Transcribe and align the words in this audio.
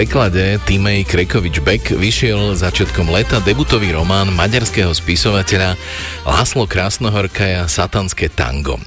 preklade 0.00 0.56
Timej 0.64 1.04
Krekovič 1.04 1.60
Beck 1.60 1.92
vyšiel 1.92 2.56
začiatkom 2.56 3.12
leta 3.12 3.36
debutový 3.44 3.92
román 3.92 4.32
maďarského 4.32 4.96
spisovateľa 4.96 5.76
Láslo 6.24 6.64
Krásnohorkaja 6.64 7.68
Satanské 7.68 8.32
tango. 8.32 8.80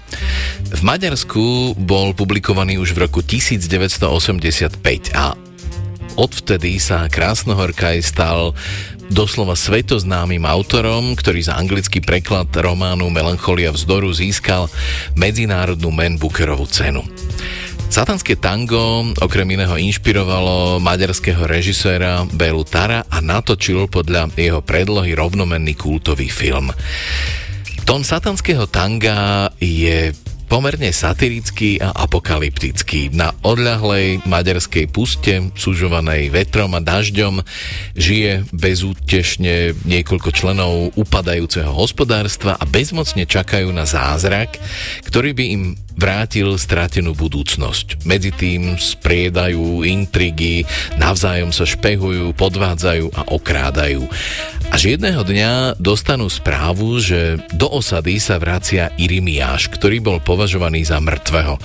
V 0.74 0.82
Maďarsku 0.82 1.78
bol 1.78 2.18
publikovaný 2.18 2.82
už 2.82 2.98
v 2.98 3.06
roku 3.06 3.22
1985 3.22 4.82
a 5.14 5.38
odvtedy 6.18 6.82
sa 6.82 7.06
Krásnohorkaj 7.06 8.02
stal 8.02 8.58
doslova 9.14 9.54
svetoznámym 9.54 10.42
autorom, 10.50 11.14
ktorý 11.14 11.46
za 11.46 11.62
anglický 11.62 12.02
preklad 12.02 12.50
románu 12.50 13.14
Melancholia 13.14 13.70
vzdoru 13.70 14.10
získal 14.18 14.66
medzinárodnú 15.14 15.94
Man 15.94 16.18
Bookerovú 16.18 16.66
cenu. 16.66 17.06
Satanské 17.94 18.34
tango 18.34 19.06
okrem 19.22 19.54
iného 19.54 19.78
inšpirovalo 19.78 20.82
maďarského 20.82 21.46
režiséra 21.46 22.26
Belu 22.26 22.66
Tara 22.66 23.06
a 23.06 23.22
natočil 23.22 23.86
podľa 23.86 24.34
jeho 24.34 24.66
predlohy 24.66 25.14
rovnomenný 25.14 25.78
kultový 25.78 26.26
film. 26.26 26.74
Tón 27.86 28.02
satanského 28.02 28.66
tanga 28.66 29.54
je 29.62 30.10
pomerne 30.50 30.90
satirický 30.90 31.78
a 31.78 31.94
apokalyptický. 31.94 33.14
Na 33.14 33.30
odľahlej 33.46 34.26
maďarskej 34.26 34.90
puste, 34.90 35.54
sužovanej 35.54 36.34
vetrom 36.34 36.74
a 36.74 36.82
dažďom, 36.82 37.46
žije 37.94 38.50
bezútešne 38.54 39.78
niekoľko 39.86 40.30
členov 40.34 40.98
upadajúceho 40.98 41.70
hospodárstva 41.70 42.58
a 42.58 42.66
bezmocne 42.66 43.30
čakajú 43.30 43.70
na 43.70 43.86
zázrak, 43.86 44.58
ktorý 45.06 45.38
by 45.38 45.46
im 45.46 45.64
vrátil 45.98 46.58
stratenú 46.58 47.14
budúcnosť. 47.14 48.06
Medzi 48.06 48.32
tým 48.34 48.76
spriedajú 48.76 49.86
intrigy, 49.86 50.66
navzájom 50.98 51.54
sa 51.54 51.64
špehujú, 51.64 52.34
podvádzajú 52.34 53.06
a 53.14 53.22
okrádajú. 53.34 54.06
Až 54.74 54.98
jedného 54.98 55.22
dňa 55.22 55.78
dostanú 55.78 56.28
správu, 56.28 56.98
že 56.98 57.38
do 57.54 57.70
osady 57.70 58.18
sa 58.18 58.42
vracia 58.42 58.90
Irimiáš, 58.98 59.70
ktorý 59.70 60.02
bol 60.02 60.18
považovaný 60.18 60.82
za 60.84 60.98
mŕtvého. 60.98 61.62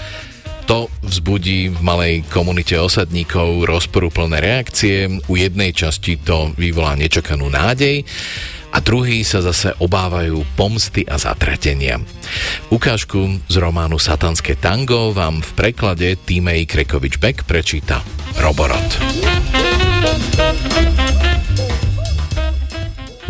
To 0.68 0.92
vzbudí 1.00 1.72
v 1.72 1.80
malej 1.80 2.14
komunite 2.28 2.76
osadníkov 2.76 3.64
rozporúplné 3.64 4.36
reakcie, 4.44 5.08
u 5.08 5.34
jednej 5.40 5.72
časti 5.72 6.20
to 6.20 6.52
vyvolá 6.60 6.92
nečakanú 6.92 7.48
nádej 7.48 8.04
a 8.78 8.84
druhí 8.86 9.26
sa 9.26 9.42
zase 9.42 9.74
obávajú 9.82 10.46
pomsty 10.54 11.02
a 11.02 11.18
zatratenia. 11.18 11.98
Ukážku 12.70 13.42
z 13.50 13.58
románu 13.58 13.98
Satanské 13.98 14.54
tango 14.54 15.10
vám 15.10 15.42
v 15.42 15.50
preklade 15.58 16.14
Týmej 16.14 16.62
Krekovič-Beck 16.70 17.42
prečíta 17.42 17.98
Roborot. 18.38 19.02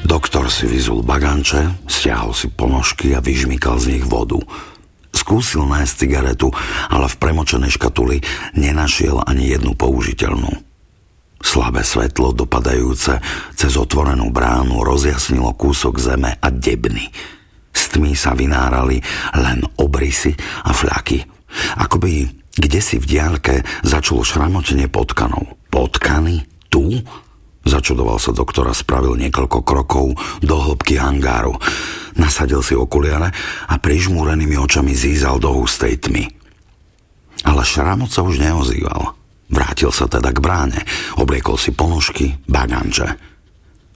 Doktor 0.05 0.53
si 0.53 0.69
vyzul 0.69 1.01
baganče, 1.01 1.89
stiahol 1.89 2.37
si 2.37 2.53
ponožky 2.53 3.17
a 3.17 3.25
vyžmykal 3.25 3.81
z 3.81 3.97
nich 3.97 4.05
vodu. 4.05 4.37
Skúsil 5.17 5.65
nájsť 5.65 5.95
cigaretu, 5.97 6.53
ale 6.93 7.09
v 7.09 7.17
premočenej 7.17 7.73
škatuli 7.73 8.21
nenašiel 8.53 9.25
ani 9.25 9.57
jednu 9.57 9.73
použiteľnú. 9.73 10.68
Slabé 11.39 11.87
svetlo 11.87 12.35
dopadajúce 12.35 13.23
cez 13.55 13.73
otvorenú 13.79 14.35
bránu 14.35 14.83
rozjasnilo 14.83 15.55
kúsok 15.55 15.99
zeme 16.03 16.35
a 16.39 16.49
debny. 16.51 17.09
Z 17.71 17.95
tmy 17.95 18.13
sa 18.19 18.35
vynárali 18.35 18.99
len 19.39 19.63
obrysy 19.79 20.35
a 20.67 20.75
fľaky. 20.75 21.23
Akoby 21.79 22.27
kde 22.59 22.81
si 22.83 22.99
v 22.99 23.07
diálke 23.07 23.63
začalo 23.87 24.27
šramotenie 24.27 24.91
potkanov. 24.91 25.47
Potkany? 25.71 26.43
Tu? 26.67 26.99
Začudoval 27.63 28.19
sa 28.19 28.35
doktor 28.35 28.67
a 28.67 28.75
spravil 28.75 29.15
niekoľko 29.15 29.63
krokov 29.63 30.19
do 30.43 30.57
hĺbky 30.59 30.99
hangáru. 30.99 31.55
Nasadil 32.19 32.65
si 32.67 32.75
okuliare 32.75 33.31
a 33.71 33.79
prižmúrenými 33.79 34.59
očami 34.59 34.91
zízal 34.91 35.39
do 35.39 35.55
hustej 35.55 36.03
tmy. 36.03 36.27
Ale 37.47 37.63
šramot 37.63 38.11
sa 38.11 38.27
už 38.27 38.43
neozýval. 38.43 39.18
Vrátil 39.49 39.93
sa 39.93 40.09
teda 40.09 40.33
k 40.33 40.39
bráne, 40.41 40.81
obliekol 41.17 41.57
si 41.57 41.73
ponožky, 41.73 42.37
baganče. 42.45 43.09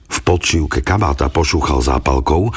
V 0.09 0.19
podčívke 0.21 0.85
kabáta 0.85 1.29
pošúchal 1.29 1.81
zápalkou, 1.81 2.53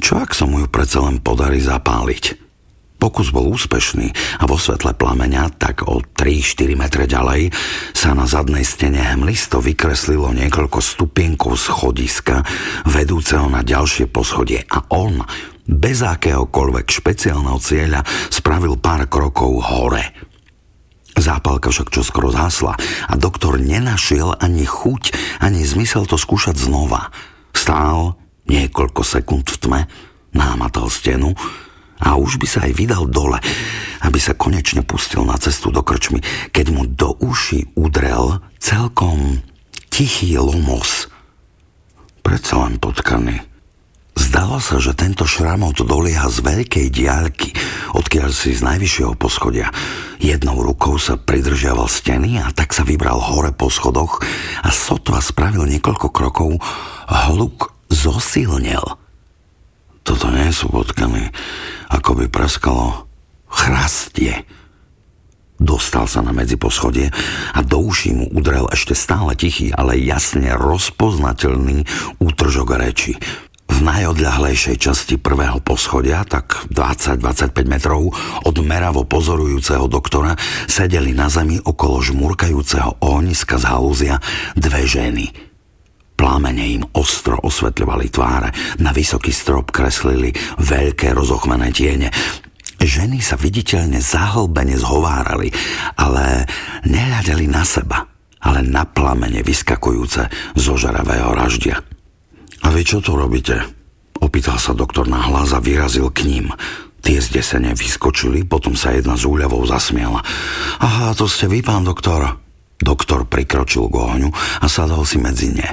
čo 0.00 0.12
ak 0.20 0.36
sa 0.36 0.44
mu 0.44 0.60
ju 0.64 0.68
predsa 0.68 1.04
len 1.04 1.20
podarí 1.20 1.60
zapáliť– 1.60 2.24
Pokus 3.04 3.36
bol 3.36 3.52
úspešný 3.52 4.16
a 4.40 4.48
vo 4.48 4.56
svetle 4.56 4.96
plameňa, 4.96 5.60
tak 5.60 5.84
o 5.84 6.00
3-4 6.00 6.72
metre 6.72 7.04
ďalej, 7.04 7.52
sa 7.92 8.16
na 8.16 8.24
zadnej 8.24 8.64
stene 8.64 8.96
hmlisto 8.96 9.60
vykreslilo 9.60 10.32
niekoľko 10.32 10.80
stupienkov 10.80 11.52
schodiska 11.60 12.40
vedúceho 12.88 13.44
na 13.52 13.60
ďalšie 13.60 14.08
poschodie 14.08 14.64
a 14.72 14.88
on, 14.88 15.20
bez 15.68 16.00
akéhokoľvek 16.00 16.86
špeciálneho 16.88 17.60
cieľa, 17.60 18.00
spravil 18.32 18.80
pár 18.80 19.04
krokov 19.04 19.52
hore. 19.60 20.32
Zápalka 21.14 21.70
však 21.70 21.94
čoskoro 21.94 22.34
zhasla 22.34 22.74
a 23.06 23.14
doktor 23.14 23.62
nenašiel 23.62 24.34
ani 24.38 24.66
chuť, 24.66 25.14
ani 25.40 25.62
zmysel 25.62 26.10
to 26.10 26.18
skúšať 26.18 26.58
znova. 26.58 27.14
Stál 27.54 28.18
niekoľko 28.50 29.02
sekúnd 29.06 29.46
v 29.46 29.56
tme, 29.62 29.80
námatal 30.34 30.90
stenu, 30.90 31.38
a 32.02 32.18
už 32.18 32.36
by 32.42 32.46
sa 32.50 32.66
aj 32.66 32.72
vydal 32.74 33.06
dole, 33.06 33.38
aby 34.02 34.18
sa 34.18 34.34
konečne 34.36 34.82
pustil 34.82 35.22
na 35.22 35.38
cestu 35.38 35.70
do 35.70 35.80
krčmy, 35.80 36.20
keď 36.50 36.66
mu 36.74 36.84
do 36.84 37.14
uši 37.16 37.72
udrel 37.78 38.42
celkom 38.58 39.40
tichý 39.88 40.36
lomos. 40.36 41.08
Predsa 42.20 42.66
len 42.66 42.76
potkaný. 42.82 43.53
Zdalo 44.14 44.58
sa, 44.58 44.82
že 44.82 44.94
tento 44.94 45.26
šramot 45.26 45.78
dolieha 45.82 46.26
z 46.30 46.38
veľkej 46.42 46.86
diaľky, 46.90 47.54
odkiaľ 47.94 48.30
si 48.34 48.54
z 48.54 48.62
najvyššieho 48.66 49.14
poschodia. 49.18 49.70
Jednou 50.18 50.62
rukou 50.62 50.98
sa 50.98 51.18
pridržiaval 51.18 51.86
steny 51.86 52.42
a 52.42 52.50
tak 52.54 52.74
sa 52.74 52.86
vybral 52.86 53.18
hore 53.18 53.50
po 53.54 53.70
schodoch 53.70 54.22
a 54.62 54.70
sotva 54.70 55.22
spravil 55.22 55.66
niekoľko 55.66 56.08
krokov, 56.10 56.58
hluk 57.10 57.74
zosilnel– 57.90 58.84
toto 60.04 60.28
nie 60.28 60.52
sú 60.52 60.68
potkany, 60.68 61.32
ako 61.88 62.20
by 62.20 62.24
preskalo 62.28 63.08
chrastie. 63.48 64.44
Dostal 65.56 66.04
sa 66.04 66.20
na 66.20 66.36
medzi 66.36 66.60
poschodie 66.60 67.08
a 67.56 67.64
do 67.64 67.80
uší 67.80 68.12
mu 68.12 68.26
udrel 68.36 68.68
ešte 68.68 68.92
stále 68.92 69.32
tichý, 69.32 69.72
ale 69.72 69.96
jasne 69.96 70.52
rozpoznateľný 70.60 71.88
útržok 72.20 72.76
reči. 72.76 73.16
V 73.64 73.78
najodľahlejšej 73.80 74.76
časti 74.76 75.14
prvého 75.16 75.60
poschodia, 75.60 76.24
tak 76.24 76.68
20-25 76.68 77.54
metrov 77.64 78.12
od 78.44 78.56
meravo 78.60 79.04
pozorujúceho 79.04 79.88
doktora, 79.88 80.36
sedeli 80.68 81.16
na 81.16 81.32
zemi 81.32 81.60
okolo 81.60 82.00
žmurkajúceho 82.04 83.00
ohniska 83.00 83.56
z 83.60 83.64
halúzia 83.68 84.16
dve 84.56 84.84
ženy– 84.88 85.26
Plámene 86.14 86.78
im 86.78 86.84
ostro 86.94 87.34
osvetľovali 87.42 88.06
tváre, 88.06 88.54
na 88.78 88.94
vysoký 88.94 89.34
strop 89.34 89.74
kreslili 89.74 90.30
veľké 90.62 91.10
rozochmené 91.10 91.74
tiene. 91.74 92.08
Ženy 92.78 93.18
sa 93.18 93.34
viditeľne 93.34 93.98
zahlbene 93.98 94.78
zhovárali, 94.78 95.50
ale 95.98 96.46
nehľadeli 96.86 97.50
na 97.50 97.66
seba, 97.66 98.06
ale 98.38 98.62
na 98.62 98.86
plamene 98.86 99.42
vyskakujúce 99.42 100.54
zo 100.54 100.74
žaravého 100.78 101.34
raždia. 101.34 101.82
A 102.64 102.72
vy 102.72 102.80
čo 102.80 103.04
tu 103.04 103.12
robíte? 103.12 103.60
Opýtal 104.24 104.56
sa 104.56 104.72
doktor 104.72 105.04
na 105.04 105.20
hlas 105.20 105.52
a 105.52 105.60
vyrazil 105.60 106.08
k 106.08 106.24
ním. 106.24 106.48
Tie 107.04 107.20
zdesene 107.20 107.76
vyskočili, 107.76 108.48
potom 108.48 108.72
sa 108.72 108.96
jedna 108.96 109.20
z 109.20 109.28
úľavou 109.28 109.60
zasmiala. 109.68 110.24
Aha, 110.80 111.12
to 111.12 111.28
ste 111.28 111.44
vy, 111.44 111.60
pán 111.60 111.84
doktor. 111.84 112.40
Doktor 112.80 113.28
prikročil 113.28 113.92
k 113.92 113.96
ohňu 114.00 114.32
a 114.64 114.66
sadol 114.66 115.04
si 115.04 115.20
medzi 115.20 115.52
ne. 115.52 115.68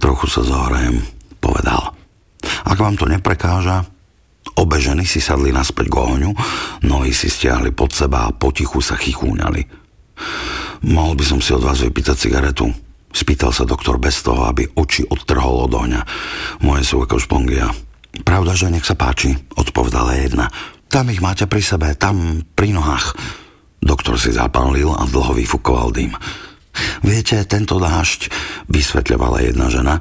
Trochu 0.00 0.24
sa 0.26 0.40
zohrajem, 0.40 1.04
povedal. 1.38 1.92
Ak 2.64 2.80
vám 2.80 2.96
to 2.96 3.04
neprekáža, 3.04 3.84
obe 4.56 4.80
ženy 4.80 5.04
si 5.04 5.20
sadli 5.20 5.52
naspäť 5.52 5.92
k 5.92 5.96
ohňu, 6.00 6.30
nohy 6.88 7.12
si 7.12 7.28
stiahli 7.28 7.76
pod 7.76 7.92
seba 7.92 8.28
a 8.28 8.34
potichu 8.34 8.80
sa 8.80 8.96
chichúňali. 8.96 9.62
Mohol 10.88 11.14
by 11.20 11.24
som 11.24 11.40
si 11.44 11.52
od 11.52 11.64
vás 11.64 11.80
vypýtať 11.84 12.16
cigaretu? 12.16 12.72
Spýtal 13.14 13.54
sa 13.54 13.62
doktor 13.62 14.02
bez 14.02 14.26
toho, 14.26 14.50
aby 14.50 14.66
oči 14.74 15.06
odtrhol 15.06 15.70
od 15.70 15.72
ohňa. 15.72 16.02
Moje 16.66 16.82
sú 16.82 17.06
ako 17.06 17.22
špongia. 17.22 17.70
Pravda, 18.26 18.58
že 18.58 18.74
nech 18.74 18.82
sa 18.82 18.98
páči, 18.98 19.38
odpovedala 19.54 20.18
jedna. 20.18 20.50
Tam 20.90 21.06
ich 21.10 21.22
máte 21.22 21.46
pri 21.46 21.62
sebe, 21.62 21.94
tam 21.94 22.42
pri 22.42 22.74
nohách. 22.74 23.14
Doktor 23.78 24.18
si 24.18 24.34
zapálil 24.34 24.90
a 24.90 25.06
dlho 25.06 25.34
vyfukoval 25.34 25.94
dým. 25.94 26.10
Viete, 27.06 27.38
tento 27.46 27.78
dážď, 27.78 28.34
vysvetľovala 28.66 29.46
jedna 29.46 29.70
žena, 29.70 29.94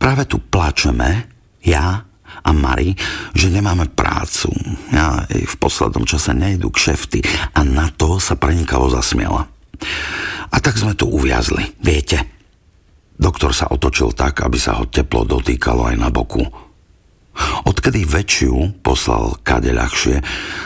práve 0.00 0.24
tu 0.24 0.40
plačeme, 0.40 1.28
ja 1.60 2.04
a 2.46 2.50
Mari, 2.52 2.94
že 3.32 3.52
nemáme 3.52 3.90
prácu. 3.92 4.52
Ja 4.92 5.24
v 5.28 5.56
poslednom 5.60 6.04
čase 6.04 6.32
nejdu 6.36 6.72
k 6.72 6.92
šefty 6.92 7.20
a 7.52 7.64
na 7.64 7.90
to 7.92 8.20
sa 8.20 8.36
prenikavo 8.36 8.88
zasmiela. 8.92 9.48
A 10.52 10.56
tak 10.62 10.78
sme 10.78 10.96
tu 10.96 11.10
uviazli, 11.10 11.76
viete. 11.80 12.35
Doktor 13.16 13.56
sa 13.56 13.72
otočil 13.72 14.12
tak, 14.12 14.44
aby 14.44 14.60
sa 14.60 14.76
ho 14.76 14.84
teplo 14.84 15.24
dotýkalo 15.24 15.88
aj 15.88 15.96
na 15.96 16.08
boku. 16.12 16.44
Odkedy 17.68 18.08
väčšiu 18.08 18.80
poslal 18.80 19.36
kade 19.44 19.72
ľahšie, 19.72 20.16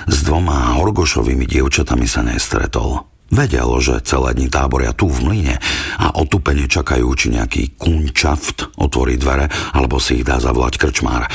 s 0.06 0.16
dvoma 0.22 0.78
Horgošovými 0.78 1.46
dievčatami 1.46 2.06
sa 2.06 2.22
nestretol. 2.22 3.06
Vedel, 3.30 3.70
že 3.78 4.02
celé 4.02 4.34
dni 4.34 4.50
táboria 4.50 4.90
tu 4.90 5.06
v 5.06 5.22
mlyne 5.22 5.56
a 6.02 6.18
otupene 6.18 6.66
čakajú, 6.66 7.06
či 7.14 7.30
nejaký 7.30 7.78
kunčaft 7.78 8.74
otvorí 8.74 9.14
dvere, 9.14 9.46
alebo 9.70 10.02
si 10.02 10.18
ich 10.18 10.26
dá 10.26 10.42
zavolať 10.42 10.74
krčmár. 10.82 11.30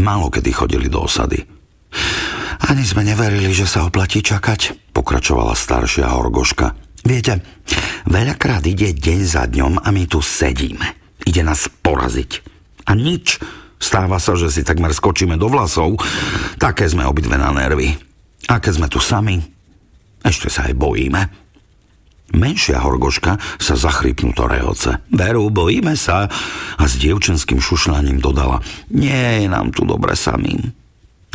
Málo 0.00 0.28
kedy 0.28 0.52
chodili 0.52 0.92
do 0.92 1.00
osady. 1.08 1.40
Ani 2.68 2.84
sme 2.84 3.08
neverili, 3.08 3.56
že 3.56 3.64
sa 3.64 3.88
oplatí 3.88 4.20
čakať, 4.20 4.92
pokračovala 4.92 5.56
staršia 5.56 6.12
Horgoška. 6.12 6.89
Viete, 7.04 7.40
veľakrát 8.04 8.64
ide 8.68 8.92
deň 8.92 9.20
za 9.24 9.48
dňom 9.48 9.80
a 9.80 9.88
my 9.88 10.04
tu 10.04 10.20
sedíme. 10.20 11.16
Ide 11.24 11.44
nás 11.44 11.68
poraziť. 11.68 12.30
A 12.88 12.96
nič. 12.96 13.40
Stáva 13.80 14.20
sa, 14.20 14.36
že 14.36 14.52
si 14.52 14.60
takmer 14.60 14.92
skočíme 14.92 15.40
do 15.40 15.48
vlasov. 15.48 15.96
Také 16.60 16.84
sme 16.84 17.08
obidve 17.08 17.40
na 17.40 17.48
nervy. 17.48 17.96
A 18.52 18.60
keď 18.60 18.72
sme 18.76 18.88
tu 18.92 19.00
sami, 19.00 19.40
ešte 20.20 20.52
sa 20.52 20.68
aj 20.68 20.76
bojíme. 20.76 21.22
Menšia 22.30 22.78
horgoška 22.84 23.40
sa 23.58 23.74
zachrypnuto 23.74 24.46
rehoce. 24.46 25.02
Veru, 25.10 25.50
bojíme 25.50 25.96
sa. 25.96 26.28
A 26.76 26.84
s 26.84 27.00
dievčenským 27.00 27.58
šušľaním 27.58 28.22
dodala. 28.22 28.62
Nie 28.92 29.42
je 29.42 29.48
nám 29.48 29.72
tu 29.74 29.82
dobre 29.82 30.14
samým. 30.14 30.70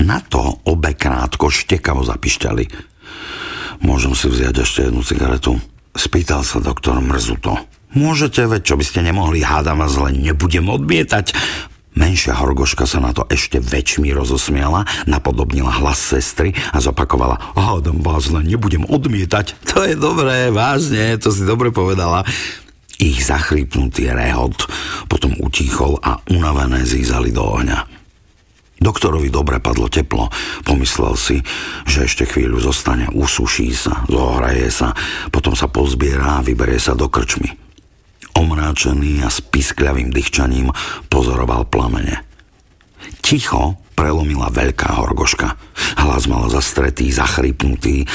Na 0.06 0.20
to 0.22 0.60
obe 0.68 0.94
krátko 0.96 1.52
štekavo 1.52 2.04
zapišťali. 2.04 2.95
Môžem 3.84 4.14
si 4.16 4.32
vziať 4.32 4.56
ešte 4.62 4.80
jednu 4.88 5.02
cigaretu? 5.04 5.60
Spýtal 5.96 6.44
sa 6.44 6.60
doktor 6.60 7.00
Mrzuto. 7.00 7.56
Môžete, 7.96 8.44
veď 8.44 8.62
čo 8.68 8.76
by 8.76 8.84
ste 8.84 9.00
nemohli, 9.08 9.40
hádam 9.40 9.80
vás 9.80 9.96
len 9.96 10.20
nebudem 10.20 10.68
odmietať. 10.68 11.32
Menšia 11.96 12.36
horgoška 12.36 12.84
sa 12.84 13.00
na 13.00 13.16
to 13.16 13.24
ešte 13.32 13.64
väčšmi 13.64 14.12
rozosmiala, 14.12 14.84
napodobnila 15.08 15.72
hlas 15.80 15.96
sestry 15.96 16.52
a 16.76 16.84
zopakovala 16.84 17.56
Hádam 17.56 18.04
vás 18.04 18.28
len, 18.28 18.52
nebudem 18.52 18.84
odmietať. 18.84 19.56
To 19.72 19.88
je 19.88 19.96
dobré, 19.96 20.52
vážne, 20.52 21.16
to 21.16 21.32
si 21.32 21.48
dobre 21.48 21.72
povedala. 21.72 22.28
Ich 23.00 23.24
zachrypnutý 23.24 24.12
rehot 24.12 24.68
potom 25.08 25.40
utichol 25.40 25.96
a 26.04 26.20
unavené 26.32 26.84
zízali 26.84 27.32
do 27.32 27.44
ohňa. 27.48 28.05
Doktorovi 28.86 29.34
dobre 29.34 29.58
padlo 29.58 29.90
teplo. 29.90 30.30
Pomyslel 30.62 31.18
si, 31.18 31.42
že 31.90 32.06
ešte 32.06 32.30
chvíľu 32.30 32.62
zostane, 32.62 33.10
usuší 33.10 33.74
sa, 33.74 34.06
zohraje 34.06 34.70
sa, 34.70 34.94
potom 35.34 35.58
sa 35.58 35.66
pozbiera 35.66 36.38
a 36.38 36.46
vyberie 36.46 36.78
sa 36.78 36.94
do 36.94 37.10
krčmy. 37.10 37.50
Omráčený 38.38 39.26
a 39.26 39.34
s 39.34 39.42
piskľavým 39.42 40.14
dýchčaním 40.14 40.70
pozoroval 41.10 41.66
plamene. 41.66 42.22
Ticho 43.26 43.82
prelomila 43.98 44.54
veľká 44.54 45.02
horgoška. 45.02 45.58
Hlas 46.06 46.30
mal 46.30 46.46
zastretý, 46.54 47.10
zachrypnutý 47.10 48.06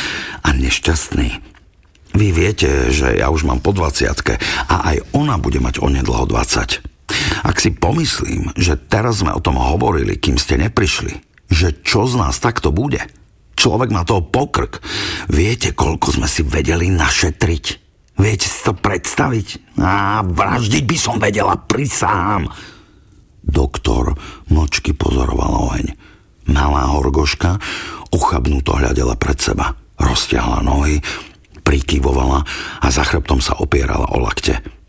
a 0.47 0.55
nešťastný. 0.55 1.51
Vy 2.15 2.27
viete, 2.31 2.95
že 2.95 3.19
ja 3.19 3.27
už 3.35 3.43
mám 3.43 3.59
po 3.59 3.75
20 3.75 4.07
a 4.71 4.75
aj 4.95 4.97
ona 5.19 5.35
bude 5.35 5.59
mať 5.59 5.83
onedlho 5.83 6.31
20. 6.31 7.00
Ak 7.43 7.61
si 7.61 7.75
pomyslím, 7.75 8.53
že 8.57 8.79
teraz 8.79 9.21
sme 9.25 9.35
o 9.35 9.41
tom 9.43 9.59
hovorili, 9.59 10.17
kým 10.17 10.37
ste 10.37 10.61
neprišli, 10.61 11.13
že 11.51 11.83
čo 11.83 12.07
z 12.07 12.19
nás 12.21 12.39
takto 12.39 12.71
bude, 12.71 13.03
človek 13.59 13.93
má 13.93 14.07
toho 14.09 14.25
pokrk. 14.25 14.81
Viete, 15.29 15.77
koľko 15.77 16.17
sme 16.17 16.29
si 16.31 16.41
vedeli 16.41 16.89
našetriť? 16.89 17.65
Viete 18.21 18.47
si 18.49 18.61
to 18.65 18.77
predstaviť? 18.77 19.77
Á, 19.81 20.25
vraždiť 20.25 20.85
by 20.85 20.97
som 20.97 21.17
vedela, 21.17 21.57
prisám. 21.57 22.49
Doktor 23.41 24.13
mlčky 24.53 24.93
pozoroval 24.93 25.73
oheň. 25.73 25.87
Malá 26.53 26.93
horgoška 26.93 27.57
uchabnuto 28.13 28.77
hľadela 28.77 29.17
pred 29.17 29.39
seba. 29.41 29.73
Roztiahla 30.01 30.65
nohy, 30.65 31.01
prikyvovala 31.63 32.45
a 32.81 32.87
za 32.89 33.05
chrbtom 33.05 33.41
sa 33.41 33.57
opierala 33.61 34.09
o 34.13 34.19
lakte. 34.21 34.80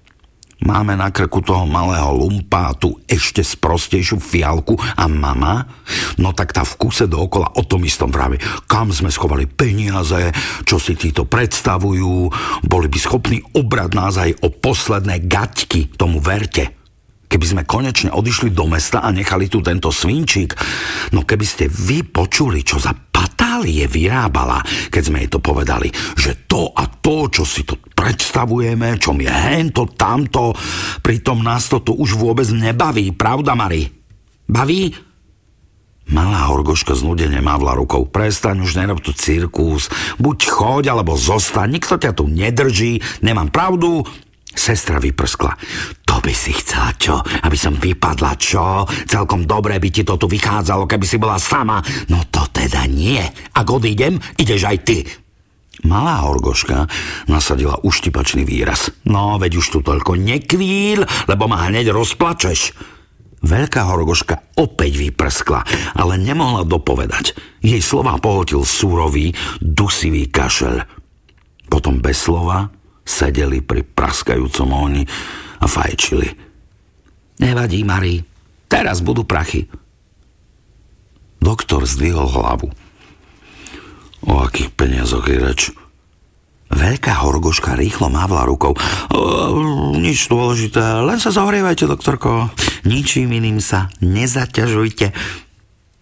Máme 0.62 0.94
na 0.94 1.10
krku 1.10 1.42
toho 1.42 1.66
malého 1.66 2.14
lumpa 2.14 2.70
a 2.70 2.78
tú 2.78 3.02
ešte 3.10 3.42
sprostejšiu 3.42 4.22
fialku 4.22 4.78
a 4.78 5.10
mama? 5.10 5.66
No 6.22 6.38
tak 6.38 6.54
tá 6.54 6.62
v 6.62 6.78
kuse 6.78 7.10
dookola 7.10 7.58
o 7.58 7.66
tom 7.66 7.82
istom 7.82 8.14
vraví. 8.14 8.38
Kam 8.70 8.94
sme 8.94 9.10
schovali 9.10 9.50
peniaze, 9.50 10.30
čo 10.66 10.78
si 10.78 10.94
títo 10.94 11.26
predstavujú, 11.26 12.30
boli 12.66 12.88
by 12.90 13.00
schopní 13.02 13.42
obrať 13.58 13.90
nás 13.98 14.16
aj 14.22 14.38
o 14.46 14.54
posledné 14.54 15.26
gaťky, 15.26 15.98
tomu 15.98 16.22
verte. 16.22 16.81
Keby 17.32 17.46
sme 17.48 17.64
konečne 17.64 18.12
odišli 18.12 18.52
do 18.52 18.68
mesta 18.68 19.00
a 19.00 19.08
nechali 19.08 19.48
tu 19.48 19.64
tento 19.64 19.88
svinčík, 19.88 20.52
no 21.16 21.24
keby 21.24 21.46
ste 21.48 21.72
vy 21.72 22.04
počuli, 22.04 22.60
čo 22.60 22.76
za 22.76 22.92
patálie 22.92 23.88
vyrábala, 23.88 24.60
keď 24.92 25.04
sme 25.08 25.24
jej 25.24 25.32
to 25.32 25.40
povedali, 25.40 25.88
že 26.20 26.44
to 26.44 26.76
a 26.76 26.92
to, 27.00 27.32
čo 27.32 27.48
si 27.48 27.64
tu 27.64 27.80
predstavujeme, 27.80 29.00
čo 29.00 29.16
mi 29.16 29.24
hento, 29.32 29.88
tamto, 29.96 30.52
pritom 31.00 31.40
nás 31.40 31.72
to 31.72 31.80
tu 31.80 31.96
už 31.96 32.20
vôbec 32.20 32.52
nebaví, 32.52 33.16
pravda, 33.16 33.56
Mari? 33.56 33.88
Baví? 34.52 34.92
Malá 36.12 36.52
horgoška 36.52 36.92
znudene 36.92 37.40
mávla 37.40 37.72
rukou. 37.72 38.04
Prestaň, 38.04 38.68
už 38.68 38.76
nerob 38.76 39.00
tu 39.00 39.16
cirkus. 39.16 39.88
Buď 40.20 40.52
choď, 40.52 40.84
alebo 40.92 41.16
zostaň. 41.16 41.80
Nikto 41.80 41.96
ťa 41.96 42.12
tu 42.12 42.28
nedrží. 42.28 43.00
Nemám 43.24 43.48
pravdu. 43.48 44.04
Sestra 44.52 45.00
vyprskla. 45.00 45.56
To 46.06 46.20
by 46.20 46.34
si 46.36 46.52
chcela 46.52 46.92
čo? 47.00 47.24
Aby 47.24 47.56
som 47.56 47.80
vypadla 47.80 48.36
čo? 48.36 48.84
Celkom 49.08 49.48
dobre 49.48 49.80
by 49.80 49.90
ti 49.90 50.04
to 50.04 50.20
tu 50.20 50.28
vychádzalo, 50.28 50.86
keby 50.86 51.06
si 51.08 51.16
bola 51.16 51.40
sama. 51.40 51.80
No 52.12 52.28
to 52.28 52.44
teda 52.52 52.84
nie. 52.86 53.24
Ak 53.56 53.68
odídem, 53.72 54.20
ideš 54.36 54.68
aj 54.68 54.78
ty. 54.84 54.98
Malá 55.88 56.22
horgoška 56.28 56.86
nasadila 57.26 57.80
uštipačný 57.82 58.46
výraz. 58.46 58.94
No, 59.08 59.42
veď 59.42 59.58
už 59.58 59.68
tu 59.72 59.80
toľko 59.82 60.14
nekvíl, 60.20 61.02
lebo 61.26 61.50
ma 61.50 61.66
hneď 61.72 61.90
rozplačeš. 61.90 62.76
Veľká 63.42 63.90
horgoška 63.90 64.54
opäť 64.62 65.02
vyprskla, 65.02 65.66
ale 65.98 66.22
nemohla 66.22 66.62
dopovedať. 66.62 67.34
Jej 67.66 67.82
slova 67.82 68.22
pohotil 68.22 68.62
súrový, 68.62 69.34
dusivý 69.58 70.30
kašel. 70.30 70.86
Potom 71.66 71.98
bez 71.98 72.22
slova 72.22 72.70
sedeli 73.12 73.60
pri 73.60 73.84
praskajúcom 73.84 74.68
ohni 74.72 75.04
a 75.60 75.68
fajčili. 75.68 76.32
Nevadí, 77.44 77.84
Mari, 77.84 78.24
teraz 78.72 79.04
budú 79.04 79.28
prachy. 79.28 79.68
Doktor 81.42 81.84
zdvihol 81.84 82.32
hlavu. 82.32 82.72
O 84.30 84.34
akých 84.40 84.70
peniazoch 84.72 85.26
je 85.26 85.38
reč? 85.42 85.62
Veľká 86.72 87.20
horgoška 87.26 87.76
rýchlo 87.76 88.08
mávla 88.08 88.48
rukou. 88.48 88.78
Nič 90.00 90.32
dôležité, 90.32 91.04
len 91.04 91.20
sa 91.20 91.34
zohrievajte, 91.36 91.84
doktorko. 91.84 92.48
Ničím 92.88 93.36
iným 93.36 93.60
sa 93.60 93.92
nezaťažujte. 94.00 95.12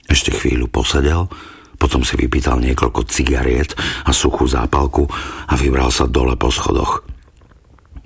Ešte 0.05 0.29
chvíľu 0.29 0.69
posedel, 0.69 1.25
potom 1.79 2.03
si 2.03 2.19
vypýtal 2.19 2.59
niekoľko 2.59 3.07
cigariet 3.07 3.71
a 4.03 4.11
suchú 4.11 4.43
zápalku 4.45 5.07
a 5.47 5.55
vybral 5.55 5.89
sa 5.89 6.05
dole 6.05 6.35
po 6.35 6.51
schodoch. 6.51 7.07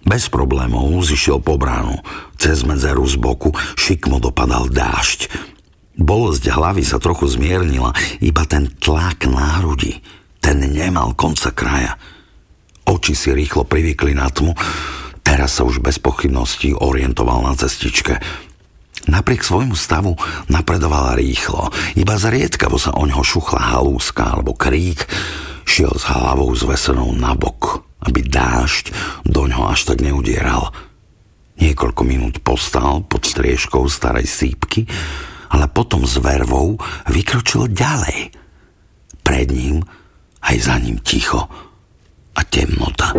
Bez 0.03 0.29
problémov 0.29 0.93
zišiel 1.01 1.41
po 1.41 1.57
bránu. 1.57 1.97
Cez 2.37 2.61
medzeru 2.67 3.07
z 3.07 3.17
boku 3.17 3.55
šikmo 3.79 4.21
dopadal 4.21 4.69
dážď. 4.69 5.31
Bolesť 5.97 6.53
hlavy 6.53 6.83
sa 6.83 6.99
trochu 6.99 7.25
zmiernila, 7.29 7.95
iba 8.19 8.43
ten 8.45 8.67
tlak 8.67 9.25
na 9.29 9.61
hrudi, 9.61 10.01
ten 10.43 10.59
nemal 10.59 11.15
konca 11.15 11.53
kraja. 11.55 11.95
Oči 12.83 13.15
si 13.15 13.31
rýchlo 13.31 13.63
privykli 13.63 14.11
na 14.11 14.27
tmu, 14.27 14.51
teraz 15.23 15.55
sa 15.55 15.63
už 15.63 15.79
bez 15.79 16.03
pochybností 16.03 16.75
orientoval 16.75 17.45
na 17.45 17.55
cestičke. 17.55 18.19
Napriek 19.03 19.43
svojmu 19.43 19.75
stavu 19.75 20.15
napredovala 20.47 21.19
rýchlo, 21.19 21.67
iba 21.99 22.15
zriedkavo 22.15 22.79
sa 22.79 22.95
o 22.95 23.03
ňo 23.03 23.19
šuchla 23.19 23.75
halúska 23.75 24.39
alebo 24.39 24.55
krík, 24.55 25.03
šiel 25.67 25.91
s 25.95 26.07
hlavou 26.07 26.51
zvesenou 26.55 27.11
na 27.11 27.35
bok, 27.35 27.83
aby 28.07 28.23
dážď 28.23 28.95
do 29.27 29.47
ňoho 29.47 29.71
až 29.71 29.91
tak 29.91 29.99
neudieral. 29.99 30.71
Niekoľko 31.59 32.01
minút 32.07 32.35
postal 32.41 33.03
pod 33.05 33.27
striežkou 33.27 33.85
starej 33.91 34.25
sípky, 34.25 34.87
ale 35.53 35.69
potom 35.69 36.07
s 36.07 36.17
vervou 36.17 36.79
vykročil 37.11 37.69
ďalej. 37.69 38.33
Pred 39.21 39.47
ním 39.53 39.83
aj 40.43 40.55
za 40.59 40.75
ním 40.79 40.99
ticho 40.99 41.47
a 42.33 42.41
temnota. 42.43 43.13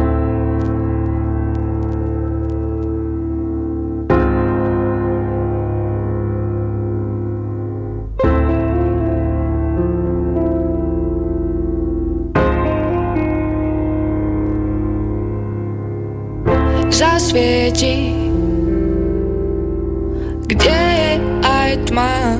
Zasvieti, 17.34 18.14
kde 20.46 20.78
je 20.78 21.12
aj 21.42 21.70
tma. 21.90 22.38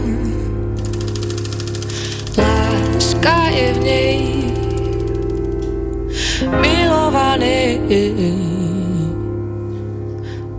Láska 2.38 3.50
je 3.50 3.68
v 3.74 3.78
nej, 3.82 4.22
milované, 6.62 7.82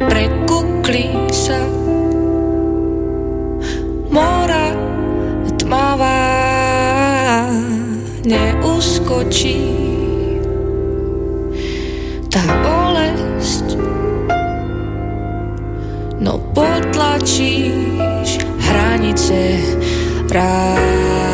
prekukli 0.04 1.16
sa. 1.32 1.64
Mora 4.12 4.76
tmavá 5.60 6.20
neuskočí 8.28 9.75
potlačíš 16.56 18.40
hranice 18.64 19.60
rád 20.32 21.25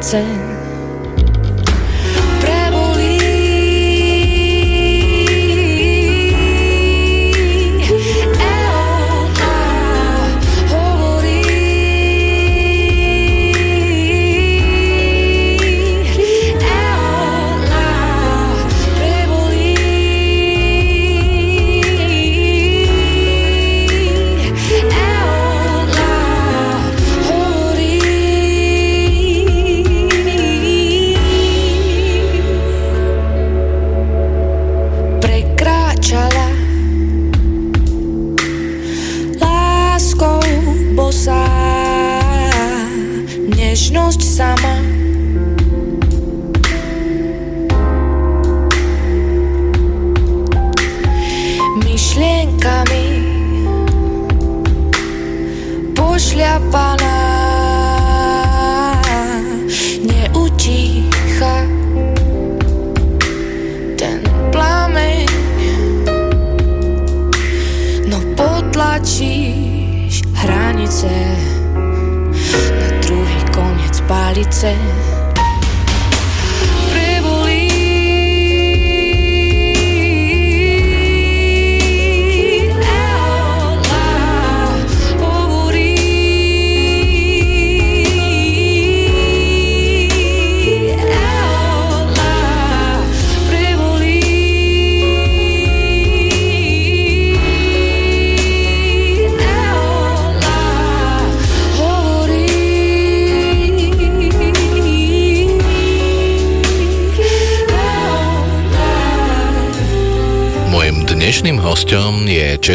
在 0.00 0.45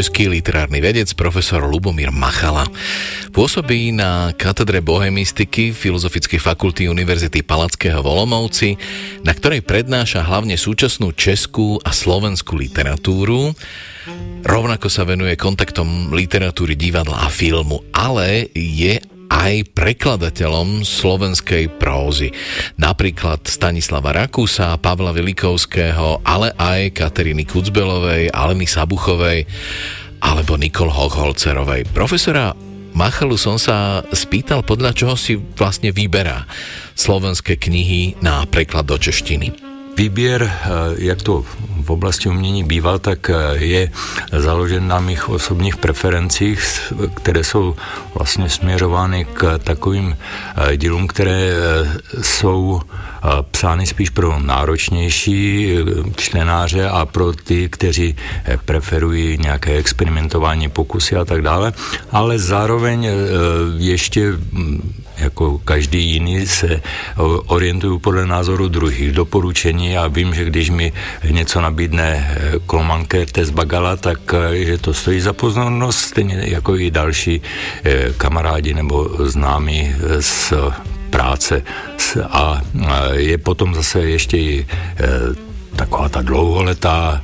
český 0.02 0.34
literárny 0.34 0.82
vedec 0.82 1.14
profesor 1.14 1.62
Lubomír 1.62 2.10
Machala. 2.10 2.66
Pôsobí 3.38 3.94
na 3.94 4.34
katedre 4.34 4.82
bohemistiky 4.82 5.70
Filozofickej 5.78 6.42
fakulty 6.42 6.90
Univerzity 6.90 7.46
Palackého 7.46 8.02
v 8.02 8.10
Olomouci, 8.10 8.82
na 9.22 9.30
ktorej 9.30 9.62
prednáša 9.62 10.26
hlavne 10.26 10.58
súčasnú 10.58 11.14
českú 11.14 11.78
a 11.86 11.94
slovenskú 11.94 12.58
literatúru. 12.58 13.54
Rovnako 14.42 14.90
sa 14.90 15.06
venuje 15.06 15.38
kontaktom 15.38 16.10
literatúry, 16.18 16.74
divadla 16.74 17.22
a 17.22 17.30
filmu, 17.30 17.86
ale 17.94 18.50
je 18.58 18.98
aj 19.42 19.74
prekladateľom 19.74 20.86
slovenskej 20.86 21.74
prózy. 21.82 22.30
Napríklad 22.78 23.50
Stanislava 23.50 24.14
Rakúsa, 24.14 24.78
Pavla 24.78 25.10
Velikovského, 25.10 26.22
ale 26.22 26.54
aj 26.54 26.94
Kateriny 26.94 27.50
Kucbelovej, 27.50 28.30
Aleny 28.30 28.70
Sabuchovej 28.70 29.50
alebo 30.22 30.54
Nikol 30.62 30.94
Hochholcerovej. 30.94 31.90
Profesora 31.90 32.54
Machalu 32.92 33.40
som 33.40 33.56
sa 33.56 34.04
spýtal, 34.12 34.62
podľa 34.68 34.92
čoho 34.92 35.16
si 35.16 35.40
vlastne 35.40 35.96
vyberá 35.96 36.44
slovenské 36.94 37.56
knihy 37.56 38.20
na 38.20 38.44
preklad 38.46 38.86
do 38.86 39.00
češtiny. 39.00 39.56
Výběr, 39.96 40.44
eh, 40.44 40.54
jak 41.08 41.24
to 41.24 41.42
v 41.84 41.90
oblasti 41.90 42.30
umění 42.30 42.64
bývá, 42.64 43.00
tak 43.00 43.30
eh, 43.30 43.58
je 43.58 43.92
založen 44.38 44.88
na 44.88 45.00
mých 45.00 45.30
osobních 45.30 45.78
preferencích, 45.78 46.62
které 47.14 47.44
jsou 47.44 47.76
vlastně 48.16 48.50
směřovány 48.50 49.26
k 49.26 49.60
takovým 49.64 50.18
eh, 50.18 50.78
dílům, 50.78 51.08
které 51.08 51.52
jsou 52.22 52.82
psány 53.52 53.88
spíš 53.88 54.10
pro 54.10 54.40
náročnější 54.40 55.74
čtenáře 56.16 56.90
a 56.90 57.06
pro 57.06 57.34
ty, 57.34 57.70
kteří 57.70 58.16
preferují 58.66 59.38
nějaké 59.38 59.78
experimentování, 59.78 60.70
pokusy 60.70 61.16
a 61.16 61.26
tak 61.26 61.42
dále, 61.42 61.74
ale 62.12 62.40
zároveň 62.40 63.08
ještě 63.78 64.32
hm, 64.32 64.94
jako 65.42 65.58
každý 65.66 66.12
jiný 66.12 66.48
se 66.48 66.82
orientuju 67.48 68.00
podle 68.00 68.26
názoru 68.26 68.68
druhých. 68.68 69.12
Doporučení 69.12 69.98
a 69.98 70.08
vím, 70.08 70.34
že 70.34 70.46
když 70.46 70.70
mi 70.70 70.94
něco 71.30 71.62
nabídne 71.62 72.06
eh, 72.06 72.60
Klomanke 72.66 73.26
z 73.42 73.50
Bagala, 73.50 73.96
tak 73.98 74.20
eh, 74.34 74.66
že 74.66 74.78
to 74.78 74.94
stojí 74.94 75.22
za 75.22 75.34
pozornost, 75.34 75.98
stejně 75.98 76.44
jako 76.46 76.78
i 76.78 76.92
další 76.92 77.42
eh, 77.84 78.14
kamarádi 78.18 78.74
nebo 78.74 79.10
známí 79.26 79.96
z 80.20 80.54
práce. 81.10 81.64
A 82.30 82.62
je 83.12 83.38
potom 83.38 83.76
zase 83.76 84.00
ještě 84.00 84.38
i 84.38 84.66
taková 85.92 86.10
ta 86.10 86.22
dlouholetá 86.22 87.22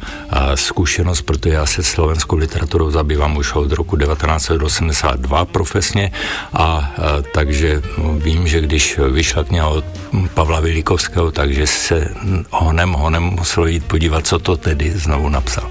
zkušenost, 0.56 1.22
protože 1.22 1.56
já 1.56 1.66
se 1.66 1.84
slovenskou 1.84 2.36
literaturou 2.36 2.92
zabývám 2.92 3.38
už 3.38 3.54
od 3.54 3.72
roku 3.72 3.98
1982 3.98 5.46
profesně 5.46 6.12
a, 6.54 6.92
takže 7.34 7.82
vím, 8.18 8.48
že 8.48 8.62
když 8.62 9.00
vyšla 9.12 9.44
kniha 9.44 9.68
od 9.68 9.86
Pavla 10.34 10.60
Vilikovského, 10.60 11.32
takže 11.32 11.68
se 11.68 12.10
honem 12.52 12.92
honem 12.92 13.24
muselo 13.24 13.66
jít 13.66 13.84
podívat, 13.86 14.28
co 14.28 14.40
to 14.40 14.58
tedy 14.58 14.92
znovu 14.92 15.30
napsal. 15.30 15.70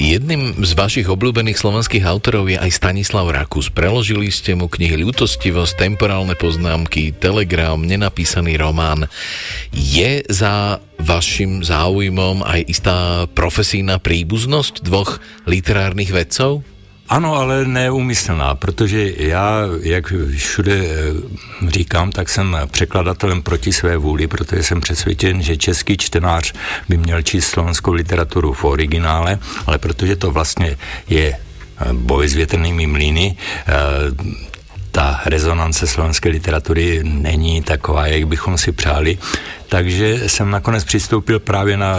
Jedným 0.00 0.56
z 0.64 0.72
vašich 0.80 1.12
obľúbených 1.12 1.60
slovenských 1.60 2.08
autorov 2.08 2.48
je 2.48 2.56
aj 2.56 2.72
Stanislav 2.72 3.28
Rakus. 3.28 3.68
Preložili 3.68 4.32
ste 4.32 4.56
mu 4.56 4.64
knihy 4.64 4.96
Ľutostivosť, 4.96 5.76
Temporálne 5.76 6.32
poznámky, 6.40 7.12
Telegram, 7.12 7.76
nenapísaný 7.76 8.56
román. 8.56 9.12
Je 9.76 10.24
za 10.24 10.80
vašim 10.96 11.60
záujmom 11.60 12.40
aj 12.40 12.60
istá 12.64 13.28
profesijná 13.36 14.00
príbuznosť 14.00 14.80
dvoch 14.80 15.20
literárnych 15.44 16.16
vedcov? 16.16 16.64
Ano, 17.10 17.34
ale 17.34 17.64
neumyslná, 17.64 18.54
protože 18.54 19.12
já, 19.16 19.62
jak 19.82 20.12
všude 20.36 20.74
eh, 20.74 21.70
říkám, 21.70 22.12
tak 22.12 22.28
jsem 22.28 22.56
překladatelem 22.70 23.42
proti 23.42 23.72
své 23.72 23.96
vůli, 23.96 24.26
protože 24.26 24.62
jsem 24.62 24.80
přesvědčen, 24.80 25.42
že 25.42 25.56
český 25.56 25.96
čtenář 25.96 26.52
by 26.88 26.96
měl 26.96 27.22
číst 27.22 27.46
slovenskou 27.46 27.92
literaturu 27.92 28.52
v 28.52 28.64
originále, 28.64 29.38
ale 29.66 29.78
protože 29.78 30.16
to 30.16 30.30
vlastně 30.30 30.76
je 31.08 31.34
eh, 31.34 31.92
boj 31.92 32.28
s 32.28 32.34
větrnými 32.34 32.86
mlýny, 32.86 33.36
eh, 33.36 33.72
ta 34.90 35.20
rezonance 35.26 35.86
slovenské 35.86 36.28
literatury 36.28 37.00
není 37.02 37.62
taková, 37.62 38.06
jak 38.06 38.26
bychom 38.26 38.58
si 38.58 38.72
přáli. 38.72 39.18
Takže 39.68 40.28
jsem 40.28 40.50
nakonec 40.50 40.84
přistoupil 40.84 41.38
právě 41.38 41.76
na 41.76 41.96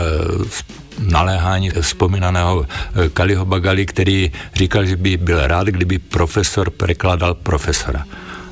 naléhání 1.00 1.70
vzpomínaného 1.70 2.66
eh, 2.66 3.10
Kaliho 3.10 3.46
Bagali, 3.46 3.86
který 3.86 4.32
říkal, 4.56 4.86
že 4.86 4.96
by 4.96 5.18
byl 5.18 5.48
rád, 5.48 5.68
kdyby 5.68 6.00
profesor 6.00 6.70
překladal 6.70 7.34
profesora 7.34 8.06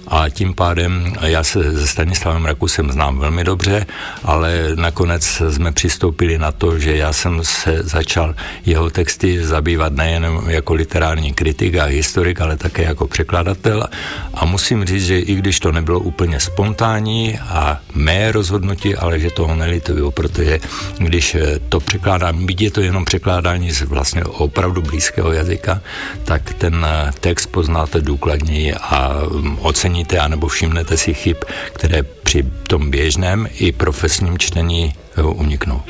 a 0.10 0.30
tím 0.30 0.54
pádem 0.54 1.14
já 1.22 1.44
se 1.44 1.60
se 1.80 1.88
Stanislavem 1.88 2.46
Rakusem 2.46 2.92
znám 2.92 3.20
velmi 3.20 3.44
dobře, 3.44 3.86
ale 4.24 4.70
nakonec 4.76 5.42
jsme 5.50 5.72
přistoupili 5.72 6.38
na 6.38 6.52
to, 6.52 6.80
že 6.80 6.96
já 6.96 7.14
jsem 7.14 7.44
se 7.44 7.84
začal 7.84 8.36
jeho 8.66 8.90
texty 8.90 9.46
zabývat 9.46 9.94
nejen 9.94 10.42
jako 10.48 10.74
literární 10.74 11.34
kritik 11.34 11.76
a 11.76 11.84
historik, 11.84 12.42
ale 12.42 12.58
také 12.58 12.84
jako 12.84 13.08
překladatel. 13.08 13.88
A 14.34 14.46
musím 14.46 14.86
říct, 14.86 15.06
že 15.06 15.20
i 15.20 15.36
když 15.36 15.60
to 15.60 15.72
nebylo 15.72 16.00
úplně 16.00 16.40
spontánní 16.40 17.40
a 17.40 17.80
mé 17.94 18.32
rozhodnutí, 18.32 18.96
ale 18.96 19.20
že 19.20 19.30
toho 19.30 19.56
nelituju, 19.56 20.12
protože 20.12 20.60
když 20.98 21.38
to 21.70 21.80
překládám, 21.80 22.46
byť 22.46 22.62
je 22.62 22.72
to 22.72 22.82
jenom 22.82 23.06
překládání 23.06 23.72
z 23.72 23.82
vlastně 23.82 24.24
opravdu 24.24 24.82
blízkého 24.82 25.32
jazyka, 25.32 25.82
tak 26.24 26.54
ten 26.54 26.88
text 27.20 27.46
poznáte 27.46 28.02
důkladněji 28.02 28.74
a 28.74 29.14
ocení 29.60 29.99
oceníte 30.00 30.20
anebo 30.20 30.48
všimnete 30.48 30.98
si 30.98 31.14
chyb, 31.14 31.38
které 31.74 32.04
při 32.04 32.44
tom 32.68 32.90
běžném 32.90 33.48
i 33.60 33.72
profesním 33.72 34.38
čtení 34.38 34.94
eh, 35.18 35.22
uniknou. 35.22 35.82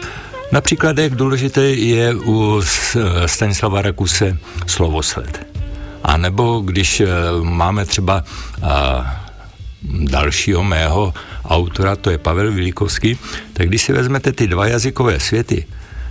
Například, 0.51 0.97
jak 0.97 1.15
důležité 1.15 1.61
je 1.61 2.15
u 2.15 2.61
Stanislava 3.25 3.81
Rakuse 3.81 4.37
slovosled. 4.65 5.45
A 6.03 6.17
nebo 6.17 6.59
když 6.65 7.01
eh, 7.01 7.07
máme 7.43 7.85
třeba 7.85 8.23
dalšího 10.09 10.63
mého 10.63 11.13
autora, 11.45 11.95
to 11.95 12.09
je 12.09 12.17
Pavel 12.17 12.51
Vilikovský, 12.51 13.17
tak 13.53 13.67
když 13.67 13.81
si 13.81 13.93
vezmete 13.93 14.31
ty 14.31 14.47
dva 14.47 14.67
jazykové 14.67 15.19
světy, 15.19 15.65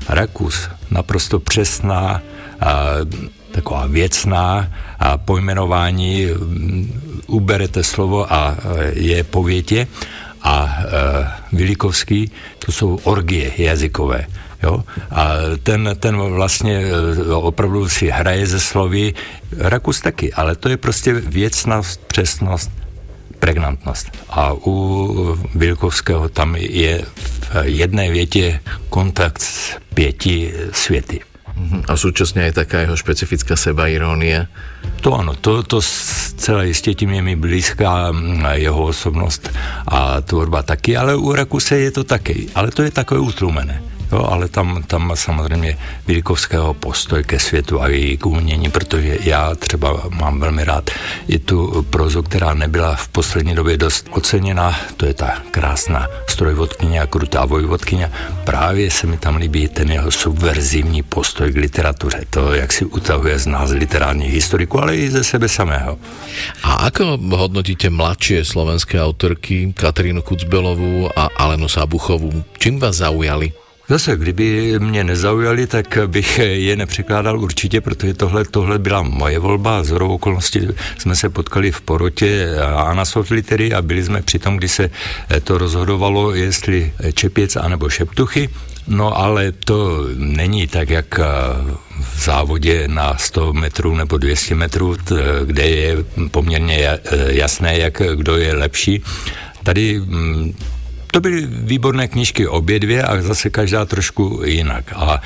Rakus, 0.09 0.69
naprosto 0.91 1.41
přesná, 1.41 2.23
a 2.61 3.03
taková 3.51 3.87
věcná 3.87 4.71
a 4.99 5.19
pojmenování 5.19 6.27
uberete 7.27 7.85
slovo 7.85 8.33
a 8.33 8.57
je 8.93 9.25
povětě 9.25 9.87
a 10.43 10.79
e, 10.79 11.57
Vilikovský, 11.57 12.31
to 12.59 12.73
jsou 12.73 13.01
orgie 13.05 13.53
jazykové. 13.59 14.27
Jo? 14.63 14.85
A 15.11 15.29
ten, 15.63 15.97
ten 16.01 16.17
vlastně 16.17 16.83
e, 17.29 17.33
opravdu 17.35 17.89
si 17.89 18.11
hraje 18.11 18.47
ze 18.47 18.61
slovy, 18.61 19.15
Rakus 19.59 20.01
taky, 20.01 20.33
ale 20.33 20.57
to 20.57 20.69
je 20.69 20.77
prostě 20.77 21.13
věcnost, 21.13 22.01
přesnost, 22.07 22.71
pregnantnost. 23.39 24.07
A 24.31 24.53
u 24.53 25.39
Vilkovského 25.55 26.29
tam 26.29 26.57
je 26.57 27.03
v 27.03 27.65
jedné 27.65 28.11
větě 28.11 28.61
kontakt 28.89 29.43
s 29.43 29.77
pěti 29.95 30.55
světy. 30.73 31.21
A 31.89 31.97
súčasne 31.97 32.45
aj 32.47 32.65
taká 32.65 32.87
jeho 32.87 32.97
špecifická 32.97 33.57
seba 33.57 33.91
irónia. 33.91 34.47
To 35.01 35.15
ano, 35.15 35.35
to, 35.35 35.63
to 35.63 35.81
celé 36.37 36.69
jistě 36.69 36.95
tím 36.95 37.11
je 37.11 37.23
mi 37.23 37.37
blízká 37.37 38.13
jeho 38.53 38.85
osobnost 38.85 39.51
a 39.87 40.21
tvorba 40.21 40.63
taky, 40.63 40.97
ale 40.97 41.17
u 41.17 41.33
Rakuse 41.33 41.79
je 41.79 41.91
to 41.91 42.05
taky, 42.05 42.49
ale 42.55 42.71
to 42.71 42.83
je 42.83 42.91
takové 42.91 43.21
utlumené. 43.21 43.83
Jo, 44.13 44.25
ale 44.25 44.49
tam, 44.49 44.83
tam 44.83 45.13
samozřejmě 45.15 45.79
Vilikovského 46.07 46.75
postoj 46.75 47.25
ke 47.25 47.39
světu 47.39 47.83
a 47.83 47.89
její 47.89 48.17
k 48.17 48.27
umění, 48.27 48.71
protože 48.71 49.19
já 49.21 49.55
třeba 49.55 50.03
mám 50.09 50.41
velmi 50.41 50.65
rád 50.65 50.91
i 51.29 51.39
tu 51.39 51.87
prozu, 51.91 52.23
která 52.23 52.55
nebyla 52.55 52.97
v 52.97 53.09
poslední 53.09 53.55
době 53.55 53.77
dost 53.77 54.09
oceněna, 54.11 54.77
to 54.97 55.07
je 55.07 55.15
ta 55.15 55.43
krásná 55.51 56.09
strojvodkyně 56.27 57.01
a 57.01 57.07
krutá 57.07 57.45
vojvodkyně. 57.45 58.11
Právě 58.45 58.91
se 58.91 59.07
mi 59.07 59.17
tam 59.17 59.37
líbí 59.37 59.69
ten 59.69 59.93
jeho 59.93 60.11
subverzivní 60.11 61.03
postoj 61.03 61.53
k 61.53 61.57
literatuře, 61.57 62.25
to, 62.31 62.55
jak 62.55 62.73
si 62.73 62.85
utahuje 62.85 63.39
z 63.39 63.47
nás 63.47 63.71
literárních 63.71 64.33
historiků, 64.33 64.81
ale 64.81 64.97
i 64.97 65.11
ze 65.11 65.25
sebe 65.25 65.49
samého. 65.49 65.99
A 66.65 66.89
ako 66.89 67.21
hodnotíte 67.21 67.91
mladšie 67.93 68.45
slovenské 68.45 68.97
autorky 68.97 69.73
Katarínu 69.77 70.25
Kucbelovú 70.25 71.13
a 71.13 71.29
Alenu 71.37 71.69
Sabuchovú? 71.69 72.33
Čím 72.59 72.81
vás 72.81 73.05
zaujali? 73.05 73.68
Zase, 73.89 74.17
kdyby 74.17 74.75
mě 74.79 75.05
nezaujali, 75.05 75.67
tak 75.67 75.99
bych 76.07 76.39
je 76.39 76.77
nepřekládal 76.77 77.41
určitě, 77.41 77.81
protože 77.81 78.15
tohle, 78.15 78.45
tohle 78.45 78.79
byla 78.79 79.03
moje 79.03 79.39
volba. 79.39 79.85
Z 79.85 79.93
okolností 79.93 80.69
jsme 80.99 81.17
se 81.17 81.29
potkali 81.29 81.73
v 81.73 81.81
porotě 81.81 82.49
Anasov 82.77 83.31
Litery 83.31 83.73
a 83.75 83.83
byli 83.83 84.05
jsme 84.05 84.23
při 84.23 84.39
tom, 84.39 84.57
kdy 84.57 84.69
se 84.69 84.91
to 85.45 85.59
rozhodovalo, 85.59 86.35
jestli 86.35 86.93
Čepěc 87.15 87.57
anebo 87.57 87.89
Šeptuchy. 87.89 88.49
No 88.89 89.19
ale 89.19 89.53
to 89.53 90.07
není 90.17 90.67
tak, 90.67 90.91
jak 90.91 91.19
v 92.01 92.25
závodě 92.25 92.89
na 92.89 93.17
100 93.17 93.53
metrů 93.53 93.97
nebo 93.97 94.19
200 94.19 94.55
metrů, 94.55 94.97
kde 95.45 95.69
je 95.69 95.97
poměrně 96.31 96.99
jasné, 97.29 97.79
jak 97.79 98.03
kdo 98.15 98.37
je 98.37 98.55
lepší. 98.55 99.03
Tady 99.63 100.01
mm, 100.01 100.55
to 101.11 101.21
byly 101.21 101.47
výborné 101.47 102.09
knížky 102.09 102.47
obě 102.47 102.81
dvě 102.81 103.03
a 103.03 103.23
zase 103.23 103.51
každá 103.51 103.85
trošku 103.85 104.43
jinak. 104.45 104.93
A, 104.95 105.21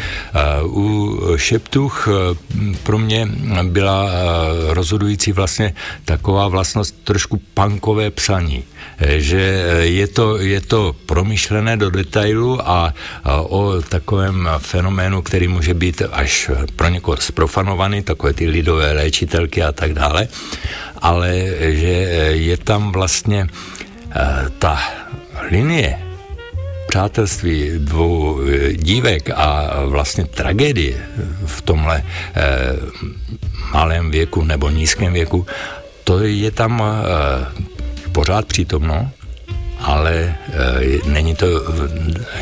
u 0.65 1.19
Šeptuch 1.37 2.09
e, 2.09 2.13
pro 2.83 2.99
mě 2.99 3.29
byla 3.63 4.09
e, 4.09 4.75
rozhodující 4.75 5.33
vlastně 5.33 5.75
taková 6.05 6.49
vlastnost 6.49 7.05
trošku 7.05 7.41
punkové 7.55 8.11
psaní 8.11 8.65
e, 8.99 9.21
že 9.21 9.65
je 9.81 10.07
to, 10.07 10.39
je 10.39 10.61
to 10.61 10.97
promyšlené 11.07 11.77
do 11.77 11.91
detailu 11.91 12.69
a 12.69 12.95
o 13.49 13.83
takovém 13.83 14.49
fenoménu, 14.59 15.23
který 15.23 15.49
může 15.49 15.75
být 15.75 16.03
až 16.13 16.51
pro 16.77 16.89
někoho 16.89 17.17
sprofanovaný, 17.17 18.03
takové 18.03 18.33
ty 18.33 18.49
lidové 18.49 18.93
léčitelky 18.93 19.63
a 19.63 19.73
tak 19.73 19.95
dále, 19.95 20.29
ale 21.03 21.45
že 21.59 21.97
je 22.31 22.57
tam 22.57 22.93
vlastně 22.93 23.47
ta 24.59 25.02
linie 25.51 25.99
přátelství 26.89 27.71
dvou 27.79 28.41
eh, 28.41 28.73
dívek 28.73 29.31
a 29.31 29.71
vlastně 29.85 30.25
tragédie 30.25 31.07
v 31.47 31.63
tomhle 31.63 32.05
eh, 32.35 32.43
malém 33.73 34.11
věku 34.11 34.45
nebo 34.45 34.71
nízkém 34.71 35.13
věku, 35.13 35.47
to 36.05 36.21
je 36.21 36.51
tam 36.51 36.83
eh, 36.83 37.63
pořád 38.13 38.47
přítomno, 38.47 39.11
ale 39.81 40.13
eh, 40.15 41.09
není 41.09 41.35
to 41.35 41.47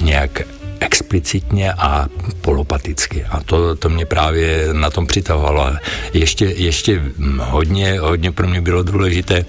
nějak 0.00 0.40
explicitně 0.80 1.72
a 1.72 2.08
polopaticky. 2.40 3.24
A 3.24 3.40
to, 3.40 3.76
to 3.76 3.88
mě 3.88 4.06
právě 4.06 4.68
na 4.72 4.90
tom 4.90 5.06
přitahovalo. 5.06 5.76
Ještě, 6.12 6.44
ještě 6.44 7.02
hodně, 7.38 8.00
hodně 8.00 8.32
pro 8.32 8.48
mě 8.48 8.60
bylo 8.60 8.82
důležité 8.82 9.44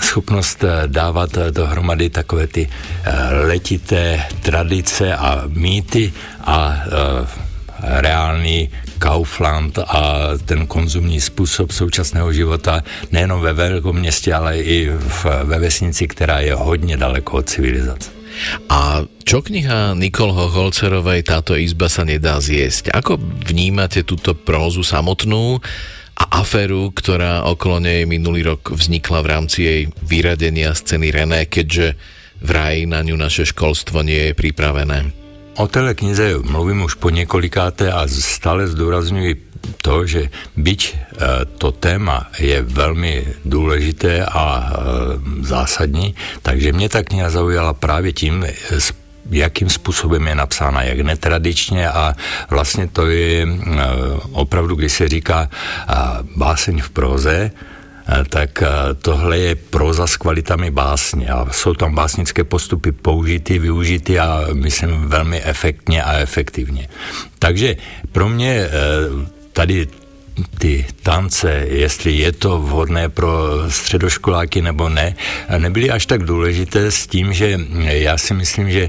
schopnost 0.00 0.64
eh, 0.64 0.82
dávat 0.86 1.36
eh, 1.36 1.50
dohromady 1.50 2.10
takové 2.10 2.46
ty 2.46 2.68
eh, 2.68 3.12
letité 3.46 4.24
tradice 4.42 5.14
a 5.14 5.44
mýty 5.48 6.12
a 6.44 6.84
reálný 7.76 8.70
Kaufland 8.98 9.78
a 9.78 10.30
ten 10.44 10.66
konzumní 10.66 11.20
způsob 11.20 11.72
současného 11.72 12.32
života 12.32 12.80
nejenom 13.12 13.40
ve 13.40 13.52
velkom 13.52 13.96
městě, 13.96 14.34
ale 14.34 14.58
i 14.58 14.88
v, 14.88 15.26
ve 15.44 15.58
vesnici, 15.58 16.08
která 16.08 16.40
je 16.40 16.54
hodně 16.54 16.96
daleko 16.96 17.32
od 17.36 17.48
civilizace. 17.48 18.16
A 18.68 19.00
čo 19.24 19.40
kniha 19.40 19.96
Nikolho 19.96 20.52
Holcerovej 20.52 21.24
Táto 21.24 21.56
izba 21.56 21.88
sa 21.88 22.04
nedá 22.04 22.36
zjesť? 22.36 22.92
Ako 22.92 23.16
vnímate 23.48 24.04
túto 24.04 24.36
prózu 24.36 24.84
samotnú? 24.84 25.58
A 26.16 26.40
aféru, 26.40 26.90
ktorá 26.96 27.44
okolo 27.44 27.84
nej 27.84 28.08
minulý 28.08 28.42
rok 28.48 28.72
vznikla 28.72 29.20
v 29.20 29.30
rámci 29.30 29.58
jej 29.62 29.80
vyradenia 30.00 30.72
z 30.72 30.96
ceny 30.96 31.12
René, 31.12 31.44
keďže 31.44 31.92
vraj 32.40 32.88
na 32.88 33.04
ňu 33.04 33.16
naše 33.16 33.44
školstvo 33.44 34.00
nie 34.00 34.32
je 34.32 34.32
pripravené. 34.32 35.26
o 35.56 35.68
téhle 35.68 35.94
knize 35.94 36.34
mluvím 36.44 36.82
už 36.82 36.94
po 36.94 37.10
několikáté 37.10 37.92
a 37.92 38.08
stále 38.08 38.68
zdůrazňuji 38.68 39.46
to, 39.82 40.06
že 40.06 40.28
byť 40.56 40.80
e, 40.84 40.96
to 41.58 41.72
téma 41.72 42.30
je 42.38 42.62
velmi 42.62 43.26
důležité 43.44 44.24
a 44.24 44.44
e, 44.44 44.74
zásadní, 45.42 46.14
takže 46.42 46.72
mě 46.72 46.88
ta 46.88 47.02
kniha 47.02 47.30
zaujala 47.30 47.72
právě 47.72 48.12
tím, 48.12 48.46
jakým 49.30 49.70
způsobem 49.70 50.26
je 50.26 50.34
napsána, 50.34 50.82
jak 50.82 51.00
netradičně 51.00 51.90
a 51.90 52.14
vlastně 52.50 52.88
to 52.88 53.06
je 53.06 53.46
opravdu, 54.32 54.74
když 54.74 54.92
se 54.92 55.08
říká 55.08 55.50
báseň 56.36 56.80
v 56.80 56.90
proze, 56.90 57.50
tak 58.28 58.62
tohle 59.02 59.38
je 59.38 59.54
proza 59.54 60.06
s 60.06 60.16
kvalitami 60.16 60.70
básně 60.70 61.28
a 61.28 61.46
jsou 61.52 61.74
tam 61.74 61.94
básnické 61.94 62.44
postupy 62.44 62.92
použity, 62.92 63.58
využity 63.58 64.18
a 64.18 64.40
myslím 64.52 65.08
velmi 65.08 65.42
efektně 65.42 66.02
a 66.02 66.18
efektivně. 66.18 66.88
Takže 67.38 67.76
pro 68.12 68.28
mě 68.28 68.68
tady 69.52 69.88
ty 70.58 70.86
tance, 71.02 71.66
jestli 71.68 72.12
je 72.12 72.32
to 72.32 72.58
vhodné 72.58 73.08
pro 73.08 73.30
středoškoláky 73.68 74.62
nebo 74.62 74.88
ne, 74.88 75.14
nebyly 75.58 75.90
až 75.90 76.06
tak 76.06 76.22
důležité 76.22 76.90
s 76.90 77.06
tím, 77.06 77.32
že 77.32 77.58
já 77.80 78.18
si 78.18 78.34
myslím, 78.34 78.70
že 78.70 78.88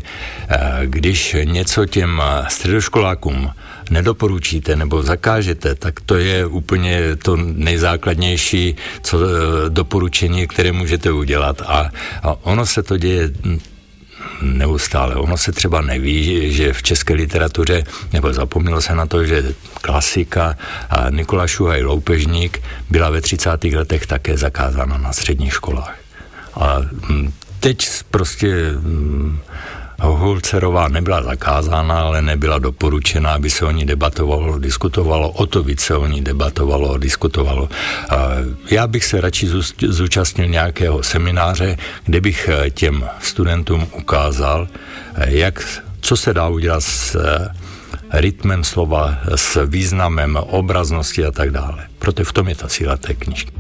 eh, 0.50 0.60
když 0.86 1.36
něco 1.44 1.86
těm 1.86 2.22
středoškolákům 2.48 3.52
nedoporučíte 3.90 4.76
nebo 4.76 5.04
zakážete, 5.04 5.76
tak 5.76 6.00
to 6.00 6.16
je 6.16 6.46
úplně 6.46 7.16
to 7.16 7.36
nejzákladnější 7.36 8.76
co, 9.02 9.18
eh, 9.20 9.70
doporučení, 9.70 10.48
které 10.48 10.72
můžete 10.72 11.12
udělat. 11.12 11.62
A, 11.62 11.92
a 12.24 12.38
ono 12.44 12.66
se 12.66 12.84
to 12.84 12.98
děje 12.98 13.32
neustále. 14.42 15.16
Ono 15.16 15.38
se 15.38 15.52
třeba 15.52 15.82
neví, 15.82 16.54
že 16.54 16.74
v 16.74 16.84
české 16.84 17.13
literatuře, 17.13 17.84
nebo 18.13 18.34
zapomnělo 18.34 18.82
se 18.82 18.96
na 18.96 19.06
to, 19.06 19.26
že 19.26 19.44
klasika 19.82 20.58
a 20.90 21.10
Nikola 21.10 21.48
Šuhaj 21.48 21.84
Loupežník 21.84 22.62
byla 22.90 23.10
ve 23.10 23.22
30. 23.22 23.63
letech 23.63 24.06
také 24.06 24.38
zakázána 24.38 24.98
na 24.98 25.13
středních 25.13 25.54
školách. 25.54 25.96
A 26.56 26.78
hm, 27.10 27.32
teď 27.60 27.88
prostě 28.12 28.72
hm, 28.72 29.40
Holcerová 30.00 30.88
nebyla 30.88 31.24
zakázána, 31.24 32.02
ale 32.02 32.22
nebyla 32.22 32.60
doporučena, 32.60 33.34
aby 33.34 33.50
se 33.50 33.66
o 33.66 33.72
ní 33.72 33.86
debatovalo, 33.86 34.60
diskutovalo, 34.60 35.32
o 35.32 35.46
to 35.46 35.64
víc 35.64 35.82
se 35.82 35.96
o 35.96 36.08
ní 36.08 36.22
debatovalo, 36.22 36.98
diskutovalo. 36.98 37.70
Já 38.72 38.88
bych 38.88 39.06
se 39.06 39.22
radši 39.22 39.48
zúčastnil 39.88 40.48
nějakého 40.48 41.04
semináře, 41.04 41.78
kde 42.06 42.22
bych 42.22 42.50
eh, 42.50 42.70
těm 42.70 43.06
studentům 43.20 43.88
ukázal, 43.94 44.68
eh, 45.16 45.34
jak, 45.34 45.82
co 46.02 46.18
se 46.18 46.34
dá 46.34 46.48
udělat 46.48 46.84
s 46.84 47.16
eh, 47.16 47.50
rytmem 48.14 48.64
slova, 48.64 49.18
s 49.36 49.66
významem 49.66 50.36
obraznosti 50.36 51.26
a 51.26 51.32
tak 51.32 51.52
dále. 51.52 51.88
Proto 52.00 52.24
v 52.24 52.34
tom 52.34 52.48
je 52.48 52.56
ta 52.56 52.70
síla 52.70 52.98
té 52.98 53.14
knižky. 53.14 53.57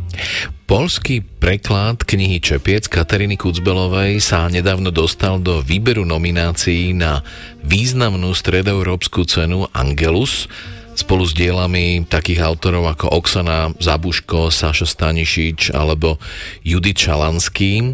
Polský 0.67 1.23
preklad 1.23 2.03
knihy 2.03 2.43
Čepiec 2.43 2.91
Katariny 2.91 3.39
Kucbelovej 3.39 4.19
sa 4.19 4.51
nedávno 4.51 4.91
dostal 4.91 5.39
do 5.39 5.63
výberu 5.63 6.03
nominácií 6.03 6.91
na 6.91 7.23
významnú 7.63 8.35
stredoeurópsku 8.35 9.23
cenu 9.23 9.71
Angelus 9.71 10.51
spolu 10.97 11.23
s 11.23 11.37
dielami 11.37 12.03
takých 12.09 12.41
autorov 12.41 12.89
ako 12.89 13.13
Oksana 13.21 13.71
Zabuško, 13.77 14.49
Saša 14.49 14.89
Stanišič 14.89 15.71
alebo 15.71 16.17
Judith 16.65 17.05
Čalanský. 17.05 17.93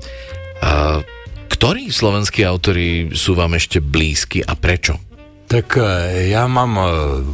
A 0.63 1.03
ktorí 1.51 1.91
slovenskí 1.91 2.47
autory 2.47 3.12
sú 3.12 3.36
vám 3.36 3.59
ešte 3.59 3.83
blízky 3.83 4.41
a 4.41 4.55
prečo? 4.55 5.12
Tak 5.53 5.77
eh, 5.77 6.27
já 6.27 6.47
mám 6.47 6.79
eh, 6.79 6.83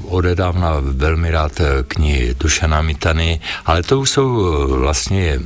odedávna 0.07 0.75
velmi 0.79 1.31
rád 1.31 1.59
eh, 1.59 1.83
knihy 1.87 2.35
Dušana 2.39 2.81
Mitany, 2.81 3.39
ale 3.65 3.83
to 3.83 3.99
už 3.99 4.09
jsou 4.09 4.43
vlastně 4.79 5.39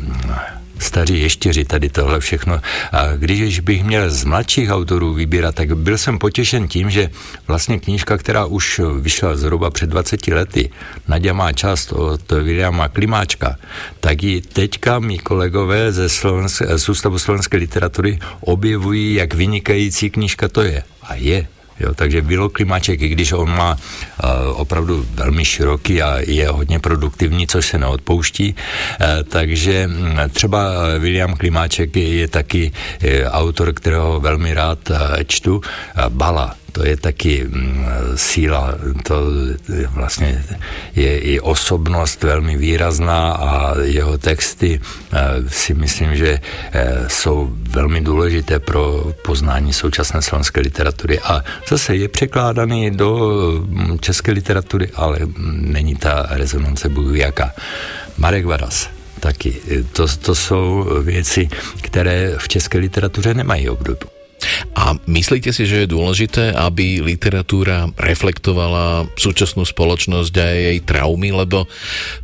staří 0.80 1.22
ještěři, 1.22 1.66
tady 1.66 1.90
tohle 1.90 2.20
všechno. 2.20 2.62
A 2.92 3.16
když 3.16 3.60
bych 3.60 3.84
měl 3.84 4.10
z 4.10 4.24
mladších 4.24 4.70
autorů 4.72 5.14
vybírat, 5.14 5.56
tak 5.56 5.78
byl 5.78 5.98
jsem 5.98 6.20
potěšen 6.20 6.68
tím, 6.68 6.90
že 6.90 7.10
vlastně 7.48 7.80
knížka, 7.80 8.18
která 8.18 8.46
už 8.46 8.82
vyšla 9.00 9.36
zhruba 9.36 9.70
před 9.70 9.90
20 9.90 10.28
lety, 10.28 10.70
Nadia 11.08 11.34
má 11.34 11.52
část 11.52 11.92
od 11.92 12.32
Williama 12.32 12.88
Klimáčka, 12.88 13.56
tak 14.00 14.24
ji 14.24 14.42
teďka 14.42 15.00
mý 15.00 15.20
kolegové 15.20 15.92
ze 15.92 16.06
Slovensk- 16.06 16.78
z 16.78 16.90
Ústavu 16.90 17.20
slovenské 17.20 17.58
literatury 17.58 18.20
objevují, 18.40 19.14
jak 19.14 19.34
vynikající 19.34 20.10
knížka 20.10 20.48
to 20.48 20.62
je. 20.62 20.84
A 21.04 21.16
je 21.16 21.48
Jo, 21.84 21.94
takže 21.94 22.22
Bilo 22.22 22.50
Klimaček, 22.50 23.02
i 23.02 23.10
když 23.10 23.32
on 23.32 23.56
má 23.56 23.76
uh, 23.76 24.30
opravdu 24.62 25.06
velmi 25.14 25.46
široký 25.46 26.02
a 26.02 26.18
je 26.28 26.50
hodně 26.50 26.80
produktivní, 26.80 27.48
což 27.48 27.68
se 27.68 27.78
neodpouští, 27.78 28.56
uh, 28.56 29.08
takže 29.30 29.88
um, 29.88 30.20
třeba 30.32 30.64
William 31.00 31.34
Klimáček 31.34 31.96
je, 31.96 32.10
je 32.16 32.28
taky 32.28 32.72
uh, 32.72 33.10
autor, 33.28 33.74
kterého 33.74 34.20
velmi 34.20 34.54
rád 34.54 34.90
uh, 34.90 34.98
čtu, 35.28 35.56
uh, 35.56 35.62
Bala 36.10 36.63
to 36.74 36.86
je 36.86 36.98
taky 36.98 37.46
mm, 37.48 37.86
síla, 38.16 38.76
to 39.04 39.16
vlastně 39.94 40.44
je 40.96 41.20
i 41.20 41.40
osobnost 41.40 42.24
velmi 42.24 42.58
výrazná 42.58 43.32
a 43.32 43.80
jeho 43.82 44.18
texty 44.18 44.82
eh, 45.14 45.20
si 45.48 45.74
myslím, 45.74 46.16
že 46.16 46.40
jsou 47.08 47.50
velmi 47.70 48.02
důležité 48.02 48.60
pro 48.60 49.14
poznání 49.26 49.74
současné 49.74 50.22
slovenské 50.22 50.62
literatury 50.62 51.20
a 51.20 51.44
zase 51.70 51.96
je 51.96 52.08
překládaný 52.08 52.92
do 52.92 53.32
mm, 53.66 54.00
české 54.00 54.32
literatury, 54.32 54.90
ale 54.96 55.20
není 55.52 55.96
ta 55.96 56.26
rezonance 56.30 56.90
bůh 56.90 57.16
jaká. 57.16 57.54
Marek 58.18 58.46
Varas 58.46 58.90
taky. 59.20 59.62
To, 59.94 60.08
to 60.08 60.36
jsou 60.36 60.88
věci, 61.02 61.50
které 61.82 62.34
v 62.38 62.48
české 62.48 62.78
literatuře 62.78 63.34
nemají 63.34 63.70
obdobu. 63.70 64.23
A 64.76 64.98
myslíte 65.08 65.54
si, 65.54 65.68
že 65.68 65.86
je 65.86 65.94
dôležité, 65.94 66.54
aby 66.54 67.02
literatúra 67.04 67.90
reflektovala 67.96 69.08
súčasnú 69.16 69.64
spoločnosť 69.66 70.34
a 70.40 70.48
jej 70.52 70.80
traumy, 70.84 71.32
lebo 71.32 71.66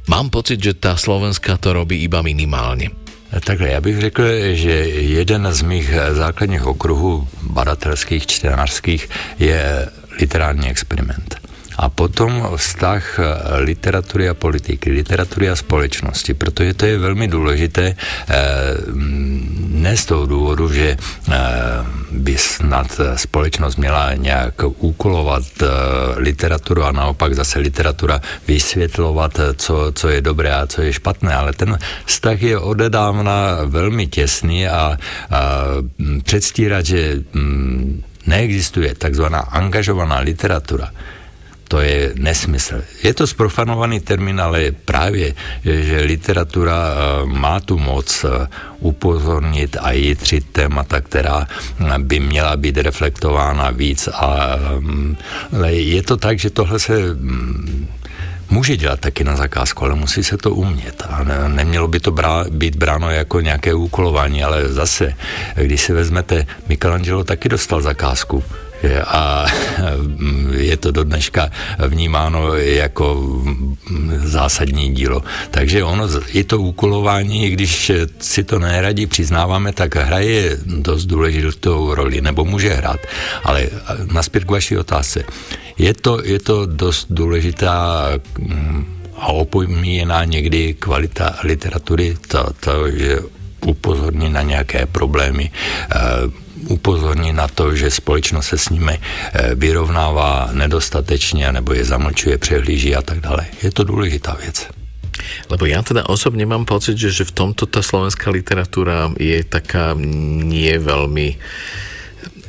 mám 0.08 0.30
pocit, 0.30 0.60
že 0.60 0.78
tá 0.78 0.96
slovenská 0.96 1.58
to 1.58 1.74
robí 1.74 2.04
iba 2.04 2.22
minimálně. 2.22 2.90
Takhle, 3.30 3.70
já 3.70 3.82
bych 3.82 4.02
řekl, 4.02 4.24
že 4.54 4.72
jeden 4.90 5.54
z 5.54 5.62
mých 5.62 5.94
základních 6.12 6.66
okruhů 6.66 7.28
badatelských, 7.42 8.28
čtenářských 8.28 9.10
je 9.40 9.90
literární 10.20 10.70
experiment. 10.70 11.49
A 11.80 11.88
potom 11.88 12.44
vztah 12.60 13.04
eh, 13.20 13.24
literatury 13.64 14.28
a 14.28 14.36
politiky, 14.36 14.92
literatury 14.92 15.50
a 15.50 15.56
společnosti, 15.56 16.34
protože 16.34 16.74
to 16.74 16.86
je 16.86 16.98
velmi 16.98 17.28
důležité 17.28 17.96
eh, 17.96 18.36
ne 19.80 19.98
z 19.98 20.06
toho 20.06 20.26
důvodu, 20.26 20.74
že 20.74 20.98
eh, 20.98 21.38
by 22.12 22.38
snad 22.38 23.02
společnost 23.16 23.76
měla 23.76 24.14
nějak 24.14 24.54
úkolovat 24.64 25.44
literaturu 26.16 26.84
a 26.84 26.92
naopak 26.92 27.34
zase 27.36 27.60
literatura 27.60 28.22
vysvětlovat, 28.48 29.40
co, 29.56 29.92
co 29.96 30.10
je 30.10 30.22
dobré 30.22 30.56
a 30.56 30.68
co 30.68 30.82
je 30.82 30.94
špatné, 30.94 31.36
ale 31.36 31.54
ten 31.54 31.78
vztah 32.06 32.42
je 32.42 32.58
odedávna 32.58 33.58
velmi 33.66 34.08
těsný 34.08 34.68
a, 34.68 34.74
a 34.74 34.98
předstírat, 36.24 36.86
že 36.86 37.22
neexistuje 38.28 38.96
takzvaná 38.96 39.40
angažovaná 39.40 40.20
literatura, 40.20 40.92
to 41.70 41.86
je 41.86 42.18
nesmysl. 42.18 42.82
Je 43.06 43.14
to 43.14 43.30
sprofanovaný 43.30 44.02
termín, 44.02 44.42
ale 44.42 44.74
právě, 44.74 45.38
že 45.64 46.02
literatura 46.02 46.74
eh, 46.74 47.26
má 47.26 47.60
tu 47.62 47.78
moc 47.78 48.10
eh, 48.26 48.48
upozornit 48.80 49.78
a 49.78 49.92
jitřit 49.92 50.50
témata, 50.50 51.02
která 51.02 51.48
by 51.98 52.20
měla 52.20 52.58
být 52.58 52.78
reflektována 52.78 53.70
víc. 53.70 54.10
A, 54.10 54.58
mm, 54.80 55.18
ale 55.54 55.74
je 55.74 56.02
to 56.02 56.18
tak, 56.18 56.40
že 56.40 56.50
tohle 56.50 56.80
se 56.80 57.14
mm, 57.14 57.88
může 58.50 58.78
dělat 58.78 59.00
taky 59.00 59.24
na 59.24 59.36
zakázku, 59.36 59.86
ale 59.86 59.96
musí 59.96 60.24
se 60.24 60.38
to 60.38 60.58
umět. 60.58 61.06
A 61.10 61.24
ne, 61.24 61.50
nemělo 61.50 61.88
by 61.88 62.00
to 62.00 62.12
brá, 62.12 62.46
být 62.50 62.76
bráno 62.76 63.10
jako 63.10 63.42
nějaké 63.46 63.74
úkolování, 63.74 64.44
ale 64.44 64.74
zase, 64.74 65.14
když 65.56 65.82
si 65.82 65.94
vezmete, 65.94 66.46
Michelangelo 66.68 67.24
taky 67.24 67.50
dostal 67.50 67.82
zakázku 67.82 68.44
a 69.06 69.46
je 70.52 70.78
to 70.78 70.92
do 70.92 71.04
dneška 71.04 71.50
vnímáno 71.88 72.56
jako 72.56 73.38
zásadní 74.24 74.94
dílo. 74.94 75.24
Takže 75.52 75.84
ono, 75.84 76.08
i 76.28 76.44
to 76.44 76.60
úkolování, 76.60 77.50
když 77.50 77.92
si 78.20 78.44
to 78.44 78.60
neradí 78.60 79.08
přiznáváme, 79.08 79.74
tak 79.74 79.96
hraje 79.96 80.58
dost 80.66 81.06
důležitou 81.06 81.94
roli, 81.94 82.22
nebo 82.22 82.46
může 82.46 82.74
hrát. 82.74 83.00
Ale 83.44 83.70
naspět 84.12 84.44
k 84.44 84.52
vaší 84.52 84.78
otázce. 84.78 85.24
Je 85.78 85.94
to, 85.94 86.22
je 86.24 86.40
to 86.40 86.66
dost 86.66 87.08
důležitá 87.10 88.10
a 89.18 89.28
opomíjená 89.28 90.24
někdy 90.24 90.74
kvalita 90.74 91.36
literatury, 91.44 92.18
to, 92.28 92.54
to 92.60 92.92
že 92.92 93.20
upozorní 93.66 94.30
na 94.30 94.42
nějaké 94.42 94.86
problémy. 94.86 95.52
Upozorní 96.68 97.34
na 97.34 97.48
to, 97.48 97.76
že 97.76 97.92
společnost 97.92 98.48
se 98.48 98.58
s 98.58 98.70
nimi 98.70 99.00
eh, 99.00 99.56
vyrovnává 99.56 100.50
nedostatečně 100.52 101.52
nebo 101.52 101.74
je 101.74 101.86
zamlčuje, 101.86 102.38
přehlíží 102.38 102.96
a 102.96 103.02
tak 103.02 103.20
dále. 103.20 103.46
Je 103.64 103.72
to 103.72 103.84
důležitá 103.84 104.38
věc. 104.42 104.68
Lebo 105.52 105.68
ja 105.68 105.84
teda 105.84 106.08
osobne 106.08 106.48
mám 106.48 106.64
pocit, 106.64 106.96
že, 106.96 107.12
že 107.12 107.28
v 107.28 107.36
tomto 107.36 107.68
tá 107.68 107.84
slovenská 107.84 108.32
literatúra 108.32 109.12
je 109.20 109.44
taká 109.44 109.92
nie 110.00 110.72
veľmi 110.80 111.36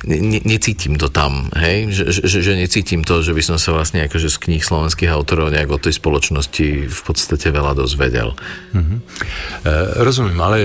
ne, 0.04 0.40
necítim 0.44 0.96
to 0.96 1.08
tam, 1.08 1.50
hej? 1.56 1.92
Že, 1.92 2.04
že, 2.24 2.38
že 2.42 2.52
necítim 2.56 3.04
to, 3.04 3.22
že 3.22 3.34
by 3.34 3.42
som 3.42 3.56
sa 3.58 3.76
vlastne 3.76 4.04
akože 4.06 4.28
z 4.30 4.36
kníh 4.36 4.64
slovenských 4.64 5.12
autorov 5.12 5.52
nejak 5.52 5.70
o 5.70 5.82
tej 5.82 5.96
spoločnosti 5.96 6.66
v 6.88 7.00
podstate 7.04 7.52
veľa 7.52 7.76
dozvedel. 7.76 8.32
Mm-hmm. 8.72 8.98
E, 9.00 9.72
rozumím, 10.04 10.40
ale 10.40 10.58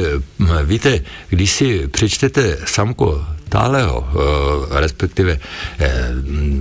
víte, 0.63 1.03
když 1.29 1.49
si 1.51 1.67
přečtete 1.87 2.57
Samko 2.65 3.25
Táleho, 3.49 3.97
e, 4.01 4.07
respektíve 4.79 5.33
e, 5.35 5.39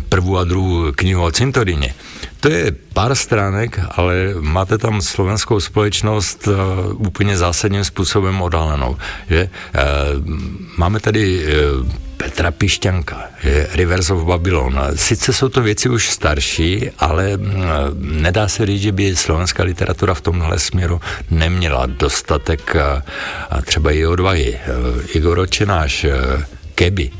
prvú 0.08 0.38
a 0.38 0.44
druhú 0.44 0.92
knihu 0.92 1.22
o 1.22 1.34
cintoríne, 1.34 1.94
to 2.44 2.52
je 2.52 2.76
pár 2.92 3.16
stránek, 3.16 3.80
ale 3.96 4.36
máte 4.36 4.76
tam 4.76 5.00
slovenskou 5.00 5.60
společnost 5.60 6.44
uh, 6.44 6.54
úplně 6.92 7.38
zásadním 7.40 7.84
způsobem 7.84 8.42
odhalenou. 8.42 8.96
Že? 9.30 9.48
Uh, 9.48 9.80
máme 10.76 11.00
tady 11.00 11.40
uh, 11.40 11.88
Petra 12.16 12.50
Pišťanka, 12.50 13.30
Rivers 13.72 14.10
of 14.10 14.24
Babylon. 14.26 14.80
Sice 14.94 15.32
jsou 15.32 15.48
to 15.48 15.62
věci 15.62 15.88
už 15.88 16.10
starší, 16.10 16.90
ale 16.98 17.38
nedá 17.98 18.48
se 18.48 18.66
říct, 18.66 18.82
že 18.82 18.92
by 18.92 19.16
slovenská 19.16 19.62
literatura 19.62 20.14
v 20.14 20.20
tomhle 20.20 20.58
směru 20.58 21.00
neměla 21.30 21.86
dostatek 21.86 22.76
třeba 23.64 23.90
i 23.90 24.06
odvahy. 24.06 24.58
Igor 25.14 25.38
Očenáš, 25.38 26.06
Keby, 26.74 27.10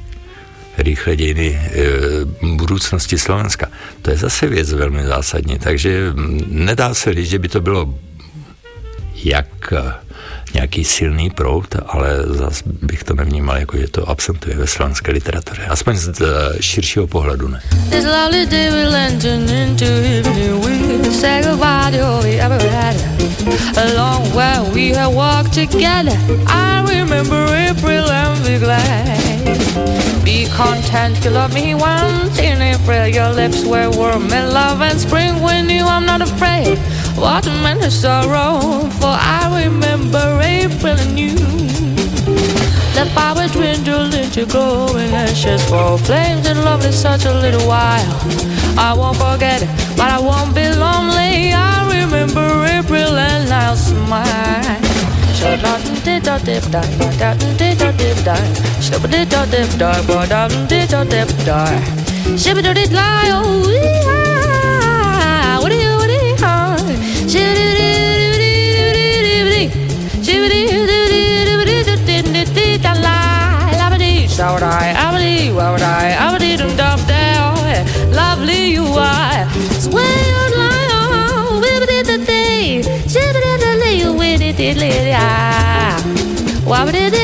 rýchle 0.79 1.17
dějiny 1.17 1.49
e, 1.51 2.57
budoucnosti 2.57 3.19
Slovenska. 3.19 3.67
To 4.03 4.11
je 4.11 4.17
zase 4.17 4.47
věc 4.47 4.73
velmi 4.73 5.07
zásadní, 5.07 5.59
takže 5.59 6.13
nedá 6.47 6.95
se 6.95 7.15
říct, 7.15 7.31
že 7.31 7.39
by 7.39 7.49
to 7.49 7.61
bylo 7.61 7.95
jak 9.25 9.73
nějaký 10.55 10.85
silný 10.85 11.31
proud, 11.31 11.77
ale 11.87 12.23
zase 12.27 12.63
bych 12.83 13.05
to 13.05 13.15
nevnímal, 13.15 13.57
jako 13.57 13.77
že 13.77 13.89
to 13.89 14.09
absentuje 14.09 14.57
ve 14.57 14.67
slovenské 14.67 15.13
literatuře. 15.13 15.67
Aspoň 15.67 15.97
z 15.97 16.09
uh, 16.09 16.27
širšího 16.61 17.07
pohledu 17.07 17.49
ne. 17.49 17.61
Be 30.25 30.47
content, 30.57 31.25
you 31.25 31.31
love 31.31 31.53
me 31.53 31.75
once 31.75 32.39
in 32.39 32.63
April. 32.63 33.07
Your 33.07 33.35
lips 33.35 33.65
were 33.65 33.91
warm 33.91 34.33
in 34.33 34.47
love 34.55 34.81
and 34.81 35.01
spring. 35.01 35.43
When 35.43 35.69
you, 35.69 35.85
I'm 35.85 36.07
not 36.07 36.23
afraid. 36.23 36.79
What 37.17 37.47
meant 37.47 37.83
to 37.83 37.91
sorrow, 37.91 38.89
for 39.01 39.15
I 39.15 39.65
remember 39.65 40.41
April 40.43 40.99
and 40.99 41.19
you. 41.19 41.37
The 42.95 43.11
fire 43.15 43.49
dwindled 43.49 44.15
into 44.15 44.47
glowing 44.47 45.13
ashes 45.13 45.63
for 45.69 45.99
flames 45.99 46.47
and 46.47 46.65
love 46.65 46.85
is 46.85 46.97
such 46.97 47.25
a 47.25 47.33
little 47.33 47.67
while. 47.67 48.15
I 48.79 48.95
won't 48.97 49.17
forget 49.17 49.63
it, 49.63 49.69
but 49.97 50.11
I 50.11 50.21
won't 50.21 50.55
be 50.55 50.69
lonely. 50.69 51.53
I 51.53 51.87
remember 52.01 52.65
April 52.67 53.19
and 53.19 53.53
I'll 53.53 53.77
smile. 53.77 54.81
Shut 55.35 55.65
up 55.65 55.85
and 55.87 56.05
did 56.05 56.27
a 56.29 56.39
dip 56.39 56.65
die, 56.71 56.97
but 56.99 57.13
that 57.19 57.39
did 57.59 57.83
a 57.83 57.93
dip 57.93 58.25
die. 58.25 58.55
Shut 58.81 59.05
up 59.05 59.11
did 59.11 59.33
a 59.33 59.47
dip 59.47 59.71
die, 59.79 60.07
but 60.07 60.29
that 60.29 60.69
did 60.69 60.93
a 60.93 61.05
dip 61.05 61.29
die. 61.45 62.05
Ship 62.37 62.57
it 62.57 62.75
did 62.75 62.93
lie, 62.93 63.31
oh, 63.33 63.71
yeah. 63.71 64.54
Why 74.37 74.53
would 74.53 74.63
I, 74.65 74.93
abity, 74.93 75.55
why 75.55 75.71
would 75.71 75.81
I, 75.81 76.11
abity, 76.11 76.57
dum 76.57 76.77
dum 76.77 76.99
down. 77.07 77.55
Lovely 78.13 78.73
you 78.73 78.85
are. 78.85 79.49
Swear 79.79 80.05
on, 80.41 80.51
lie 80.59 80.89
on, 80.93 81.63
wibbity 81.63 82.03
the 82.05 82.19
day, 82.27 82.83
jibbity 82.83 83.59
the 83.61 83.77
lay, 83.81 84.01
wibbity 84.01 84.57
the 84.57 84.75
lay, 84.75 85.13
ah. 85.15 86.03
The 86.05 87.24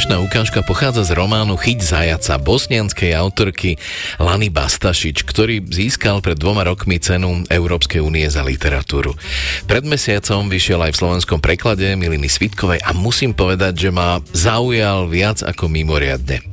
Dnešná 0.00 0.24
ukážka 0.24 0.64
pochádza 0.64 1.04
z 1.04 1.12
románu 1.12 1.60
Chyť 1.60 1.79
zajaca 1.90 2.38
bosnianskej 2.38 3.10
autorky 3.18 3.74
Lany 4.22 4.46
Bastašič, 4.46 5.26
ktorý 5.26 5.66
získal 5.66 6.22
pred 6.22 6.38
dvoma 6.38 6.62
rokmi 6.62 7.02
cenu 7.02 7.42
Európskej 7.50 7.98
únie 7.98 8.30
za 8.30 8.46
literatúru. 8.46 9.18
Pred 9.66 9.82
mesiacom 9.90 10.46
vyšiel 10.46 10.78
aj 10.86 10.94
v 10.94 11.00
slovenskom 11.02 11.42
preklade 11.42 11.98
Miliny 11.98 12.30
Svitkovej 12.30 12.78
a 12.86 12.94
musím 12.94 13.34
povedať, 13.34 13.88
že 13.88 13.90
ma 13.90 14.22
zaujal 14.30 15.10
viac 15.10 15.42
ako 15.42 15.66
mimoriadne. 15.66 16.46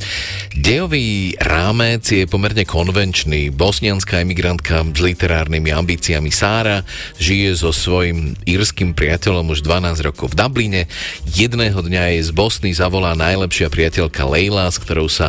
Dejový 0.58 1.38
rámec 1.38 2.02
je 2.02 2.26
pomerne 2.26 2.66
konvenčný. 2.66 3.54
Bosnianská 3.54 4.26
emigrantka 4.26 4.82
s 4.82 4.98
literárnymi 4.98 5.70
ambíciami 5.70 6.34
Sára 6.34 6.82
žije 7.22 7.62
so 7.62 7.70
svojím 7.70 8.34
írským 8.42 8.98
priateľom 8.98 9.54
už 9.54 9.62
12 9.62 10.02
rokov 10.02 10.34
v 10.34 10.38
Dubline. 10.42 10.82
Jedného 11.30 11.78
dňa 11.78 12.18
jej 12.18 12.22
z 12.26 12.32
Bosny 12.34 12.74
zavolá 12.74 13.14
najlepšia 13.14 13.70
priateľka 13.70 14.26
Leila, 14.26 14.66
s 14.66 14.82
ktorou 14.82 15.06
sa 15.06 15.27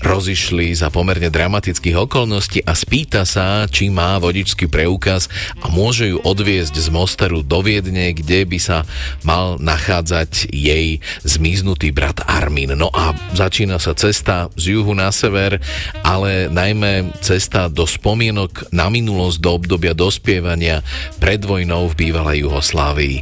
rozišli 0.00 0.72
za 0.72 0.88
pomerne 0.88 1.28
dramatických 1.28 1.96
okolností 2.08 2.64
a 2.64 2.72
spýta 2.72 3.28
sa, 3.28 3.68
či 3.68 3.92
má 3.92 4.16
vodičský 4.18 4.66
preukaz 4.66 5.28
a 5.60 5.68
môže 5.68 6.10
ju 6.10 6.18
odviezť 6.22 6.74
z 6.76 6.88
Mostaru 6.88 7.44
do 7.44 7.60
Viedne, 7.60 8.12
kde 8.16 8.46
by 8.46 8.58
sa 8.58 8.88
mal 9.26 9.60
nachádzať 9.60 10.50
jej 10.50 10.98
zmiznutý 11.26 11.92
brat 11.92 12.24
Armin. 12.24 12.72
No 12.74 12.88
a 12.92 13.12
začína 13.36 13.76
sa 13.76 13.92
cesta 13.92 14.48
z 14.56 14.78
juhu 14.78 14.96
na 14.96 15.12
sever, 15.12 15.60
ale 16.06 16.48
najmä 16.48 17.12
cesta 17.20 17.68
do 17.68 17.84
spomienok 17.84 18.72
na 18.72 18.88
minulosť, 18.88 19.38
do 19.40 19.50
obdobia 19.56 19.92
dospievania 19.92 20.80
pred 21.18 21.42
vojnou 21.44 21.90
v 21.92 22.08
bývalej 22.08 22.46
Juhoslávii. 22.46 23.16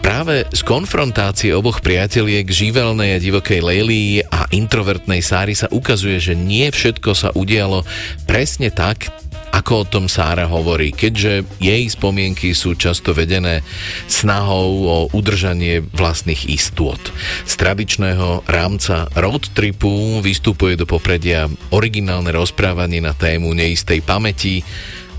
Práve 0.00 0.48
z 0.48 0.60
konfrontácie 0.64 1.52
oboch 1.52 1.84
priateliek 1.84 2.48
živelnej 2.48 3.16
a 3.16 3.22
divokej 3.22 3.60
Lélii 3.60 4.24
a 4.26 4.48
introvertnej 4.48 5.20
Sáry 5.20 5.52
sa 5.52 5.68
ukazuje, 5.68 6.16
že 6.16 6.34
nie 6.34 6.68
všetko 6.72 7.10
sa 7.12 7.28
udialo 7.36 7.84
presne 8.24 8.72
tak, 8.72 9.12
ako 9.50 9.82
o 9.82 9.88
tom 9.88 10.06
Sára 10.06 10.46
hovorí, 10.46 10.94
keďže 10.94 11.44
jej 11.58 11.84
spomienky 11.90 12.54
sú 12.54 12.78
často 12.78 13.10
vedené 13.12 13.66
snahou 14.06 14.68
o 14.86 14.96
udržanie 15.10 15.82
vlastných 15.82 16.48
istôt. 16.48 17.00
Z 17.44 17.58
tradičného 17.58 18.46
rámca 18.46 19.10
road 19.18 19.50
tripu 19.52 20.22
vystupuje 20.22 20.78
do 20.78 20.86
popredia 20.86 21.50
originálne 21.74 22.30
rozprávanie 22.30 23.02
na 23.02 23.12
tému 23.12 23.50
neistej 23.52 24.00
pamäti, 24.00 24.62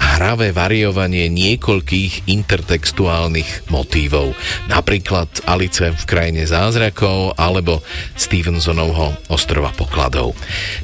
hravé 0.02 0.50
variovanie 0.50 1.30
niekoľkých 1.30 2.26
intertextuálnych 2.26 3.70
motívov. 3.70 4.34
Napríklad 4.66 5.30
Alice 5.46 5.94
v 5.94 6.04
krajine 6.10 6.50
zázrakov 6.50 7.38
alebo 7.38 7.86
Stevensonovho 8.18 9.14
ostrova 9.30 9.70
pokladov. 9.78 10.34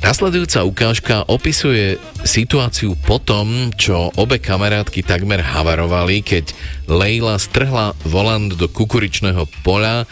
Nasledujúca 0.06 0.62
ukážka 0.62 1.16
opisuje 1.26 1.98
situáciu 2.22 2.94
po 3.02 3.18
tom, 3.18 3.74
čo 3.74 4.14
obe 4.16 4.38
kamarátky 4.38 5.02
takmer 5.02 5.42
havarovali, 5.42 6.22
keď 6.22 6.54
Leila 6.86 7.42
strhla 7.42 7.98
volant 8.06 8.54
do 8.54 8.70
kukuričného 8.70 9.50
poľa, 9.66 10.06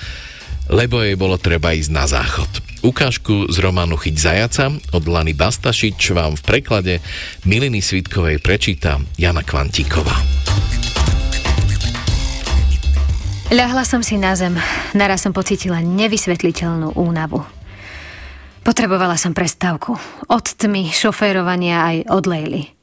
lebo 0.69 1.01
jej 1.01 1.17
bolo 1.17 1.37
treba 1.41 1.73
ísť 1.73 1.91
na 1.93 2.05
záchod. 2.05 2.49
Ukážku 2.85 3.49
z 3.49 3.57
románu 3.65 3.97
Chyť 3.97 4.15
zajaca 4.19 4.65
od 4.93 5.03
Lany 5.09 5.33
Bastašič 5.33 6.13
vám 6.13 6.37
v 6.37 6.45
preklade 6.45 6.93
Miliny 7.41 7.81
Svitkovej 7.81 8.37
prečíta 8.37 9.01
Jana 9.17 9.41
Kvantíková. 9.41 10.13
Ľahla 13.49 13.85
som 13.85 14.05
si 14.05 14.21
na 14.21 14.37
zem. 14.37 14.53
Naraz 14.93 15.25
som 15.25 15.33
pocítila 15.33 15.81
nevysvetliteľnú 15.81 16.97
únavu. 16.97 17.45
Potrebovala 18.65 19.17
som 19.17 19.37
prestávku. 19.37 19.93
Od 20.25 20.45
tmy, 20.45 20.89
šoférovania 20.89 21.85
aj 21.85 21.97
od 22.09 22.25
Lejly. 22.25 22.74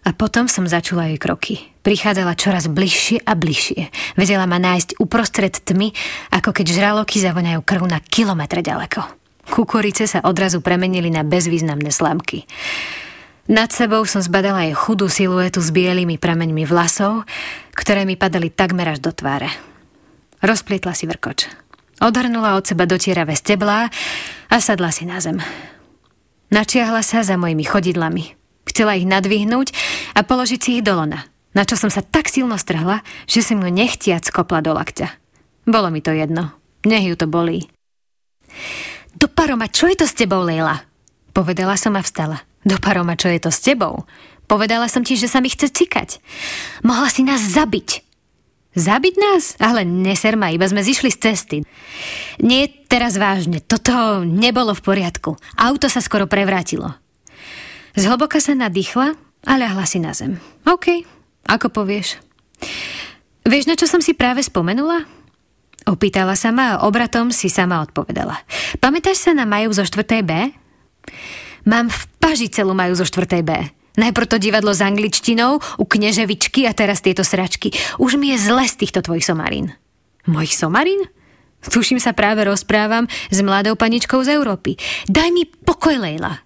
A 0.00 0.16
potom 0.16 0.48
som 0.48 0.64
začula 0.64 1.12
jej 1.12 1.20
kroky. 1.20 1.60
Prichádzala 1.84 2.32
čoraz 2.36 2.68
bližšie 2.72 3.20
a 3.24 3.36
bližšie. 3.36 3.92
Vedela 4.16 4.48
ma 4.48 4.56
nájsť 4.56 4.96
uprostred 4.96 5.52
tmy, 5.52 5.92
ako 6.32 6.56
keď 6.56 6.66
žraloky 6.72 7.20
zavoňajú 7.20 7.60
krv 7.60 7.84
na 7.84 8.00
kilometre 8.00 8.64
ďaleko. 8.64 9.04
Kukurice 9.50 10.08
sa 10.08 10.24
odrazu 10.24 10.64
premenili 10.64 11.12
na 11.12 11.20
bezvýznamné 11.26 11.92
slamky. 11.92 12.48
Nad 13.50 13.74
sebou 13.74 14.06
som 14.06 14.22
zbadala 14.22 14.68
jej 14.68 14.76
chudú 14.78 15.10
siluetu 15.10 15.58
s 15.58 15.74
bielými 15.74 16.22
prameňmi 16.22 16.62
vlasov, 16.64 17.26
ktoré 17.74 18.06
mi 18.06 18.14
padali 18.14 18.46
takmer 18.48 18.94
až 18.94 19.02
do 19.02 19.10
tváre. 19.10 19.50
Rozplietla 20.40 20.94
si 20.94 21.04
vrkoč. 21.10 21.50
Odhrnula 22.00 22.56
od 22.56 22.64
seba 22.64 22.88
dotieravé 22.88 23.36
steblá 23.36 23.92
a 24.48 24.56
sadla 24.62 24.88
si 24.88 25.04
na 25.04 25.20
zem. 25.20 25.36
Načiahla 26.48 27.04
sa 27.04 27.20
za 27.20 27.36
mojimi 27.36 27.66
chodidlami. 27.66 28.39
Chcela 28.68 28.96
ich 28.96 29.08
nadvihnúť 29.08 29.72
a 30.16 30.24
položiť 30.24 30.60
si 30.60 30.70
ich 30.78 30.86
do 30.86 30.94
lona, 30.96 31.26
na 31.56 31.66
čo 31.66 31.74
som 31.74 31.90
sa 31.90 32.04
tak 32.04 32.28
silno 32.30 32.56
strhla, 32.60 33.02
že 33.26 33.42
som 33.42 33.58
ju 33.58 33.68
nechtiac 33.72 34.26
kopla 34.30 34.60
do 34.62 34.76
lakťa. 34.76 35.08
Bolo 35.66 35.88
mi 35.90 36.00
to 36.00 36.10
jedno. 36.14 36.54
Nech 36.86 37.04
ju 37.04 37.16
to 37.16 37.28
bolí. 37.28 37.68
Do 39.12 39.28
paroma, 39.28 39.68
čo 39.68 39.90
je 39.90 40.00
to 40.00 40.06
s 40.08 40.16
tebou, 40.16 40.40
Leila? 40.40 40.80
Povedala 41.36 41.76
som 41.76 41.94
a 41.98 42.02
vstala. 42.02 42.40
Do 42.64 42.80
paroma, 42.80 43.16
čo 43.16 43.28
je 43.28 43.40
to 43.40 43.50
s 43.52 43.60
tebou? 43.60 44.08
Povedala 44.50 44.90
som 44.90 45.06
ti, 45.06 45.14
že 45.14 45.30
sa 45.30 45.38
mi 45.38 45.52
chce 45.52 45.70
cikať. 45.70 46.18
Mohla 46.82 47.08
si 47.12 47.22
nás 47.22 47.38
zabiť. 47.38 48.02
Zabiť 48.74 49.14
nás? 49.18 49.58
Ale 49.58 49.82
neser 49.82 50.38
ma, 50.38 50.54
iba 50.54 50.66
sme 50.66 50.82
zišli 50.82 51.10
z 51.10 51.18
cesty. 51.18 51.56
Nie, 52.38 52.70
teraz 52.86 53.18
vážne, 53.18 53.58
toto 53.58 54.22
nebolo 54.22 54.74
v 54.74 54.82
poriadku. 54.82 55.34
Auto 55.58 55.90
sa 55.90 55.98
skoro 55.98 56.30
prevrátilo. 56.30 56.94
Zhlboka 57.98 58.38
sa 58.38 58.54
nadýchla 58.54 59.18
a 59.46 59.52
ľahla 59.56 59.84
si 59.88 59.98
na 59.98 60.14
zem. 60.14 60.38
OK, 60.68 61.02
ako 61.48 61.72
povieš. 61.72 62.20
Vieš, 63.48 63.64
na 63.66 63.74
čo 63.74 63.88
som 63.88 64.04
si 64.04 64.12
práve 64.12 64.44
spomenula? 64.44 65.08
Opýtala 65.88 66.36
sa 66.36 66.52
ma 66.52 66.76
a 66.76 66.80
obratom 66.84 67.32
si 67.32 67.48
sama 67.48 67.80
odpovedala. 67.80 68.36
Pamätáš 68.78 69.26
sa 69.26 69.32
na 69.32 69.48
Maju 69.48 69.72
zo 69.72 69.84
4. 69.88 70.22
B? 70.22 70.32
Mám 71.64 71.88
v 71.88 72.00
paži 72.20 72.52
celú 72.52 72.76
Maju 72.76 73.00
zo 73.00 73.06
4. 73.08 73.40
B. 73.40 73.50
Najprv 73.98 74.26
to 74.30 74.38
divadlo 74.38 74.70
s 74.70 74.84
angličtinou, 74.84 75.58
u 75.58 75.84
kneževičky 75.84 76.68
a 76.68 76.76
teraz 76.76 77.02
tieto 77.02 77.26
sračky. 77.26 77.74
Už 77.98 78.20
mi 78.20 78.30
je 78.32 78.38
zle 78.38 78.64
z 78.68 78.78
týchto 78.86 79.02
tvojich 79.02 79.26
somarín. 79.26 79.74
Mojich 80.30 80.54
somarín? 80.54 81.10
Tuším 81.60 82.00
sa 82.00 82.16
práve 82.16 82.46
rozprávam 82.46 83.04
s 83.28 83.38
mladou 83.44 83.76
paničkou 83.76 84.24
z 84.24 84.36
Európy. 84.36 84.80
Daj 85.10 85.28
mi 85.34 85.44
pokoj, 85.44 85.96
Lejla. 86.00 86.40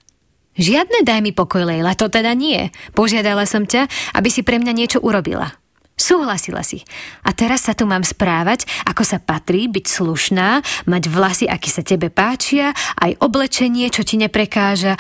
Žiadne 0.55 1.02
daj 1.02 1.20
mi 1.20 1.34
pokoj, 1.34 1.66
Lejla, 1.66 1.98
to 1.98 2.07
teda 2.07 2.30
nie. 2.38 2.70
Požiadala 2.94 3.42
som 3.42 3.66
ťa, 3.66 3.90
aby 4.14 4.28
si 4.30 4.46
pre 4.46 4.62
mňa 4.62 4.72
niečo 4.72 4.98
urobila. 5.02 5.50
Súhlasila 5.94 6.66
si. 6.66 6.82
A 7.22 7.30
teraz 7.30 7.70
sa 7.70 7.74
tu 7.74 7.86
mám 7.86 8.02
správať, 8.02 8.66
ako 8.82 9.07
sa 9.07 9.22
patrí, 9.22 9.70
byť 9.70 9.86
slušná, 9.86 10.62
mať 10.90 11.02
vlasy, 11.07 11.46
aký 11.46 11.70
sa 11.70 11.86
tebe 11.86 12.11
páčia, 12.11 12.74
aj 12.98 13.22
oblečenie, 13.22 13.86
čo 13.94 14.02
ti 14.02 14.18
neprekáža. 14.18 14.98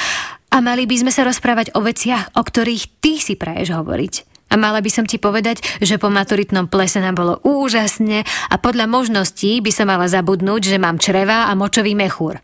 A 0.54 0.56
mali 0.62 0.86
by 0.86 1.02
sme 1.02 1.10
sa 1.10 1.26
rozprávať 1.26 1.74
o 1.74 1.82
veciach, 1.82 2.38
o 2.38 2.42
ktorých 2.46 3.02
ty 3.02 3.18
si 3.18 3.34
praješ 3.34 3.74
hovoriť. 3.74 4.14
A 4.50 4.58
mala 4.58 4.78
by 4.78 4.90
som 4.90 5.02
ti 5.02 5.18
povedať, 5.18 5.66
že 5.82 5.98
po 5.98 6.14
maturitnom 6.14 6.70
plese 6.70 7.02
nám 7.02 7.18
bolo 7.18 7.42
úžasne 7.42 8.22
a 8.22 8.54
podľa 8.54 8.86
možností 8.86 9.58
by 9.58 9.70
som 9.74 9.90
mala 9.90 10.06
zabudnúť, 10.06 10.62
že 10.62 10.78
mám 10.78 11.02
čreva 11.02 11.50
a 11.50 11.58
močový 11.58 11.98
mechúr. 11.98 12.38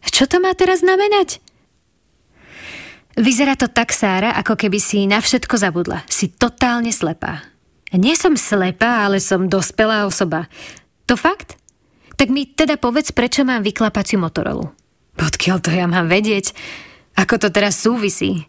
Čo 0.00 0.24
to 0.32 0.40
má 0.40 0.56
teraz 0.56 0.80
znamenať? 0.80 1.44
Vyzerá 3.16 3.56
to 3.56 3.72
tak, 3.72 3.96
Sára, 3.96 4.36
ako 4.36 4.60
keby 4.60 4.76
si 4.76 5.08
na 5.08 5.24
všetko 5.24 5.56
zabudla. 5.56 6.04
Si 6.04 6.36
totálne 6.36 6.92
slepá. 6.92 7.48
Nie 7.96 8.12
som 8.12 8.36
slepá, 8.36 9.08
ale 9.08 9.24
som 9.24 9.48
dospelá 9.48 10.04
osoba. 10.04 10.52
To 11.08 11.16
fakt? 11.16 11.56
Tak 12.20 12.28
mi 12.28 12.44
teda 12.44 12.76
povedz, 12.76 13.16
prečo 13.16 13.40
mám 13.40 13.64
vyklapaciu 13.64 14.20
Motorola. 14.20 14.68
Podkiaľ 15.16 15.56
to 15.64 15.72
ja 15.72 15.88
mám 15.88 16.12
vedieť? 16.12 16.52
Ako 17.16 17.40
to 17.40 17.48
teraz 17.48 17.80
súvisí? 17.80 18.44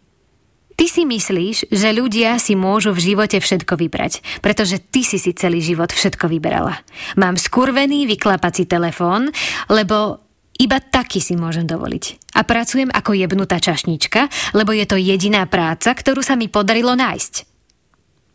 Ty 0.78 0.86
si 0.86 1.02
myslíš, 1.08 1.72
že 1.72 1.88
ľudia 1.90 2.38
si 2.38 2.54
môžu 2.54 2.94
v 2.94 3.02
živote 3.02 3.40
všetko 3.40 3.74
vybrať, 3.74 4.22
pretože 4.44 4.78
ty 4.78 5.02
si 5.02 5.18
si 5.18 5.34
celý 5.34 5.58
život 5.58 5.90
všetko 5.90 6.30
vyberala. 6.30 6.76
Mám 7.18 7.34
skurvený 7.34 8.06
vyklapací 8.06 8.68
telefón, 8.68 9.32
lebo 9.66 10.27
iba 10.58 10.82
taký 10.82 11.22
si 11.22 11.38
môžem 11.38 11.64
dovoliť. 11.64 12.34
A 12.34 12.42
pracujem 12.42 12.90
ako 12.90 13.14
jebnutá 13.14 13.62
čašnička, 13.62 14.26
lebo 14.52 14.74
je 14.74 14.84
to 14.84 14.98
jediná 14.98 15.46
práca, 15.46 15.94
ktorú 15.94 16.20
sa 16.20 16.34
mi 16.34 16.50
podarilo 16.50 16.98
nájsť. 16.98 17.48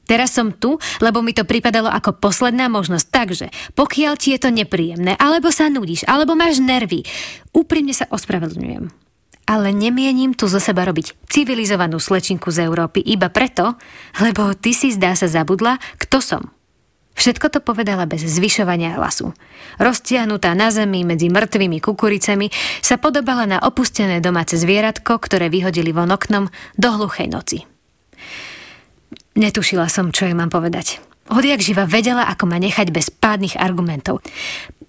Teraz 0.04 0.36
som 0.36 0.52
tu, 0.52 0.76
lebo 1.00 1.24
mi 1.24 1.32
to 1.32 1.48
pripadalo 1.48 1.88
ako 1.88 2.20
posledná 2.20 2.68
možnosť. 2.68 3.08
Takže, 3.08 3.48
pokiaľ 3.72 4.14
ti 4.20 4.36
je 4.36 4.40
to 4.44 4.50
nepríjemné, 4.52 5.16
alebo 5.16 5.48
sa 5.48 5.72
nudíš, 5.72 6.04
alebo 6.04 6.36
máš 6.36 6.60
nervy, 6.60 7.08
úprimne 7.56 7.96
sa 7.96 8.08
ospravedlňujem. 8.12 8.92
Ale 9.44 9.76
nemienim 9.76 10.36
tu 10.36 10.48
zo 10.48 10.60
seba 10.60 10.88
robiť 10.88 11.28
civilizovanú 11.28 12.00
slečinku 12.00 12.52
z 12.52 12.68
Európy 12.68 13.04
iba 13.04 13.28
preto, 13.32 13.76
lebo 14.24 14.56
ty 14.56 14.72
si 14.76 14.92
zdá 14.92 15.16
sa 15.16 15.28
zabudla, 15.28 15.80
kto 16.00 16.20
som. 16.20 16.44
Všetko 17.14 17.53
to 17.53 17.59
povedala 17.61 18.09
bez 18.09 18.26
zvyšovania 18.26 18.97
hlasu. 18.97 19.38
Roztiahnutá 19.78 20.57
na 20.57 20.74
zemi 20.74 21.05
medzi 21.05 21.30
mŕtvými 21.30 21.78
kukuricami 21.78 22.49
sa 22.82 22.97
podobala 22.97 23.45
na 23.45 23.57
opustené 23.61 24.18
domáce 24.18 24.57
zvieratko, 24.57 25.22
ktoré 25.22 25.47
vyhodili 25.53 25.93
von 25.93 26.09
oknom 26.09 26.49
do 26.74 26.89
hluchej 26.89 27.30
noci. 27.30 27.70
Netušila 29.34 29.89
som, 29.89 30.14
čo 30.14 30.30
jej 30.30 30.38
mám 30.38 30.49
povedať. 30.49 31.01
Odjak 31.30 31.64
živa 31.64 31.88
vedela, 31.88 32.28
ako 32.28 32.45
ma 32.49 32.59
nechať 32.59 32.91
bez 32.91 33.09
pádnych 33.09 33.57
argumentov. 33.57 34.20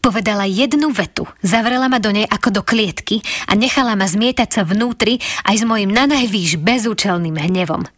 Povedala 0.04 0.44
jednu 0.44 0.92
vetu, 0.92 1.24
zavrela 1.40 1.88
ma 1.88 1.96
do 1.96 2.12
nej 2.12 2.28
ako 2.28 2.60
do 2.60 2.62
klietky 2.66 3.24
a 3.48 3.56
nechala 3.56 3.96
ma 3.96 4.04
zmietať 4.04 4.48
sa 4.52 4.62
vnútri 4.68 5.16
aj 5.48 5.62
s 5.62 5.64
mojim 5.64 5.88
nanajvýš 5.88 6.60
bezúčelným 6.60 7.40
hnevom. 7.40 7.88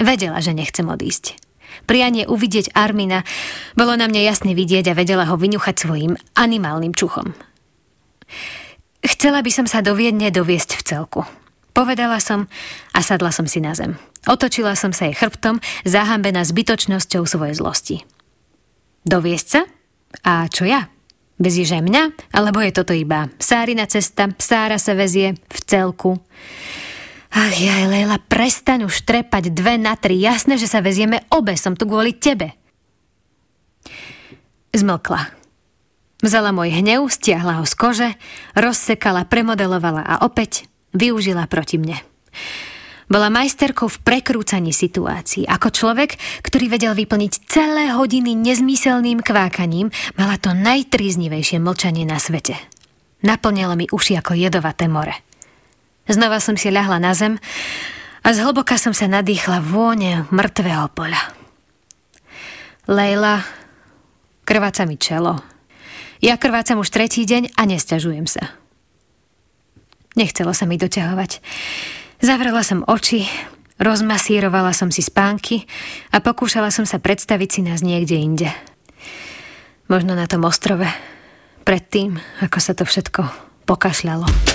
Vedela, 0.00 0.40
že 0.40 0.56
nechcem 0.56 0.88
odísť. 0.88 1.43
Prianie 1.84 2.24
uvidieť 2.24 2.72
Armina 2.72 3.24
bolo 3.76 3.92
na 3.94 4.08
mne 4.08 4.24
jasne 4.24 4.56
vidieť 4.56 4.92
a 4.92 4.96
vedela 4.96 5.28
ho 5.28 5.36
vyňuchať 5.36 5.74
svojim 5.84 6.16
animálnym 6.36 6.96
čuchom. 6.96 7.36
Chcela 9.04 9.44
by 9.44 9.50
som 9.52 9.66
sa 9.68 9.84
do 9.84 9.92
Viedne 9.92 10.32
doviesť 10.32 10.80
v 10.80 10.82
celku. 10.82 11.20
Povedala 11.76 12.22
som 12.24 12.48
a 12.96 13.04
sadla 13.04 13.34
som 13.34 13.44
si 13.44 13.60
na 13.60 13.76
zem. 13.76 14.00
Otočila 14.24 14.72
som 14.72 14.96
sa 14.96 15.10
jej 15.10 15.16
chrbtom, 15.18 15.60
zahambená 15.84 16.40
zbytočnosťou 16.48 17.28
svojej 17.28 17.54
zlosti. 17.60 17.96
Doviesť 19.04 19.46
sa? 19.52 19.60
A 20.24 20.48
čo 20.48 20.64
ja? 20.64 20.88
Vezieš 21.36 21.76
aj 21.76 21.82
mňa? 21.84 22.02
Alebo 22.32 22.62
je 22.62 22.72
toto 22.72 22.94
iba 22.94 23.28
Sárina 23.36 23.84
cesta, 23.84 24.30
Sára 24.40 24.80
sa 24.80 24.96
vezie 24.96 25.36
v 25.36 25.58
celku? 25.66 26.16
Ach 27.34 27.50
jaj, 27.50 27.90
Leila, 27.90 28.22
prestaň 28.22 28.86
už 28.86 29.02
trepať 29.02 29.50
dve 29.50 29.74
na 29.74 29.98
tri. 29.98 30.22
Jasné, 30.22 30.54
že 30.54 30.70
sa 30.70 30.78
vezieme 30.78 31.26
obe, 31.34 31.58
som 31.58 31.74
tu 31.74 31.82
kvôli 31.82 32.14
tebe. 32.14 32.54
Zmlkla. 34.70 35.34
Vzala 36.22 36.54
môj 36.54 36.78
hnev, 36.78 37.10
stiahla 37.10 37.58
ho 37.58 37.66
z 37.66 37.74
kože, 37.74 38.10
rozsekala, 38.54 39.26
premodelovala 39.26 40.06
a 40.06 40.14
opäť 40.22 40.70
využila 40.94 41.50
proti 41.50 41.82
mne. 41.82 41.98
Bola 43.10 43.28
majsterkou 43.34 43.90
v 43.90 43.98
prekrúcaní 44.00 44.70
situácií. 44.70 45.44
Ako 45.44 45.74
človek, 45.74 46.14
ktorý 46.40 46.70
vedel 46.70 46.94
vyplniť 46.94 47.50
celé 47.50 47.90
hodiny 47.90 48.38
nezmyselným 48.38 49.20
kvákaním, 49.20 49.90
mala 50.14 50.38
to 50.38 50.54
najtríznivejšie 50.54 51.58
mlčanie 51.58 52.06
na 52.06 52.16
svete. 52.22 52.56
Naplnilo 53.26 53.74
mi 53.74 53.90
uši 53.90 54.22
ako 54.22 54.38
jedovaté 54.38 54.86
more. 54.86 55.23
Znova 56.04 56.36
som 56.40 56.56
si 56.56 56.68
ľahla 56.68 57.00
na 57.00 57.16
zem 57.16 57.40
a 58.20 58.28
zhlboka 58.36 58.76
som 58.76 58.92
sa 58.92 59.08
nadýchla 59.08 59.64
vône 59.64 60.28
mŕtvého 60.28 60.92
poľa. 60.92 61.20
Lejla, 62.84 63.40
krváca 64.44 64.84
mi 64.84 65.00
čelo. 65.00 65.40
Ja 66.20 66.36
krvácam 66.36 66.80
už 66.80 66.92
tretí 66.92 67.24
deň 67.24 67.56
a 67.56 67.64
nestiažujem 67.64 68.28
sa. 68.28 68.52
Nechcelo 70.16 70.52
sa 70.52 70.68
mi 70.68 70.76
doťahovať. 70.76 71.40
Zavrela 72.20 72.60
som 72.60 72.84
oči, 72.86 73.26
rozmasírovala 73.80 74.72
som 74.76 74.92
si 74.92 75.02
spánky 75.02 75.66
a 76.14 76.20
pokúšala 76.22 76.70
som 76.70 76.86
sa 76.86 77.02
predstaviť 77.02 77.48
si 77.48 77.60
nás 77.64 77.82
niekde 77.82 78.16
inde. 78.20 78.48
Možno 79.88 80.16
na 80.16 80.24
tom 80.24 80.48
ostrove, 80.48 80.86
predtým, 81.68 82.16
ako 82.40 82.58
sa 82.60 82.72
to 82.72 82.88
všetko 82.88 83.24
pokašľalo. 83.68 84.53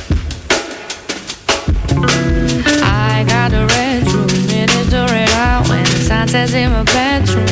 I 2.84 3.26
got 3.28 3.54
a 3.54 3.66
red 3.68 4.04
room, 4.12 4.30
it 4.50 4.70
is 4.76 4.90
the 4.90 5.06
red 5.12 5.30
out 5.32 5.68
when 5.70 5.84
the 5.84 6.00
sun 6.08 6.28
sets 6.28 6.54
in 6.54 6.72
my 6.72 6.84
bedroom. 6.84 7.46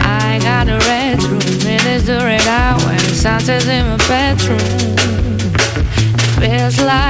I 0.00 0.38
got 0.42 0.68
a 0.68 0.78
red 0.86 1.22
room, 1.24 1.40
it 1.40 1.84
is 1.86 2.06
the 2.06 2.18
red 2.18 2.46
out 2.46 2.82
when 2.84 2.98
the 2.98 3.14
sun 3.14 3.40
sets 3.40 3.66
in 3.66 3.86
my 3.86 3.96
bedroom. 4.08 4.30
bedroom. 4.30 4.58
Feels 6.40 6.80
like 6.80 7.09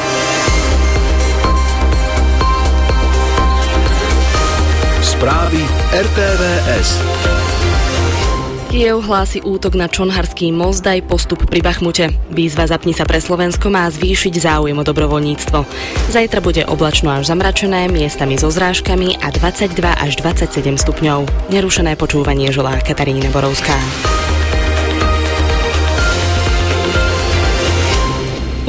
Správy 5.21 5.61
RTVS. 5.93 6.97
Kiev 8.73 9.05
hlási 9.05 9.37
útok 9.45 9.77
na 9.77 9.85
Čonharský 9.85 10.49
most 10.49 10.81
aj 10.81 11.05
postup 11.05 11.45
pri 11.45 11.61
Bachmute. 11.61 12.09
Výzva 12.33 12.65
Zapni 12.65 12.89
sa 12.89 13.05
pre 13.05 13.21
Slovensko 13.21 13.69
má 13.69 13.85
zvýšiť 13.85 14.33
záujem 14.41 14.73
o 14.73 14.81
dobrovoľníctvo. 14.81 15.61
Zajtra 16.09 16.41
bude 16.41 16.65
oblačno 16.65 17.13
až 17.13 17.29
zamračené, 17.29 17.85
miestami 17.93 18.41
so 18.41 18.49
zrážkami 18.49 19.21
a 19.21 19.29
22 19.29 19.77
až 19.93 20.11
27 20.25 20.81
stupňov. 20.81 21.53
Nerušené 21.53 21.93
počúvanie 22.01 22.49
želá 22.49 22.81
Katarína 22.81 23.29
Borovská. 23.29 23.77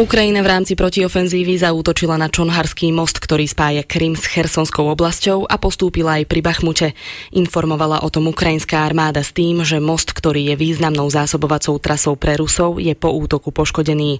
Ukrajina 0.02 0.42
v 0.42 0.50
rámci 0.50 0.74
protiofenzívy 0.74 1.62
zaútočila 1.62 2.18
na 2.18 2.26
Čonharský 2.26 2.90
most, 2.90 3.22
ktorý 3.22 3.46
spája 3.46 3.86
Krym 3.86 4.18
s 4.18 4.26
Chersonskou 4.26 4.90
oblasťou 4.90 5.46
a 5.46 5.54
postúpila 5.62 6.18
aj 6.18 6.26
pri 6.26 6.42
Bachmute. 6.42 6.98
Informovala 7.30 8.02
o 8.02 8.10
tom 8.10 8.26
ukrajinská 8.26 8.82
armáda 8.82 9.22
s 9.22 9.30
tým, 9.30 9.62
že 9.62 9.78
most, 9.78 10.10
ktorý 10.10 10.50
je 10.50 10.54
významnou 10.58 11.06
zásobovacou 11.06 11.78
trasou 11.78 12.18
pre 12.18 12.34
Rusov, 12.34 12.82
je 12.82 12.90
po 12.98 13.14
útoku 13.14 13.54
poškodený. 13.54 14.18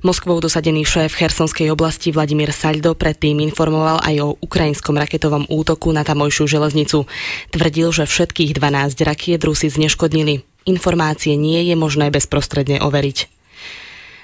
Moskvou 0.00 0.40
dosadený 0.40 0.88
šéf 0.88 1.12
Chersonskej 1.12 1.68
oblasti 1.68 2.08
Vladimír 2.08 2.48
Saldo 2.48 2.96
predtým 2.96 3.44
informoval 3.44 4.00
aj 4.00 4.16
o 4.24 4.40
ukrajinskom 4.40 4.96
raketovom 4.96 5.44
útoku 5.52 5.92
na 5.92 6.08
tamojšiu 6.08 6.48
železnicu. 6.48 7.04
Tvrdil, 7.52 7.92
že 7.92 8.08
všetkých 8.08 8.56
12 8.56 8.96
rakiet 9.04 9.44
Rusi 9.44 9.68
zneškodnili. 9.68 10.40
Informácie 10.64 11.36
nie 11.36 11.68
je 11.68 11.76
možné 11.76 12.08
bezprostredne 12.08 12.80
overiť. 12.80 13.37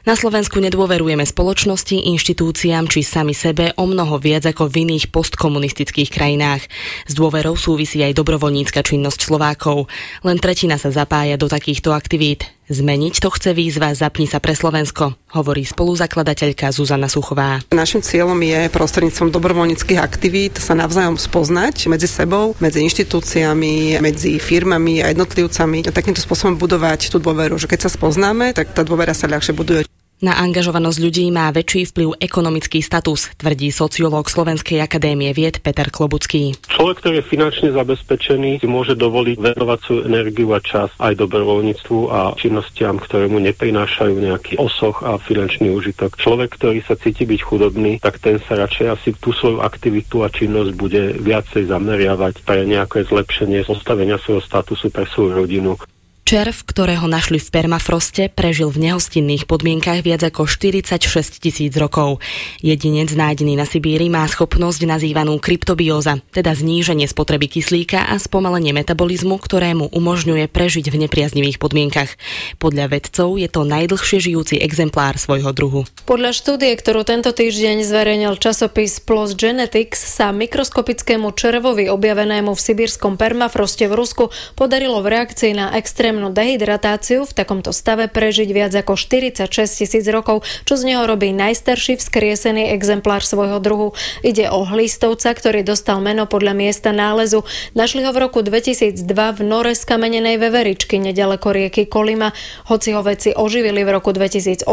Na 0.05 0.13
Slovensku 0.13 0.61
nedôverujeme 0.61 1.25
spoločnosti, 1.25 1.97
inštitúciám 1.97 2.93
či 2.93 3.01
sami 3.01 3.33
sebe 3.33 3.73
o 3.81 3.89
mnoho 3.89 4.21
viac 4.21 4.45
ako 4.45 4.69
v 4.69 4.85
iných 4.85 5.09
postkomunistických 5.09 6.13
krajinách. 6.13 6.69
S 7.09 7.13
dôverou 7.17 7.57
súvisí 7.57 8.05
aj 8.05 8.13
dobrovoľnícka 8.13 8.85
činnosť 8.85 9.33
Slovákov. 9.33 9.89
Len 10.21 10.37
tretina 10.37 10.77
sa 10.77 10.93
zapája 10.93 11.41
do 11.41 11.49
takýchto 11.49 11.97
aktivít. 11.97 12.54
Zmeniť 12.65 13.21
to 13.21 13.29
chce 13.29 13.53
výzva 13.53 13.93
Zapni 13.93 14.25
sa 14.25 14.41
pre 14.41 14.57
Slovensko, 14.57 15.12
hovorí 15.37 15.69
spoluzakladateľka 15.69 16.73
Zuzana 16.73 17.12
Suchová. 17.12 17.61
Našim 17.69 18.01
cieľom 18.01 18.41
je 18.41 18.73
prostredníctvom 18.73 19.29
dobrovoľníckých 19.29 20.01
aktivít 20.01 20.57
sa 20.57 20.73
navzájom 20.73 21.21
spoznať 21.21 21.93
medzi 21.93 22.09
sebou, 22.09 22.57
medzi 22.65 22.81
inštitúciami, 22.89 24.01
medzi 24.01 24.41
firmami 24.41 25.05
a 25.05 25.12
jednotlivcami 25.12 25.85
a 25.85 25.93
takýmto 25.93 26.25
spôsobom 26.25 26.57
budovať 26.57 27.12
tú 27.12 27.21
dôveru, 27.21 27.61
že 27.61 27.69
keď 27.69 27.85
sa 27.85 27.93
spoznáme, 27.93 28.57
tak 28.57 28.73
tá 28.73 28.81
dôvera 28.81 29.12
sa 29.12 29.29
ľahšie 29.29 29.53
buduje. 29.53 29.85
Na 30.25 30.41
angažovanosť 30.41 30.99
ľudí 31.05 31.29
má 31.29 31.53
väčší 31.53 31.85
vplyv 31.93 32.16
ekonomický 32.16 32.81
status, 32.81 33.37
tvrdí 33.37 33.68
sociológ 33.68 34.33
Slovenskej 34.33 34.81
akadémie 34.81 35.29
vied 35.37 35.61
Peter 35.61 35.93
Klobucký. 35.93 36.57
Človek, 36.64 36.97
ktorý 37.05 37.14
je 37.20 37.29
finančne 37.29 37.68
zabezpečený, 37.77 38.64
si 38.64 38.64
môže 38.64 38.97
dovoliť 38.97 39.37
venovať 39.37 39.79
svoju 39.85 40.01
energiu 40.09 40.49
a 40.57 40.64
čas 40.64 40.89
aj 40.97 41.20
dobrovoľníctvu 41.20 41.99
a 42.09 42.33
činnostiam, 42.41 42.97
ktoré 42.97 43.29
mu 43.29 43.37
neprinášajú 43.37 44.16
nejaký 44.16 44.57
osoch 44.57 45.05
a 45.05 45.20
finančný 45.20 45.68
užitok. 45.77 46.16
Človek, 46.16 46.57
ktorý 46.57 46.81
sa 46.89 46.97
cíti 46.97 47.29
byť 47.29 47.41
chudobný, 47.45 48.01
tak 48.01 48.16
ten 48.16 48.41
sa 48.49 48.57
radšej 48.57 48.87
asi 48.97 49.12
tú 49.20 49.37
svoju 49.37 49.61
aktivitu 49.61 50.25
a 50.25 50.33
činnosť 50.33 50.72
bude 50.72 51.20
viacej 51.20 51.68
zameriavať 51.68 52.49
pre 52.49 52.64
nejaké 52.64 53.05
zlepšenie 53.12 53.68
postavenia 53.68 54.16
svojho 54.16 54.41
statusu 54.41 54.89
pre 54.89 55.05
svoju 55.05 55.45
rodinu. 55.45 55.77
Červ, 56.25 56.64
ktorého 56.64 57.05
našli 57.05 57.37
v 57.37 57.53
permafroste, 57.53 58.33
prežil 58.33 58.72
v 58.72 58.89
nehostinných 58.89 59.45
podmienkach 59.45 60.01
viac 60.01 60.25
ako 60.25 60.49
46 60.49 60.97
tisíc 61.37 61.77
rokov. 61.77 62.16
Jedinec 62.64 63.12
nájdený 63.12 63.61
na 63.61 63.68
Sibíri 63.68 64.09
má 64.09 64.25
schopnosť 64.25 64.89
nazývanú 64.89 65.37
kryptobióza, 65.37 66.25
teda 66.33 66.57
zníženie 66.57 67.05
spotreby 67.05 67.53
kyslíka 67.53 68.09
a 68.09 68.16
spomalenie 68.16 68.72
metabolizmu, 68.72 69.37
ktorému 69.37 69.93
umožňuje 69.93 70.49
prežiť 70.49 70.89
v 70.89 71.05
nepriaznivých 71.05 71.61
podmienkach. 71.61 72.16
Podľa 72.57 72.97
vedcov 72.97 73.37
je 73.37 73.49
to 73.53 73.68
najdlhšie 73.68 74.25
žijúci 74.25 74.64
exemplár 74.64 75.20
svojho 75.20 75.53
druhu. 75.53 75.85
Podľa 76.09 76.33
štúdie, 76.33 76.72
ktorú 76.72 77.05
tento 77.05 77.37
týždeň 77.37 77.85
zverejnil 77.85 78.41
časopis 78.41 78.97
PLOS 79.05 79.37
Genetics, 79.37 80.01
sa 80.01 80.33
mikroskopickému 80.33 81.37
červovi 81.37 81.93
objavenému 81.93 82.57
v 82.57 82.64
sibírskom 82.64 83.20
permafroste 83.20 83.93
v 83.93 83.93
Rusku 83.93 84.33
podarilo 84.57 85.05
v 85.05 85.20
reakcii 85.20 85.53
na 85.53 85.77
extrém 85.77 86.14
extrémnu 86.15 86.31
dehydratáciu 86.31 87.27
v 87.27 87.35
takomto 87.35 87.75
stave 87.75 88.07
prežiť 88.07 88.47
viac 88.55 88.71
ako 88.71 88.95
46 88.95 89.51
tisíc 89.83 90.07
rokov, 90.07 90.47
čo 90.62 90.79
z 90.79 90.95
neho 90.95 91.03
robí 91.11 91.35
najstarší 91.35 91.99
vzkriesený 91.99 92.71
exemplár 92.71 93.27
svojho 93.27 93.59
druhu. 93.59 93.99
Ide 94.23 94.47
o 94.47 94.62
hlistovca, 94.62 95.35
ktorý 95.35 95.67
dostal 95.67 95.99
meno 95.99 96.31
podľa 96.31 96.55
miesta 96.55 96.95
nálezu. 96.95 97.43
Našli 97.75 98.07
ho 98.07 98.15
v 98.15 98.31
roku 98.31 98.47
2002 98.47 99.03
v 99.11 99.41
nore 99.43 99.75
skamenenej 99.75 100.39
veveričky 100.39 101.03
nedaleko 101.03 101.51
rieky 101.51 101.91
Kolima. 101.91 102.31
Hoci 102.71 102.95
ho 102.95 103.03
veci 103.03 103.35
oživili 103.35 103.83
v 103.83 103.99
roku 103.99 104.15
2018, 104.15 104.71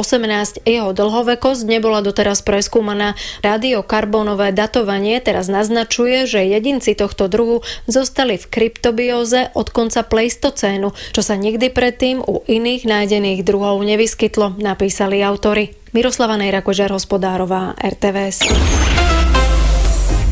jeho 0.61 0.93
dlhovekosť 0.93 1.61
nebola 1.65 2.05
doteraz 2.05 2.45
preskúmaná. 2.45 3.17
Radiokarbonové 3.41 4.53
datovanie 4.53 5.17
teraz 5.25 5.49
naznačuje, 5.49 6.29
že 6.29 6.45
jedinci 6.45 6.93
tohto 6.93 7.25
druhu 7.25 7.65
zostali 7.89 8.37
v 8.37 8.45
kryptobióze 8.45 9.49
od 9.57 9.73
konca 9.73 10.05
pleistocénu, 10.05 10.93
čo 11.17 11.21
sa 11.25 11.30
nikdy 11.35 11.69
predtým 11.69 12.23
u 12.23 12.41
iných 12.45 12.87
nájdených 12.87 13.43
druhov 13.43 13.81
nevyskytlo, 13.83 14.59
napísali 14.59 15.19
autory. 15.21 15.75
Miroslava 15.91 16.39
Nejrakožar, 16.39 16.91
hospodárová, 16.91 17.75
RTVS. 17.75 18.47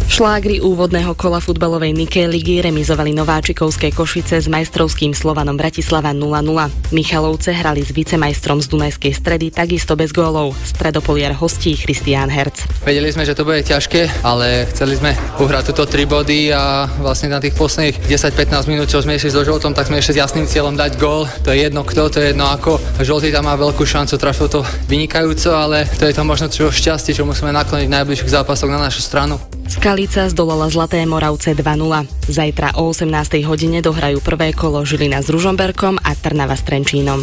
V 0.10 0.18
šlágri 0.18 0.57
úvodného 0.57 1.14
kola 1.14 1.38
futbalovej 1.38 1.93
Nike 1.93 2.26
ligy 2.26 2.66
remizovali 2.66 3.14
Nováčikovské 3.14 3.93
Košice 3.93 4.41
s 4.41 4.49
majstrovským 4.49 5.14
Slovanom 5.14 5.53
Bratislava 5.53 6.18
0-0. 6.18 6.49
Michalovce 6.89 7.53
hrali 7.53 7.86
s 7.86 7.93
vicemajstrom 7.93 8.57
z 8.57 8.74
Dunajskej 8.74 9.14
stredy 9.14 9.53
takisto 9.53 9.93
bez 9.93 10.10
gólov. 10.10 10.57
Stredopoliar 10.66 11.38
hostí 11.38 11.78
Christian 11.78 12.26
Herc. 12.34 12.57
Vedeli 12.82 13.14
sme, 13.14 13.22
že 13.22 13.38
to 13.38 13.45
bude 13.45 13.62
ťažké, 13.62 14.26
ale 14.26 14.66
chceli 14.74 14.97
sme 14.97 15.14
uhrať 15.38 15.78
túto 15.78 15.86
3 15.86 16.10
body 16.10 16.57
a 16.57 16.89
vlastne 17.05 17.30
na 17.30 17.38
tých 17.38 17.53
posledných 17.53 18.10
10-15 18.10 18.66
minút, 18.66 18.89
čo 18.89 19.05
sme 19.05 19.14
išli 19.14 19.30
so 19.30 19.45
žoltom, 19.45 19.78
tak 19.78 19.93
sme 19.93 20.01
išli 20.01 20.18
s 20.18 20.26
jasným 20.26 20.49
cieľom 20.49 20.74
dať 20.74 20.97
gól. 20.97 21.30
To 21.45 21.53
je 21.53 21.70
jedno 21.70 21.86
kto, 21.86 22.10
to 22.10 22.18
je 22.18 22.34
jedno 22.34 22.49
ako. 22.49 22.82
Žoltý 22.97 23.30
tam 23.30 23.45
má 23.45 23.53
veľkú 23.53 23.86
šancu, 23.86 24.18
trafil 24.18 24.49
to 24.49 24.66
vynikajúco, 24.89 25.53
ale 25.53 25.86
to 26.01 26.10
je 26.10 26.18
to 26.18 26.26
možno 26.26 26.49
čo 26.49 26.74
šťastie, 26.74 27.14
čo 27.14 27.30
musíme 27.30 27.53
nakloniť 27.53 27.86
najbližších 27.86 28.41
zápasoch 28.41 28.74
na 28.74 28.82
našu 28.82 29.05
stranu. 29.05 29.38
Skalica 29.70 30.26
zdolala 30.26 30.65
Zlaté 30.74 31.05
Moravce 31.05 31.53
2-0. 31.53 32.09
Zajtra 32.26 32.74
o 32.82 32.89
18. 32.89 33.45
hodine 33.45 33.86
dohrajú 33.86 34.17
prvé 34.17 34.49
kolo 34.49 34.82
Žilina 34.82 35.22
s 35.22 35.30
Ružomberkom 35.30 36.01
a 36.01 36.17
Trnava 36.17 36.57
s 36.57 36.65
Trenčínom. 36.65 37.22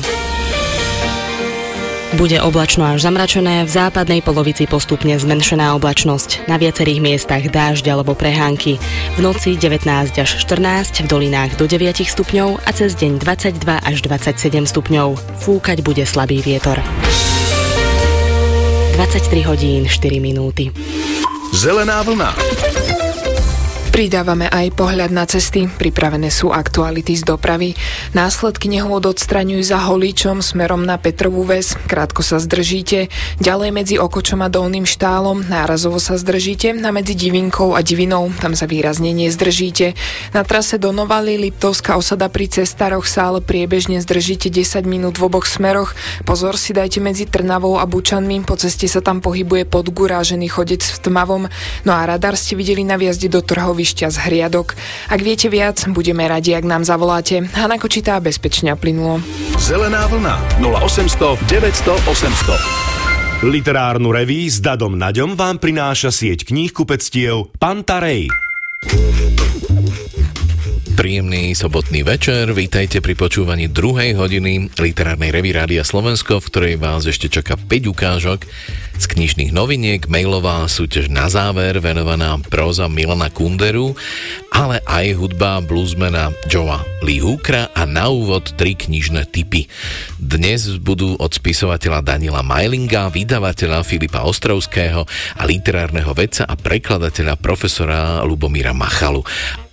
Bude 2.14 2.38
oblačno 2.38 2.86
až 2.86 3.02
zamračené, 3.02 3.66
v 3.66 3.70
západnej 3.70 4.22
polovici 4.22 4.70
postupne 4.70 5.18
zmenšená 5.18 5.74
oblačnosť. 5.74 6.46
Na 6.46 6.54
viacerých 6.54 7.02
miestach 7.02 7.42
dážď 7.42 7.98
alebo 7.98 8.14
prehánky. 8.14 8.78
V 9.18 9.26
noci 9.26 9.58
19 9.58 10.14
až 10.14 10.30
14, 10.38 11.02
v 11.02 11.06
dolinách 11.10 11.58
do 11.58 11.66
9 11.66 12.06
stupňov 12.06 12.62
a 12.62 12.70
cez 12.70 12.94
deň 12.94 13.20
22 13.20 13.58
až 13.82 13.96
27 14.06 14.70
stupňov. 14.70 15.18
Fúkať 15.42 15.82
bude 15.82 16.06
slabý 16.06 16.40
vietor. 16.46 16.78
23 18.94 19.50
hodín 19.50 19.84
4 19.90 20.22
minúty. 20.22 20.70
Zelená 21.56 22.02
vlna. 22.04 22.36
Pridávame 23.96 24.44
aj 24.52 24.76
pohľad 24.76 25.08
na 25.08 25.24
cesty, 25.24 25.72
pripravené 25.72 26.28
sú 26.28 26.52
aktuality 26.52 27.16
z 27.16 27.24
dopravy. 27.32 27.72
Následky 28.12 28.68
nehôd 28.68 29.08
odstraňujú 29.08 29.64
za 29.64 29.80
Holíčom 29.88 30.44
smerom 30.44 30.84
na 30.84 31.00
Petrovú 31.00 31.48
väz, 31.48 31.80
krátko 31.88 32.20
sa 32.20 32.36
zdržíte, 32.36 33.08
ďalej 33.40 33.70
medzi 33.72 33.94
Okočom 33.96 34.44
a 34.44 34.52
Dolným 34.52 34.84
štálom, 34.84 35.48
nárazovo 35.48 35.96
sa 35.96 36.20
zdržíte. 36.20 36.76
A 36.76 36.92
medzi 36.92 37.16
Divinkou 37.16 37.72
a 37.72 37.80
Divinou, 37.80 38.36
tam 38.36 38.52
sa 38.52 38.68
výrazne 38.68 39.16
nezdržíte. 39.16 39.96
Na 40.36 40.44
trase 40.44 40.76
do 40.76 40.92
Novaly 40.92 41.40
Liptovská 41.48 41.96
osada 41.96 42.28
pri 42.28 42.52
cestároch 42.52 43.08
sa 43.08 43.32
ale 43.32 43.40
priebežne 43.40 44.04
zdržíte 44.04 44.52
10 44.52 44.84
minút 44.84 45.16
v 45.16 45.24
oboch 45.24 45.48
smeroch. 45.48 45.96
Pozor 46.28 46.60
si 46.60 46.76
dajte 46.76 47.00
medzi 47.00 47.24
Trnavou 47.24 47.80
a 47.80 47.88
Bučanmi, 47.88 48.44
po 48.44 48.60
ceste 48.60 48.92
sa 48.92 49.00
tam 49.00 49.24
pohybuje 49.24 49.64
podgurážený 49.64 50.52
chodec 50.52 50.84
v 50.84 50.98
tmavom, 51.00 51.48
no 51.88 51.92
a 51.96 52.04
radar 52.04 52.36
ste 52.36 52.60
videli 52.60 52.84
na 52.84 53.00
viazde 53.00 53.32
do 53.32 53.40
trhovi 53.40 53.85
ťažišťa 53.86 54.06
z 54.10 54.18
hriadok. 54.26 54.74
Ak 55.06 55.22
viete 55.22 55.46
viac, 55.46 55.78
budeme 55.94 56.26
radi, 56.26 56.58
ak 56.58 56.66
nám 56.66 56.82
zavoláte. 56.82 57.46
Hanna 57.54 57.78
Kočitá 57.78 58.18
bezpečne 58.18 58.74
a 58.74 58.76
plynulo. 58.76 59.22
Zelená 59.62 60.10
vlna 60.10 60.58
0800 60.58 61.38
900 61.46 61.94
800. 62.10 63.46
Literárnu 63.46 64.10
reví 64.10 64.50
s 64.50 64.58
Dadom 64.58 64.98
Naďom 64.98 65.38
vám 65.38 65.62
prináša 65.62 66.10
sieť 66.10 66.50
kníh 66.50 66.74
kupectiev 66.74 67.54
Pantarej. 67.62 68.26
Príjemný 70.96 71.52
sobotný 71.52 72.08
večer, 72.08 72.48
vítajte 72.56 73.04
pri 73.04 73.12
počúvaní 73.12 73.68
druhej 73.68 74.16
hodiny 74.16 74.72
literárnej 74.80 75.28
revy 75.28 75.52
Rádia 75.52 75.84
Slovensko, 75.84 76.40
v 76.40 76.48
ktorej 76.48 76.74
vás 76.80 77.04
ešte 77.04 77.28
čaká 77.28 77.60
5 77.60 77.92
ukážok 77.92 78.48
z 78.96 79.04
knižných 79.04 79.52
noviniek, 79.52 80.08
mailová 80.08 80.64
súťaž 80.64 81.12
na 81.12 81.28
záver 81.28 81.84
venovaná 81.84 82.40
próza 82.48 82.88
Milana 82.88 83.28
Kunderu, 83.28 83.92
ale 84.48 84.80
aj 84.88 85.20
hudba 85.20 85.60
bluesmana 85.60 86.32
Joea 86.48 86.80
Lee 87.04 87.20
Hookera 87.20 87.68
a 87.76 87.84
na 87.84 88.08
úvod 88.08 88.56
tri 88.56 88.72
knižné 88.72 89.28
typy. 89.28 89.68
Dnes 90.16 90.80
budú 90.80 91.12
od 91.20 91.28
spisovateľa 91.28 92.00
Daniela 92.00 92.40
Majlinga, 92.40 93.12
vydavateľa 93.12 93.84
Filipa 93.84 94.24
Ostrovského 94.24 95.04
a 95.36 95.42
literárneho 95.44 96.16
vedca 96.16 96.48
a 96.48 96.56
prekladateľa 96.56 97.36
profesora 97.36 98.24
Lubomíra 98.24 98.72
Machalu. 98.72 99.20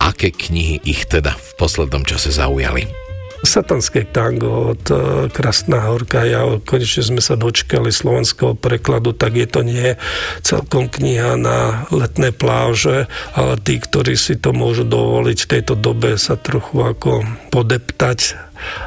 Aké 0.04 0.28
knihy 0.28 0.84
ich 0.84 1.08
teda 1.08 1.32
v 1.32 1.50
poslednom 1.56 2.04
čase 2.04 2.28
zaujali? 2.28 3.04
satanské 3.44 4.08
tango 4.08 4.72
od 4.72 4.84
uh, 4.88 4.98
Krasná 5.28 5.92
horka. 5.92 6.24
Ja 6.24 6.48
konečne 6.64 7.04
sme 7.04 7.20
sa 7.20 7.36
dočkali 7.36 7.92
slovenského 7.92 8.56
prekladu, 8.56 9.12
tak 9.12 9.36
je 9.36 9.46
to 9.46 9.60
nie 9.62 9.94
celkom 10.40 10.88
kniha 10.88 11.36
na 11.36 11.84
letné 11.92 12.32
pláže, 12.32 13.06
ale 13.36 13.60
tí, 13.60 13.78
ktorí 13.78 14.16
si 14.16 14.40
to 14.40 14.56
môžu 14.56 14.88
dovoliť 14.88 15.38
v 15.44 15.50
tejto 15.60 15.74
dobe 15.76 16.16
sa 16.16 16.40
trochu 16.40 16.82
ako 16.82 17.22
podeptať 17.52 18.40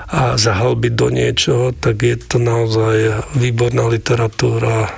a 0.09 0.33
zahlbiť 0.35 0.93
do 0.97 1.07
niečoho, 1.13 1.65
tak 1.77 2.01
je 2.01 2.17
to 2.17 2.41
naozaj 2.41 3.21
výborná 3.37 3.85
literatúra, 3.85 4.89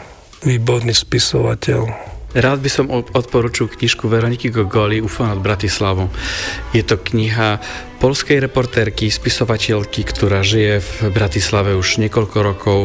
výborný 0.47 0.95
spisovateľ. 0.95 2.08
Rád 2.29 2.61
by 2.61 2.69
som 2.69 2.93
odporučil 2.93 3.73
knižku 3.73 4.05
Veroniky 4.05 4.53
Gogoli 4.53 5.01
UFO 5.01 5.25
nad 5.25 5.41
Bratislavou. 5.41 6.13
Je 6.77 6.85
to 6.85 7.01
kniha 7.01 7.57
polskej 7.97 8.37
reportérky, 8.37 9.09
spisovateľky, 9.09 10.05
ktorá 10.05 10.45
žije 10.45 10.77
v 10.77 10.91
Bratislave 11.09 11.73
už 11.73 11.97
niekoľko 12.05 12.37
rokov, 12.45 12.79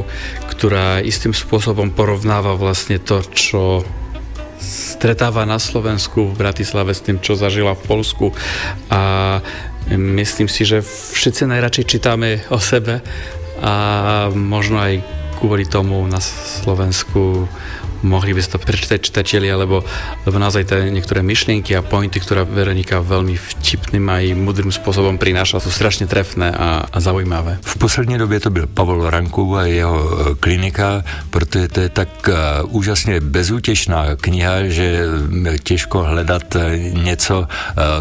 ktorá 0.49 1.05
istým 1.05 1.37
spôsobom 1.37 1.93
porovnáva 1.93 2.57
vlastne 2.57 2.97
to, 2.97 3.21
čo 3.37 3.85
stretáva 4.65 5.45
na 5.45 5.61
Slovensku, 5.61 6.33
v 6.33 6.41
Bratislave 6.41 6.97
s 6.97 7.05
tým, 7.05 7.21
čo 7.21 7.37
zažila 7.37 7.77
v 7.77 7.85
Polsku 7.85 8.33
a 8.89 9.45
myslím 9.93 10.49
si, 10.49 10.65
že 10.65 10.81
všetci 10.81 11.45
najradšej 11.45 11.85
čítame 11.85 12.41
o 12.49 12.57
sebe 12.57 13.05
a 13.61 13.75
možno 14.33 14.81
aj 14.81 15.05
kvôli 15.37 15.69
tomu 15.69 16.01
na 16.09 16.25
Slovensku 16.25 17.45
mohli 18.05 18.37
by 18.37 18.41
si 18.45 18.53
to 18.53 18.61
prečítať 18.61 19.01
čitatelia, 19.01 19.57
lebo, 19.57 19.81
lebo 20.29 20.37
naozaj 20.37 20.69
tie 20.69 20.93
niektoré 20.93 21.25
myšlienky 21.25 21.73
a 21.73 21.83
pointy, 21.83 22.21
ktoré 22.21 22.45
Veronika 22.45 23.01
veľmi 23.01 23.35
vtipným 23.35 24.05
aj 24.05 24.25
mudrým 24.37 24.71
spôsobom 24.71 25.17
prináša, 25.17 25.65
sú 25.65 25.73
strašne 25.73 26.05
trefné 26.05 26.53
a, 26.53 26.85
a 26.85 26.99
zaujímavé. 27.01 27.59
V 27.65 27.77
poslední 27.81 28.19
době 28.19 28.41
to 28.41 28.51
byl 28.51 28.67
Pavel 28.67 29.11
Ranku 29.11 29.57
a 29.57 29.67
jeho 29.67 29.97
e, 29.97 30.35
klinika, 30.35 31.05
protože 31.31 31.69
to 31.69 31.81
je 31.81 31.89
tak 31.89 32.29
e, 32.29 32.33
úžasně 32.63 33.21
bezútěšná 33.21 34.17
kniha, 34.21 34.69
že 34.69 35.07
těžko 35.63 36.03
hledat 36.03 36.57
e, 36.57 36.79
něco 36.93 37.47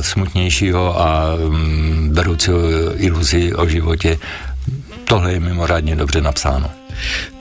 smutnějšího 0.02 1.02
a 1.02 1.36
mm, 1.36 2.10
beroucího 2.14 2.60
iluzi 2.96 3.56
o 3.56 3.68
životě. 3.68 4.18
Tohle 5.04 5.34
je 5.34 5.40
mimořádně 5.40 5.96
dobře 5.96 6.22
napsáno. 6.22 6.83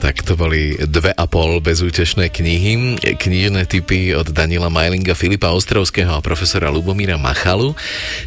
Tak 0.03 0.25
to 0.25 0.35
boli 0.35 0.75
dve 0.83 1.15
a 1.15 1.25
pol 1.29 1.63
bezútešné 1.63 2.27
knihy, 2.27 2.99
knižné 2.99 3.69
typy 3.69 4.11
od 4.17 4.33
Daniela 4.33 4.67
Majlinga, 4.67 5.15
Filipa 5.15 5.55
Ostrovského 5.55 6.11
a 6.11 6.25
profesora 6.25 6.73
Lubomíra 6.73 7.21
Machalu. 7.21 7.77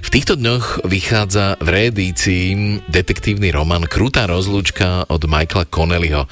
V 0.00 0.08
týchto 0.08 0.38
dňoch 0.38 0.86
vychádza 0.86 1.60
v 1.60 1.68
reedícii 1.68 2.44
detektívny 2.88 3.50
román 3.50 3.84
Krutá 3.84 4.24
rozlúčka 4.30 5.04
od 5.10 5.26
Michaela 5.26 5.66
Connellyho, 5.68 6.30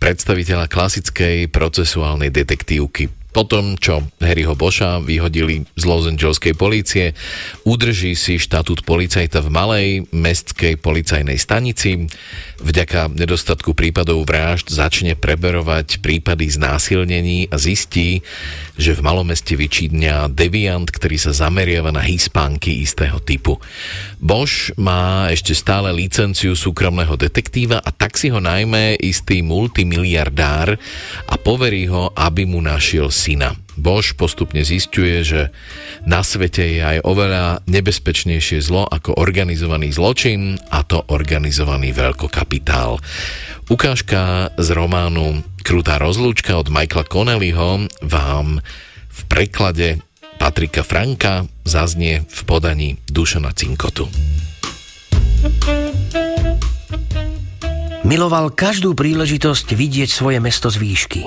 predstaviteľa 0.00 0.66
klasickej 0.66 1.52
procesuálnej 1.52 2.32
detektívky. 2.32 3.19
Po 3.30 3.46
tom, 3.46 3.78
čo 3.78 4.02
Harryho 4.18 4.58
Boša 4.58 4.98
vyhodili 4.98 5.62
z 5.78 5.82
Los 5.86 6.10
Angeleskej 6.10 6.54
polície, 6.58 7.14
udrží 7.62 8.18
si 8.18 8.42
štatút 8.42 8.82
policajta 8.82 9.38
v 9.38 9.48
malej 9.54 9.88
mestskej 10.10 10.74
policajnej 10.82 11.38
stanici. 11.38 12.10
Vďaka 12.58 13.14
nedostatku 13.14 13.72
prípadov 13.78 14.26
vražd 14.26 14.74
začne 14.74 15.14
preberovať 15.14 16.02
prípady 16.02 16.50
znásilnení 16.50 17.46
a 17.48 17.56
zistí, 17.56 18.26
že 18.80 18.96
v 18.96 19.04
malomeste 19.04 19.60
vyčídňa 19.60 20.32
deviant, 20.32 20.88
ktorý 20.88 21.20
sa 21.20 21.36
zameriava 21.36 21.92
na 21.92 22.00
hispánky 22.00 22.80
istého 22.80 23.20
typu. 23.20 23.60
Bosch 24.16 24.72
má 24.80 25.28
ešte 25.28 25.52
stále 25.52 25.92
licenciu 25.92 26.56
súkromného 26.56 27.12
detektíva 27.20 27.84
a 27.84 27.92
tak 27.92 28.16
si 28.16 28.32
ho 28.32 28.40
najmä 28.40 28.96
istý 28.96 29.44
multimiliardár 29.44 30.80
a 31.28 31.34
poverí 31.36 31.92
ho, 31.92 32.08
aby 32.16 32.48
mu 32.48 32.64
našiel 32.64 33.12
syna. 33.12 33.52
Bož 33.76 34.12
postupne 34.12 34.60
zistuje, 34.60 35.24
že 35.24 35.52
na 36.04 36.20
svete 36.24 36.64
je 36.64 36.80
aj 36.80 36.98
oveľa 37.04 37.64
nebezpečnejšie 37.64 38.60
zlo 38.60 38.84
ako 38.84 39.16
organizovaný 39.16 39.92
zločin 39.92 40.60
a 40.72 40.84
to 40.84 41.00
organizovaný 41.08 41.92
veľkokapitál. 41.96 43.00
Ukážka 43.70 44.50
z 44.58 44.68
románu 44.74 45.46
Krutá 45.60 46.00
rozlúčka 46.00 46.56
od 46.56 46.72
Michaela 46.72 47.04
Connellyho 47.04 47.86
vám 48.00 48.64
v 49.10 49.20
preklade 49.28 50.00
Patrika 50.40 50.80
Franka 50.80 51.44
zaznie 51.68 52.24
v 52.24 52.40
podaní 52.48 52.96
Dušana 53.12 53.52
Cinkotu. 53.52 54.08
Miloval 58.08 58.56
každú 58.56 58.96
príležitosť 58.96 59.76
vidieť 59.76 60.08
svoje 60.08 60.40
mesto 60.40 60.72
z 60.72 60.80
výšky 60.80 61.22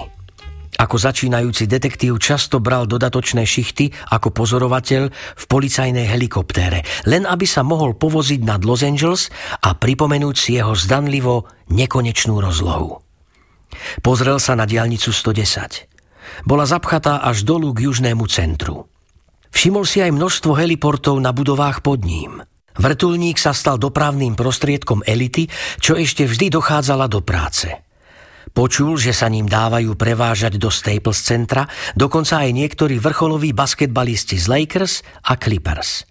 Ako 0.81 0.97
začínajúci 0.97 1.69
detektív 1.69 2.17
často 2.17 2.57
bral 2.57 2.89
dodatočné 2.89 3.45
šichty 3.45 3.93
ako 4.09 4.33
pozorovateľ 4.33 5.03
v 5.13 5.43
policajnej 5.45 6.09
helikoptére, 6.09 6.81
len 7.05 7.29
aby 7.29 7.45
sa 7.45 7.61
mohol 7.61 7.93
povoziť 7.93 8.41
nad 8.41 8.65
Los 8.65 8.81
Angeles 8.81 9.29
a 9.61 9.77
pripomenúť 9.77 10.35
si 10.35 10.57
jeho 10.57 10.73
zdanlivo 10.73 11.45
nekonečnú 11.69 12.41
rozlohu. 12.41 13.02
Pozrel 14.01 14.37
sa 14.37 14.57
na 14.57 14.67
diálnicu 14.67 15.09
110. 15.11 16.45
Bola 16.47 16.65
zapchatá 16.65 17.21
až 17.21 17.45
dolu 17.45 17.71
k 17.75 17.87
južnému 17.87 18.25
centru. 18.31 18.89
Všimol 19.53 19.85
si 19.85 20.01
aj 20.01 20.11
množstvo 20.15 20.57
heliportov 20.57 21.21
na 21.21 21.29
budovách 21.29 21.85
pod 21.85 22.01
ním. 22.01 22.41
Vrtulník 22.73 23.37
sa 23.37 23.53
stal 23.53 23.77
dopravným 23.77 24.33
prostriedkom 24.33 25.05
elity, 25.05 25.45
čo 25.77 25.93
ešte 25.93 26.25
vždy 26.25 26.49
dochádzala 26.49 27.05
do 27.05 27.21
práce. 27.21 27.69
Počul, 28.53 28.97
že 29.01 29.13
sa 29.13 29.29
ním 29.29 29.49
dávajú 29.49 29.97
prevážať 29.97 30.61
do 30.61 30.69
Staples 30.73 31.21
centra, 31.21 31.69
dokonca 31.97 32.41
aj 32.41 32.49
niektorí 32.53 33.01
vrcholoví 33.01 33.53
basketbalisti 33.53 34.37
z 34.37 34.45
Lakers 34.45 34.93
a 35.25 35.37
Clippers. 35.37 36.05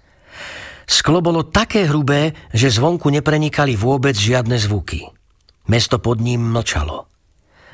Sklo 0.87 1.23
bolo 1.23 1.47
také 1.47 1.87
hrubé, 1.87 2.35
že 2.51 2.71
zvonku 2.71 3.11
neprenikali 3.11 3.79
vôbec 3.79 4.19
žiadne 4.19 4.59
zvuky. 4.59 5.07
Mesto 5.71 6.03
pod 6.03 6.19
ním 6.19 6.43
mlčalo. 6.43 7.12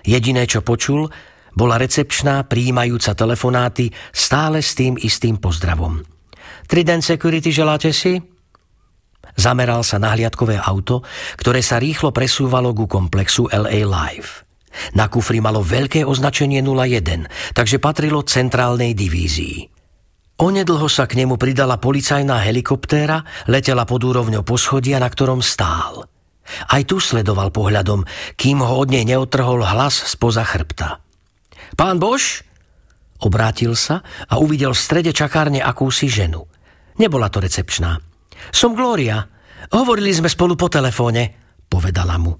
Jediné, 0.08 0.48
čo 0.48 0.64
počul, 0.64 1.04
bola 1.52 1.76
recepčná, 1.76 2.48
príjmajúca 2.48 3.12
telefonáty 3.12 3.92
stále 4.08 4.64
s 4.64 4.72
tým 4.72 4.96
istým 4.96 5.36
pozdravom. 5.36 6.00
Trident 6.64 7.04
Security 7.04 7.52
želáte 7.52 7.92
si? 7.92 8.16
Zameral 9.36 9.84
sa 9.84 10.00
na 10.00 10.16
hliadkové 10.16 10.56
auto, 10.56 11.04
ktoré 11.36 11.60
sa 11.60 11.76
rýchlo 11.76 12.10
presúvalo 12.10 12.72
ku 12.72 12.88
komplexu 12.88 13.52
LA 13.52 13.84
Live. 13.84 14.48
Na 14.96 15.12
kufri 15.12 15.44
malo 15.44 15.60
veľké 15.60 16.08
označenie 16.08 16.64
01, 16.64 17.52
takže 17.52 17.76
patrilo 17.76 18.24
centrálnej 18.24 18.96
divízii. 18.96 19.68
Onedlho 20.38 20.86
sa 20.86 21.04
k 21.10 21.18
nemu 21.18 21.34
pridala 21.34 21.82
policajná 21.82 22.46
helikoptéra, 22.46 23.26
letela 23.50 23.82
pod 23.82 24.06
úrovňou 24.06 24.46
poschodia, 24.46 25.02
na 25.02 25.10
ktorom 25.10 25.42
stál. 25.42 26.06
Aj 26.68 26.82
tu 26.84 26.98
sledoval 26.98 27.52
pohľadom, 27.52 28.04
kým 28.36 28.64
ho 28.64 28.74
od 28.80 28.88
nej 28.88 29.04
neotrhol 29.04 29.64
hlas 29.64 30.04
spoza 30.08 30.44
chrbta. 30.44 31.02
Pán 31.76 32.00
Bož? 32.00 32.44
Obrátil 33.18 33.74
sa 33.74 34.06
a 34.30 34.38
uvidel 34.38 34.72
v 34.72 34.82
strede 34.82 35.10
čakárne 35.10 35.58
akúsi 35.58 36.06
ženu. 36.06 36.46
Nebola 37.02 37.26
to 37.30 37.42
recepčná. 37.42 37.98
Som 38.54 38.78
Gloria. 38.78 39.26
Hovorili 39.74 40.14
sme 40.14 40.30
spolu 40.30 40.54
po 40.54 40.70
telefóne, 40.70 41.34
povedala 41.66 42.16
mu. 42.16 42.32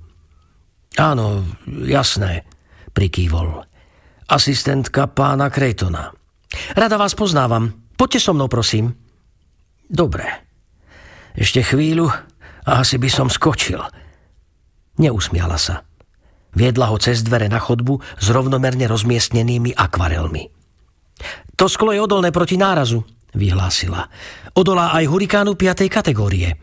Áno, 0.96 1.44
jasné, 1.84 2.46
prikývol. 2.94 3.66
Asistentka 4.30 5.10
pána 5.10 5.50
Krejtona. 5.50 6.14
Rada 6.78 6.96
vás 6.96 7.12
poznávam. 7.12 7.92
Poďte 7.98 8.22
so 8.22 8.32
mnou, 8.32 8.46
prosím. 8.46 8.94
Dobre. 9.90 10.24
Ešte 11.34 11.62
chvíľu 11.62 12.10
a 12.68 12.84
asi 12.84 13.00
by 13.00 13.08
som 13.08 13.32
skočil. 13.32 13.80
Neusmiala 15.00 15.56
sa. 15.56 15.88
Viedla 16.52 16.92
ho 16.92 17.00
cez 17.00 17.24
dvere 17.24 17.48
na 17.48 17.56
chodbu 17.56 17.96
s 18.20 18.26
rovnomerne 18.28 18.84
rozmiestnenými 18.84 19.72
akvarelmi. 19.72 20.52
To 21.56 21.66
sklo 21.66 21.96
je 21.96 22.00
odolné 22.04 22.28
proti 22.28 22.60
nárazu, 22.60 23.02
vyhlásila. 23.32 24.06
Odolá 24.52 24.92
aj 24.92 25.08
hurikánu 25.08 25.56
5. 25.56 25.88
kategórie. 25.88 26.60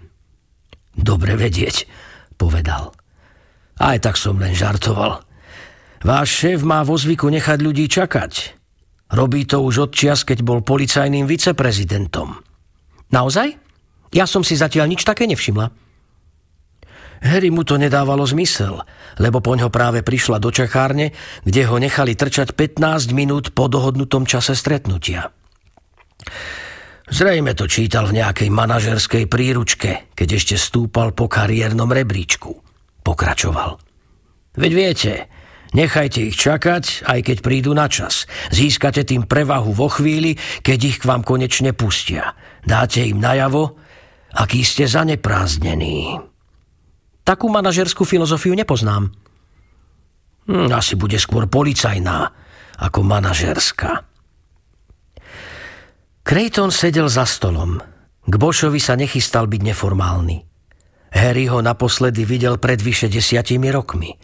Dobre 0.96 1.36
vedieť, 1.36 1.90
povedal. 2.38 2.94
Aj 3.82 3.98
tak 4.00 4.16
som 4.16 4.40
len 4.40 4.56
žartoval. 4.56 5.26
Váš 6.06 6.30
šéf 6.46 6.62
má 6.64 6.86
vo 6.86 6.96
zvyku 6.96 7.28
nechať 7.28 7.60
ľudí 7.60 7.90
čakať. 7.90 8.56
Robí 9.12 9.44
to 9.44 9.62
už 9.64 9.90
od 9.90 9.92
čias, 9.92 10.24
keď 10.24 10.46
bol 10.46 10.62
policajným 10.62 11.28
viceprezidentom. 11.28 12.40
Naozaj? 13.12 13.48
Ja 14.16 14.26
som 14.26 14.46
si 14.46 14.56
zatiaľ 14.56 14.92
nič 14.92 15.04
také 15.04 15.28
nevšimla. 15.28 15.85
Harry 17.24 17.54
mu 17.54 17.64
to 17.64 17.80
nedávalo 17.80 18.26
zmysel, 18.28 18.84
lebo 19.22 19.40
poň 19.40 19.68
ho 19.68 19.70
práve 19.72 20.04
prišla 20.04 20.42
do 20.42 20.52
čakárne, 20.52 21.16
kde 21.48 21.62
ho 21.68 21.78
nechali 21.80 22.18
trčať 22.18 22.58
15 22.58 23.16
minút 23.16 23.46
po 23.56 23.72
dohodnutom 23.72 24.28
čase 24.28 24.58
stretnutia. 24.58 25.32
Zrejme 27.06 27.54
to 27.54 27.70
čítal 27.70 28.10
v 28.10 28.18
nejakej 28.18 28.50
manažerskej 28.50 29.30
príručke, 29.30 30.10
keď 30.18 30.30
ešte 30.42 30.56
stúpal 30.58 31.14
po 31.14 31.30
kariérnom 31.30 31.88
rebríčku. 31.94 32.58
Pokračoval. 33.06 33.78
Veď 34.58 34.72
viete, 34.74 35.14
nechajte 35.78 36.26
ich 36.26 36.34
čakať, 36.34 37.06
aj 37.06 37.20
keď 37.22 37.38
prídu 37.46 37.78
na 37.78 37.86
čas. 37.86 38.26
Získate 38.50 39.06
tým 39.06 39.30
prevahu 39.30 39.70
vo 39.70 39.86
chvíli, 39.86 40.34
keď 40.66 40.80
ich 40.82 40.98
k 40.98 41.06
vám 41.06 41.22
konečne 41.22 41.78
pustia. 41.78 42.34
Dáte 42.66 43.06
im 43.06 43.22
najavo, 43.22 43.78
aký 44.34 44.66
ste 44.66 44.90
zaneprázdnení. 44.90 46.35
Takú 47.26 47.50
manažerskú 47.50 48.06
filozofiu 48.06 48.54
nepoznám. 48.54 49.10
Hm, 50.46 50.70
asi 50.70 50.94
bude 50.94 51.18
skôr 51.18 51.50
policajná 51.50 52.30
ako 52.78 53.02
manažerská. 53.02 54.06
Creighton 56.22 56.70
sedel 56.70 57.10
za 57.10 57.26
stolom. 57.26 57.82
K 58.26 58.34
Bošovi 58.38 58.82
sa 58.82 58.94
nechystal 58.94 59.50
byť 59.50 59.62
neformálny. 59.62 60.38
Harry 61.16 61.48
ho 61.48 61.64
naposledy 61.64 62.28
videl 62.28 62.60
pred 62.60 62.76
vyše 62.76 63.08
desiatimi 63.08 63.72
rokmi. 63.72 64.20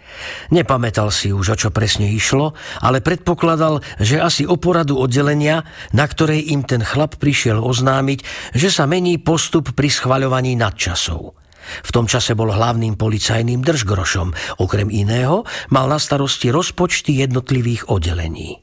Nepamätal 0.51 1.07
si 1.07 1.31
už, 1.31 1.55
o 1.55 1.57
čo 1.57 1.69
presne 1.71 2.11
išlo, 2.11 2.51
ale 2.83 2.99
predpokladal, 2.99 3.79
že 3.95 4.19
asi 4.19 4.43
o 4.43 4.59
poradu 4.59 4.99
oddelenia, 4.99 5.63
na 5.95 6.03
ktorej 6.03 6.51
im 6.51 6.67
ten 6.67 6.83
chlap 6.83 7.15
prišiel 7.15 7.63
oznámiť, 7.63 8.19
že 8.51 8.67
sa 8.67 8.83
mení 8.91 9.15
postup 9.23 9.71
pri 9.71 9.87
schvaľovaní 9.87 10.59
nadčasov. 10.59 11.40
V 11.81 11.89
tom 11.93 12.05
čase 12.07 12.35
bol 12.35 12.51
hlavným 12.51 12.99
policajným 12.99 13.63
držgrošom. 13.63 14.59
Okrem 14.59 14.91
iného 14.91 15.47
mal 15.71 15.87
na 15.87 15.97
starosti 15.97 16.51
rozpočty 16.51 17.23
jednotlivých 17.23 17.87
oddelení. 17.87 18.61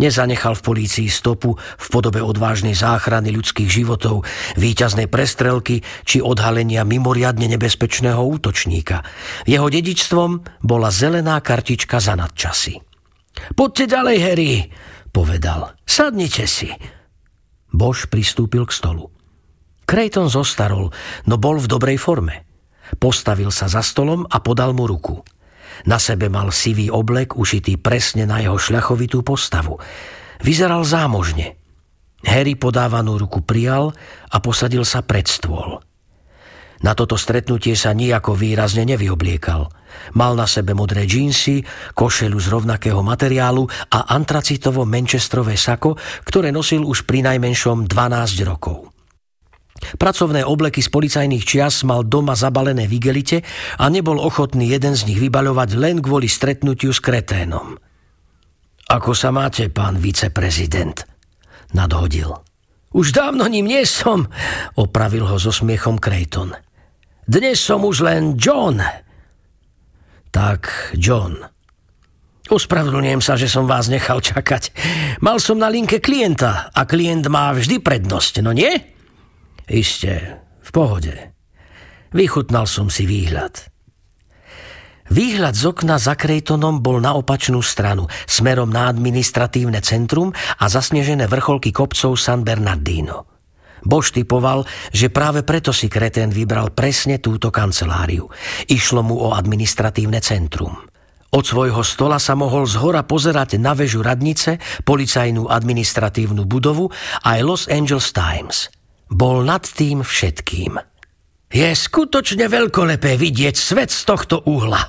Nezanechal 0.00 0.56
v 0.56 0.64
polícii 0.64 1.08
stopu 1.12 1.52
v 1.60 1.86
podobe 1.92 2.24
odvážnej 2.24 2.72
záchrany 2.72 3.36
ľudských 3.36 3.68
životov, 3.68 4.24
výťaznej 4.56 5.12
prestrelky 5.12 5.84
či 6.08 6.24
odhalenia 6.24 6.88
mimoriadne 6.88 7.44
nebezpečného 7.52 8.22
útočníka. 8.24 9.04
Jeho 9.44 9.68
dedičstvom 9.68 10.64
bola 10.64 10.88
zelená 10.88 11.36
kartička 11.44 12.00
za 12.00 12.16
nadčasy. 12.16 12.80
Poďte 13.52 13.84
ďalej, 13.92 14.16
Harry, 14.24 14.52
povedal. 15.12 15.76
Sadnite 15.84 16.48
si. 16.48 16.72
Bož 17.68 18.08
pristúpil 18.08 18.64
k 18.64 18.72
stolu. 18.72 19.19
Creighton 19.90 20.30
zostarol, 20.30 20.94
no 21.26 21.34
bol 21.34 21.58
v 21.58 21.66
dobrej 21.66 21.98
forme. 21.98 22.46
Postavil 23.02 23.50
sa 23.50 23.66
za 23.66 23.82
stolom 23.82 24.22
a 24.30 24.38
podal 24.38 24.70
mu 24.70 24.86
ruku. 24.86 25.18
Na 25.90 25.98
sebe 25.98 26.30
mal 26.30 26.54
sivý 26.54 26.94
oblek, 26.94 27.34
ušitý 27.34 27.74
presne 27.74 28.22
na 28.22 28.38
jeho 28.38 28.54
šľachovitú 28.54 29.26
postavu. 29.26 29.82
Vyzeral 30.46 30.86
zámožne. 30.86 31.58
Harry 32.22 32.54
podávanú 32.54 33.18
ruku 33.18 33.42
prijal 33.42 33.90
a 34.30 34.38
posadil 34.38 34.86
sa 34.86 35.02
pred 35.02 35.26
stôl. 35.26 35.82
Na 36.86 36.94
toto 36.94 37.18
stretnutie 37.18 37.74
sa 37.74 37.90
nijako 37.90 38.38
výrazne 38.38 38.86
nevyobliekal. 38.86 39.74
Mal 40.14 40.32
na 40.38 40.46
sebe 40.46 40.70
modré 40.70 41.02
džínsy, 41.02 41.66
košelu 41.98 42.38
z 42.38 42.46
rovnakého 42.46 43.02
materiálu 43.02 43.66
a 43.90 44.06
antracitovo 44.14 44.86
manchestrové 44.86 45.58
sako, 45.58 45.98
ktoré 46.22 46.54
nosil 46.54 46.86
už 46.86 47.10
pri 47.10 47.26
najmenšom 47.26 47.90
12 47.90 48.46
rokov. 48.46 48.89
Pracovné 49.80 50.44
obleky 50.44 50.84
z 50.84 50.92
policajných 50.92 51.44
čias 51.44 51.82
mal 51.88 52.04
doma 52.04 52.36
zabalené 52.36 52.84
v 52.84 53.00
igelite 53.00 53.42
a 53.80 53.88
nebol 53.88 54.20
ochotný 54.20 54.68
jeden 54.68 54.92
z 54.92 55.08
nich 55.08 55.20
vybaľovať 55.20 55.70
len 55.80 56.04
kvôli 56.04 56.28
stretnutiu 56.28 56.92
s 56.92 57.00
kreténom. 57.00 57.80
Ako 58.90 59.14
sa 59.14 59.30
máte, 59.30 59.70
pán 59.70 59.96
viceprezident? 60.02 61.06
Nadhodil. 61.72 62.34
Už 62.90 63.14
dávno 63.14 63.46
ním 63.46 63.70
nie 63.70 63.86
som, 63.86 64.26
opravil 64.74 65.22
ho 65.22 65.38
so 65.38 65.54
smiechom 65.54 66.02
Creighton. 66.02 66.58
Dnes 67.22 67.62
som 67.62 67.86
už 67.86 68.02
len 68.02 68.34
John. 68.34 68.82
Tak, 70.34 70.90
John. 70.98 71.38
Ospravedlňujem 72.50 73.22
sa, 73.22 73.38
že 73.38 73.46
som 73.46 73.70
vás 73.70 73.86
nechal 73.86 74.18
čakať. 74.18 74.74
Mal 75.22 75.38
som 75.38 75.54
na 75.62 75.70
linke 75.70 76.02
klienta 76.02 76.74
a 76.74 76.82
klient 76.82 77.30
má 77.30 77.54
vždy 77.54 77.78
prednosť, 77.78 78.42
no 78.42 78.50
nie? 78.50 78.74
Isté, 79.70 80.42
v 80.66 80.70
pohode. 80.74 81.14
Vychutnal 82.10 82.66
som 82.66 82.90
si 82.90 83.06
výhľad. 83.06 83.70
Výhľad 85.14 85.54
z 85.54 85.70
okna 85.70 85.94
za 85.94 86.18
Krejtonom 86.18 86.82
bol 86.82 86.98
na 86.98 87.14
opačnú 87.14 87.62
stranu, 87.62 88.10
smerom 88.26 88.66
na 88.66 88.90
administratívne 88.90 89.78
centrum 89.78 90.34
a 90.34 90.66
zasnežené 90.66 91.30
vrcholky 91.30 91.70
kopcov 91.70 92.18
San 92.18 92.42
Bernardino. 92.42 93.30
Bož 93.86 94.10
typoval, 94.10 94.66
že 94.90 95.06
práve 95.06 95.46
preto 95.46 95.70
si 95.70 95.86
Kretén 95.86 96.34
vybral 96.34 96.74
presne 96.74 97.22
túto 97.22 97.54
kanceláriu. 97.54 98.26
Išlo 98.66 99.06
mu 99.06 99.22
o 99.22 99.38
administratívne 99.38 100.18
centrum. 100.18 100.82
Od 101.30 101.46
svojho 101.46 101.86
stola 101.86 102.18
sa 102.18 102.34
mohol 102.34 102.66
zhora 102.66 103.06
pozerať 103.06 103.54
na 103.62 103.78
väžu 103.78 104.02
radnice, 104.02 104.58
policajnú 104.82 105.46
administratívnu 105.46 106.42
budovu 106.42 106.90
aj 107.22 107.38
Los 107.46 107.64
Angeles 107.70 108.10
Times. 108.10 108.79
Bol 109.10 109.42
nad 109.42 109.66
tým 109.66 110.06
všetkým. 110.06 110.78
Je 111.50 111.68
skutočne 111.74 112.46
veľkolepé 112.46 113.18
vidieť 113.18 113.58
svet 113.58 113.90
z 113.90 114.06
tohto 114.06 114.46
uhla, 114.46 114.86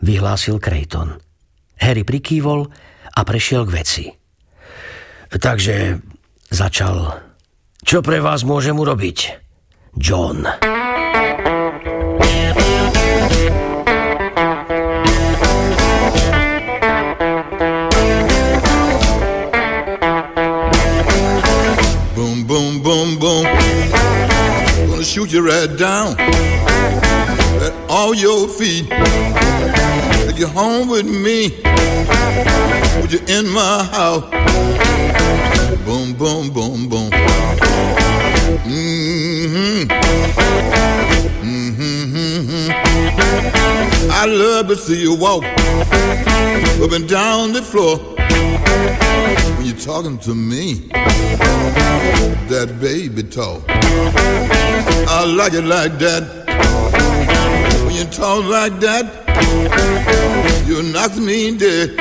vyhlásil 0.00 0.56
Creighton. 0.56 1.20
Harry 1.76 2.00
prikývol 2.00 2.64
a 3.12 3.20
prešiel 3.28 3.68
k 3.68 3.74
veci. 3.76 4.04
Takže 5.28 6.00
začal. 6.48 7.20
Čo 7.84 8.00
pre 8.00 8.24
vás 8.24 8.42
môžem 8.48 8.74
urobiť? 8.80 9.36
John. 10.00 10.48
Boom, 22.48 22.80
boom, 22.80 23.20
boom. 23.20 23.57
Shoot 25.18 25.32
you 25.32 25.44
right 25.44 25.76
down 25.76 26.14
at 26.20 27.74
all 27.90 28.14
your 28.14 28.46
feet. 28.46 28.88
Take 28.88 30.38
you 30.38 30.46
home 30.46 30.88
with 30.88 31.06
me. 31.06 31.50
Put 33.00 33.12
you 33.12 33.18
in 33.26 33.48
my 33.48 33.82
house. 33.90 34.22
Boom, 35.84 36.14
boom, 36.14 36.50
boom, 36.52 36.88
boom. 36.88 37.10
Mm-hmm. 38.62 39.88
Mm-hmm. 41.42 42.70
I 44.12 44.24
love 44.24 44.68
to 44.68 44.76
see 44.76 45.02
you 45.02 45.16
walk 45.16 45.42
up 45.42 46.92
and 46.92 47.08
down 47.08 47.52
the 47.52 47.62
floor 47.62 47.98
when 49.56 49.66
you're 49.66 49.76
talking 49.76 50.18
to 50.18 50.34
me. 50.34 50.88
That 52.48 52.78
baby 52.80 53.22
talk. 53.22 53.62
I 53.68 55.24
like 55.24 55.52
it 55.52 55.64
like 55.64 55.98
that. 55.98 56.24
When 57.84 57.94
you 57.94 58.04
talk 58.04 58.44
like 58.44 58.80
that, 58.80 59.06
you 60.66 60.82
knock 60.82 61.16
me 61.16 61.56
dead. 61.56 61.96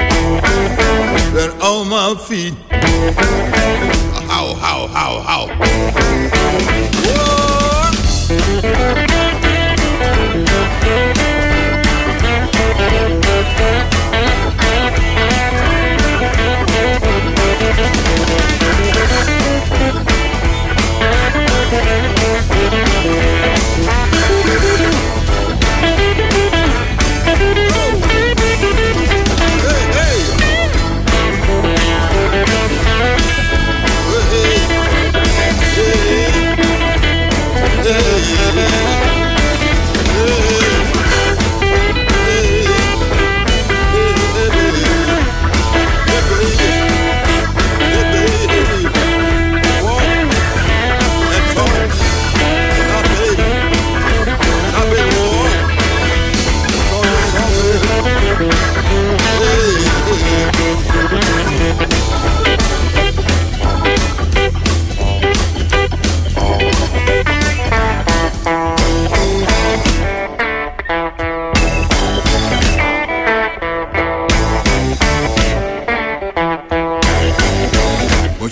Then 1.34 1.50
on 1.62 1.90
my 1.90 2.16
feet. 2.16 2.54
How, 4.28 4.54
how, 4.56 4.88
how, 4.88 5.22
how. 5.22 5.48
But 13.28 13.97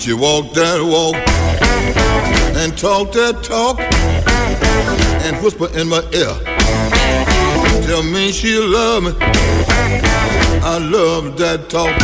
you 0.06 0.16
walk 0.16 0.52
that 0.52 0.80
walk 0.80 1.16
and 2.56 2.78
talk 2.78 3.10
that 3.10 3.42
talk 3.42 3.80
and 5.24 5.36
whisper 5.42 5.66
in 5.76 5.88
my 5.88 5.98
ear. 6.14 6.32
Tell 7.86 8.04
me 8.04 8.30
she 8.30 8.56
love 8.56 9.02
me. 9.02 9.12
I 10.62 10.78
love 10.78 11.36
that 11.38 11.68
talk, 11.68 11.98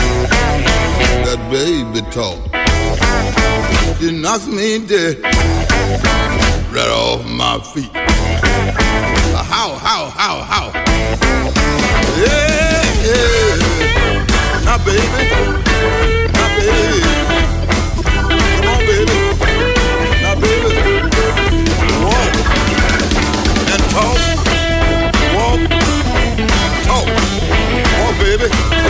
that 1.24 1.38
baby 1.48 2.00
talk. 2.10 2.40
She 4.00 4.10
knocks 4.10 4.48
me 4.48 4.84
dead 4.84 5.22
right 6.74 6.90
off 6.90 7.24
my 7.24 7.60
feet. 7.60 7.92
How, 9.46 9.76
how, 9.76 10.10
how, 10.10 10.42
how? 10.42 10.72
Yeah, 12.18 12.82
yeah. 13.06 13.44
Now, 14.64 14.78
baby, 14.84 16.32
now, 16.32 16.48
baby. 16.58 17.31
Baby. 28.48 28.81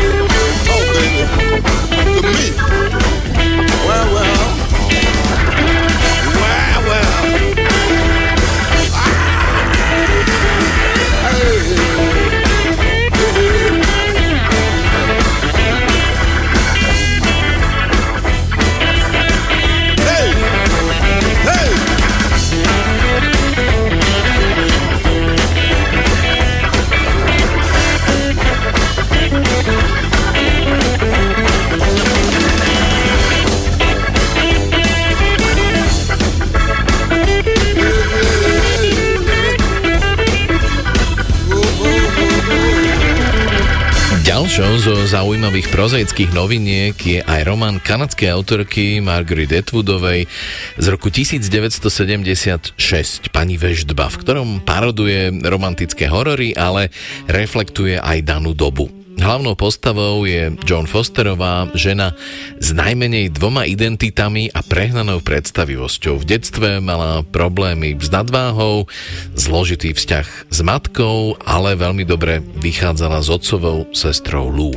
Ďalšou 44.63 44.79
zo 44.79 44.95
zaujímavých 45.11 45.75
prozaických 45.75 46.31
noviniek 46.39 46.95
je 46.95 47.19
aj 47.19 47.51
román 47.51 47.83
kanadskej 47.83 48.31
autorky 48.31 49.03
Margaret 49.03 49.51
Atwoodovej 49.51 50.31
z 50.79 50.87
roku 50.87 51.11
1976 51.11 52.79
Pani 53.35 53.59
Veždba, 53.59 54.07
v 54.07 54.17
ktorom 54.23 54.63
paroduje 54.63 55.35
romantické 55.43 56.07
horory, 56.07 56.55
ale 56.55 56.95
reflektuje 57.27 57.99
aj 57.99 58.23
danú 58.23 58.55
dobu. 58.55 59.02
Hlavnou 59.23 59.55
postavou 59.55 60.27
je 60.27 60.51
John 60.67 60.91
Fosterová, 60.91 61.71
žena 61.79 62.11
s 62.59 62.75
najmenej 62.75 63.31
dvoma 63.31 63.71
identitami 63.71 64.51
a 64.51 64.67
prehnanou 64.67 65.23
predstavivosťou. 65.23 66.19
V 66.19 66.27
detstve 66.27 66.83
mala 66.83 67.23
problémy 67.23 67.95
s 68.03 68.11
nadváhou, 68.11 68.91
zložitý 69.39 69.95
vzťah 69.95 70.27
s 70.51 70.59
matkou, 70.67 71.39
ale 71.39 71.79
veľmi 71.79 72.03
dobre 72.03 72.43
vychádzala 72.43 73.23
s 73.23 73.31
otcovou 73.31 73.87
sestrou 73.95 74.51
Lou. 74.51 74.75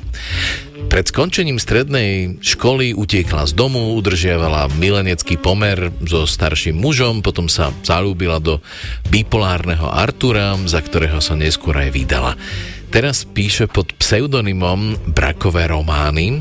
Pred 0.93 1.10
skončením 1.10 1.58
strednej 1.58 2.38
školy 2.46 2.93
utiekla 2.93 3.50
z 3.50 3.58
domu, 3.58 3.98
udržiavala 3.98 4.70
milenecký 4.78 5.41
pomer 5.41 5.89
so 6.06 6.30
starším 6.30 6.78
mužom, 6.78 7.26
potom 7.26 7.50
sa 7.50 7.74
zalúbila 7.82 8.38
do 8.38 8.62
bipolárneho 9.10 9.89
Artura, 9.89 10.54
za 10.70 10.86
ktorého 10.86 11.18
sa 11.18 11.34
neskôr 11.34 11.74
aj 11.82 11.89
vydala. 11.89 12.38
Teraz 12.96 13.28
píše 13.28 13.68
pod 13.68 13.91
pseudonymom 14.00 14.96
Brakové 15.12 15.68
romány. 15.68 16.39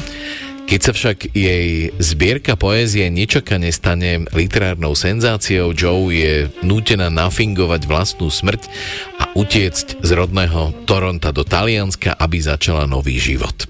Keď 0.71 0.81
sa 0.87 0.93
však 0.95 1.35
jej 1.35 1.91
zbierka 1.99 2.55
poézie 2.55 3.11
nečakane 3.11 3.75
stane 3.75 4.23
literárnou 4.31 4.95
senzáciou, 4.95 5.75
Joe 5.75 6.15
je 6.15 6.47
nútená 6.63 7.11
nafingovať 7.11 7.91
vlastnú 7.91 8.31
smrť 8.31 8.71
a 9.19 9.35
utiecť 9.35 9.99
z 9.99 10.11
rodného 10.15 10.71
Toronta 10.87 11.35
do 11.35 11.43
Talianska, 11.43 12.15
aby 12.15 12.39
začala 12.39 12.87
nový 12.87 13.19
život. 13.19 13.67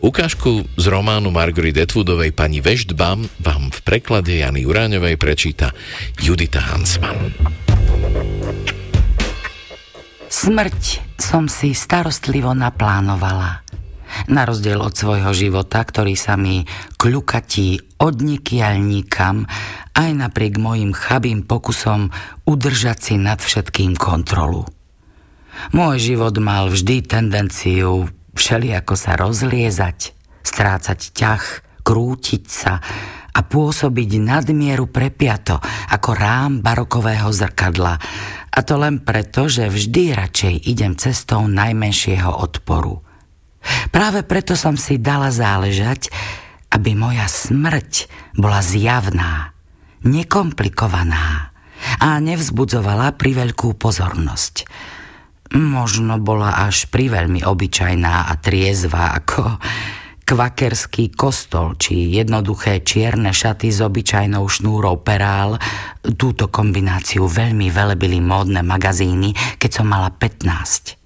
Ukážku 0.00 0.64
z 0.80 0.84
románu 0.88 1.28
Margaret 1.28 1.76
Atwoodovej 1.76 2.32
Pani 2.32 2.64
Veštba 2.64 3.20
vám 3.44 3.68
v 3.68 3.78
preklade 3.84 4.40
Jany 4.40 4.64
Uráňovej 4.64 5.20
prečíta 5.20 5.76
Judita 6.16 6.64
Hansman. 6.64 7.36
Smrť 10.36 11.16
som 11.16 11.48
si 11.48 11.72
starostlivo 11.72 12.52
naplánovala. 12.52 13.64
Na 14.28 14.44
rozdiel 14.44 14.84
od 14.84 14.92
svojho 14.92 15.32
života, 15.32 15.80
ktorý 15.80 16.12
sa 16.12 16.36
mi 16.36 16.68
kľukatí 17.00 17.96
odnikiaľ 17.96 18.74
nikam, 18.76 19.48
aj 19.96 20.10
napriek 20.12 20.60
mojim 20.60 20.92
chabým 20.92 21.40
pokusom 21.40 22.12
udržať 22.44 22.98
si 23.00 23.14
nad 23.16 23.40
všetkým 23.40 23.96
kontrolu. 23.96 24.68
Môj 25.72 26.12
život 26.12 26.36
mal 26.36 26.68
vždy 26.68 27.00
tendenciu 27.08 28.12
všelijako 28.36 28.92
sa 28.92 29.16
rozliezať, 29.16 30.12
strácať 30.44 31.16
ťah, 31.16 31.44
krútiť 31.80 32.44
sa 32.44 32.84
a 33.36 33.40
pôsobiť 33.44 34.10
nadmieru 34.16 34.88
prepiato 34.88 35.60
ako 35.92 36.10
rám 36.16 36.64
barokového 36.64 37.28
zrkadla. 37.28 38.00
A 38.56 38.58
to 38.64 38.80
len 38.80 39.04
preto, 39.04 39.52
že 39.52 39.68
vždy 39.68 40.16
radšej 40.16 40.54
idem 40.64 40.96
cestou 40.96 41.44
najmenšieho 41.44 42.32
odporu. 42.32 43.04
Práve 43.92 44.24
preto 44.24 44.56
som 44.56 44.80
si 44.80 44.96
dala 44.96 45.28
záležať, 45.28 46.08
aby 46.72 46.96
moja 46.96 47.28
smrť 47.28 48.08
bola 48.40 48.64
zjavná, 48.64 49.52
nekomplikovaná 50.06 51.52
a 52.00 52.08
nevzbudzovala 52.18 53.14
priveľkú 53.20 53.76
pozornosť. 53.76 54.64
Možno 55.54 56.18
bola 56.18 56.66
až 56.66 56.90
priveľmi 56.90 57.46
obyčajná 57.46 58.26
a 58.26 58.32
triezva 58.40 59.14
ako 59.14 59.60
kvakerský 60.26 61.14
kostol 61.14 61.78
či 61.78 62.10
jednoduché 62.18 62.82
čierne 62.82 63.30
šaty 63.30 63.70
s 63.70 63.78
obyčajnou 63.78 64.42
šnúrou 64.50 64.98
perál. 65.06 65.54
Túto 66.18 66.50
kombináciu 66.50 67.30
veľmi 67.30 67.70
velebili 67.70 68.18
módne 68.18 68.66
magazíny, 68.66 69.30
keď 69.62 69.70
som 69.70 69.86
mala 69.86 70.10
15. 70.10 70.98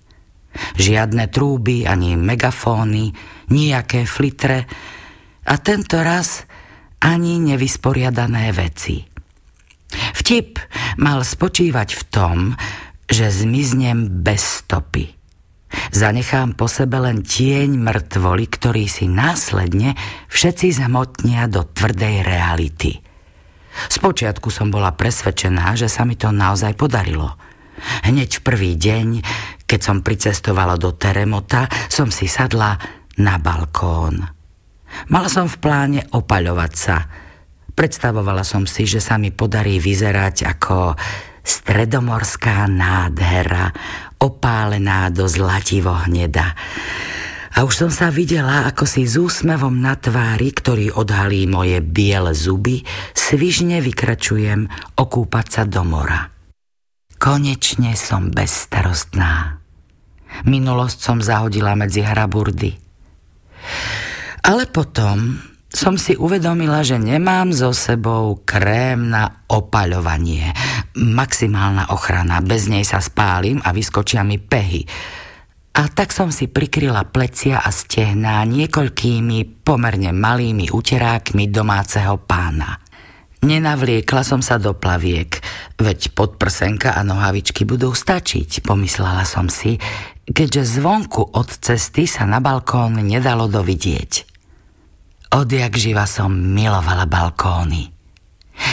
Žiadne 0.80 1.28
trúby 1.28 1.84
ani 1.84 2.16
megafóny, 2.16 3.12
nijaké 3.52 4.08
flitre 4.08 4.64
a 5.44 5.54
tento 5.60 6.00
raz 6.00 6.48
ani 7.04 7.36
nevysporiadané 7.44 8.50
veci. 8.56 9.04
Vtip 10.16 10.56
mal 10.96 11.20
spočívať 11.20 11.88
v 11.92 12.02
tom, 12.08 12.38
že 13.04 13.28
zmiznem 13.28 14.24
bez 14.24 14.64
stopy. 14.64 15.19
Zanechám 15.90 16.58
po 16.58 16.66
sebe 16.66 16.98
len 16.98 17.22
tieň 17.22 17.78
mŕtvoli, 17.78 18.44
ktorý 18.50 18.84
si 18.90 19.06
následne 19.06 19.94
všetci 20.30 20.82
zhmotnia 20.82 21.46
do 21.46 21.66
tvrdej 21.66 22.26
reality. 22.26 23.02
Spočiatku 23.70 24.50
som 24.50 24.68
bola 24.68 24.92
presvedčená, 24.94 25.78
že 25.78 25.86
sa 25.86 26.02
mi 26.02 26.18
to 26.18 26.34
naozaj 26.34 26.74
podarilo– 26.74 27.34
Hneď 27.80 28.40
v 28.40 28.44
prvý 28.44 28.72
deň, 28.76 29.08
keď 29.64 29.80
som 29.80 30.04
pricestovala 30.04 30.76
do 30.76 30.92
Teremota, 30.92 31.66
som 31.88 32.12
si 32.12 32.28
sadla 32.28 32.76
na 33.16 33.40
balkón. 33.40 34.20
Mala 35.08 35.28
som 35.30 35.46
v 35.46 35.60
pláne 35.62 36.00
opaľovať 36.10 36.72
sa. 36.74 37.06
Predstavovala 37.72 38.44
som 38.44 38.66
si, 38.66 38.84
že 38.84 38.98
sa 38.98 39.16
mi 39.16 39.30
podarí 39.30 39.78
vyzerať 39.78 40.36
ako 40.44 40.98
stredomorská 41.40 42.68
nádhera, 42.68 43.72
opálená 44.20 45.08
do 45.08 45.24
zlativo 45.26 45.96
hneda. 46.06 46.54
A 47.50 47.66
už 47.66 47.74
som 47.74 47.90
sa 47.90 48.14
videla, 48.14 48.70
ako 48.70 48.86
si 48.86 49.02
s 49.02 49.18
úsmevom 49.18 49.74
na 49.74 49.98
tvári, 49.98 50.54
ktorý 50.54 50.94
odhalí 50.94 51.50
moje 51.50 51.82
biele 51.82 52.30
zuby, 52.30 52.86
svižne 53.10 53.82
vykračujem 53.82 54.70
okúpať 54.94 55.46
sa 55.50 55.62
do 55.66 55.82
mora. 55.82 56.30
Konečne 57.18 57.98
som 57.98 58.30
bezstarostná. 58.30 59.60
Minulosť 60.46 60.98
som 61.02 61.18
zahodila 61.18 61.74
medzi 61.74 62.06
hraburdy. 62.06 62.78
Ale 64.46 64.64
potom 64.70 65.49
som 65.70 65.94
si 65.94 66.18
uvedomila, 66.18 66.82
že 66.82 66.98
nemám 66.98 67.54
so 67.54 67.70
sebou 67.70 68.42
krém 68.42 69.06
na 69.06 69.46
opaľovanie. 69.46 70.50
Maximálna 70.98 71.94
ochrana, 71.94 72.42
bez 72.42 72.66
nej 72.66 72.82
sa 72.82 72.98
spálim 72.98 73.62
a 73.62 73.70
vyskočia 73.70 74.26
mi 74.26 74.42
pehy. 74.42 74.82
A 75.70 75.86
tak 75.86 76.10
som 76.10 76.34
si 76.34 76.50
prikryla 76.50 77.06
plecia 77.06 77.62
a 77.62 77.70
stehná 77.70 78.42
niekoľkými 78.42 79.62
pomerne 79.62 80.10
malými 80.10 80.74
uterákmi 80.74 81.46
domáceho 81.46 82.18
pána. 82.18 82.82
Nenavliekla 83.40 84.20
som 84.20 84.44
sa 84.44 84.60
do 84.60 84.76
plaviek, 84.76 85.40
veď 85.80 86.12
podprsenka 86.12 86.92
a 86.92 87.00
nohavičky 87.00 87.64
budú 87.64 87.96
stačiť, 87.96 88.60
pomyslela 88.60 89.24
som 89.24 89.48
si, 89.48 89.80
keďže 90.28 90.76
zvonku 90.76 91.32
od 91.32 91.48
cesty 91.48 92.04
sa 92.04 92.28
na 92.28 92.42
balkón 92.44 93.00
nedalo 93.00 93.48
dovidieť. 93.48 94.29
Odjak 95.30 95.78
živa 95.78 96.10
som 96.10 96.34
milovala 96.34 97.06
balkóny. 97.06 97.86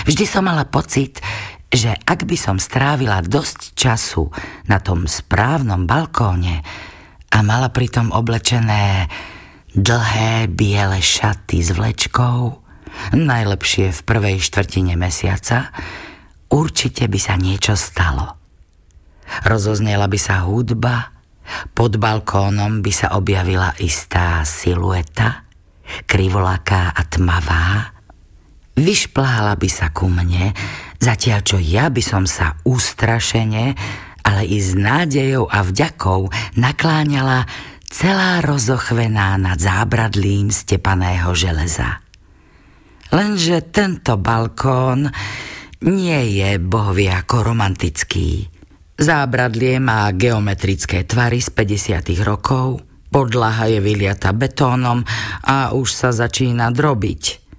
Vždy 0.09 0.25
som 0.25 0.41
mala 0.41 0.65
pocit, 0.65 1.21
že 1.69 1.93
ak 1.93 2.25
by 2.25 2.33
som 2.33 2.57
strávila 2.57 3.21
dosť 3.21 3.77
času 3.77 4.33
na 4.65 4.81
tom 4.81 5.05
správnom 5.05 5.85
balkóne 5.85 6.65
a 7.29 7.37
mala 7.45 7.69
pritom 7.69 8.09
oblečené 8.09 9.05
dlhé 9.77 10.49
biele 10.49 10.97
šaty 10.97 11.61
s 11.61 11.77
vlečkou, 11.77 12.57
najlepšie 13.13 13.93
v 13.93 14.01
prvej 14.01 14.41
štvrtine 14.41 14.97
mesiaca, 14.97 15.69
určite 16.49 17.05
by 17.05 17.19
sa 17.21 17.37
niečo 17.37 17.77
stalo. 17.77 18.33
Rozoznela 19.45 20.09
by 20.09 20.17
sa 20.17 20.41
hudba, 20.41 21.13
pod 21.77 22.01
balkónom 22.01 22.81
by 22.81 22.89
sa 22.89 23.13
objavila 23.13 23.77
istá 23.77 24.41
silueta, 24.41 25.46
krivolaká 26.05 26.93
a 26.93 27.01
tmavá, 27.07 27.93
vyšplála 28.77 29.57
by 29.57 29.69
sa 29.69 29.89
ku 29.89 30.07
mne, 30.07 30.53
zatiaľ 31.01 31.39
čo 31.41 31.57
ja 31.57 31.89
by 31.89 32.03
som 32.03 32.29
sa 32.29 32.57
ustrašene, 32.63 33.73
ale 34.27 34.43
i 34.43 34.59
s 34.59 34.75
nádejou 34.75 35.47
a 35.47 35.63
vďakou 35.63 36.27
nakláňala 36.59 37.47
celá 37.87 38.43
rozochvená 38.43 39.39
nad 39.39 39.57
zábradlím 39.57 40.51
stepaného 40.51 41.31
železa. 41.31 42.03
Lenže 43.07 43.63
tento 43.71 44.19
balkón 44.19 45.07
nie 45.87 46.21
je 46.43 46.59
bohvie 46.59 47.07
ako 47.07 47.53
romantický. 47.53 48.51
Zábradlie 48.97 49.77
má 49.77 50.09
geometrické 50.11 51.05
tvary 51.05 51.39
z 51.39 51.53
50. 51.53 52.27
rokov, 52.27 52.81
podlaha 53.17 53.65
je 53.65 53.81
vyliata 53.81 54.29
betónom 54.29 55.01
a 55.41 55.73
už 55.73 55.89
sa 55.89 56.13
začína 56.13 56.69
drobiť. 56.69 57.49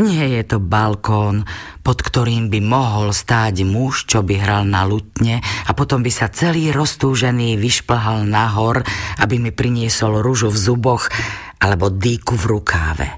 Nie 0.00 0.40
je 0.40 0.56
to 0.56 0.64
balkón, 0.64 1.44
pod 1.84 2.00
ktorým 2.00 2.48
by 2.48 2.64
mohol 2.64 3.12
stáť 3.12 3.68
muž, 3.68 4.08
čo 4.08 4.24
by 4.24 4.40
hral 4.40 4.64
na 4.64 4.88
lutne 4.88 5.44
a 5.44 5.70
potom 5.76 6.00
by 6.00 6.08
sa 6.08 6.32
celý 6.32 6.72
roztúžený 6.72 7.60
vyšplhal 7.60 8.24
nahor, 8.24 8.80
aby 9.20 9.36
mi 9.36 9.52
priniesol 9.52 10.24
rúžu 10.24 10.48
v 10.48 10.72
zuboch 10.72 11.12
alebo 11.60 11.92
dýku 11.92 12.32
v 12.40 12.44
rukáve. 12.48 13.08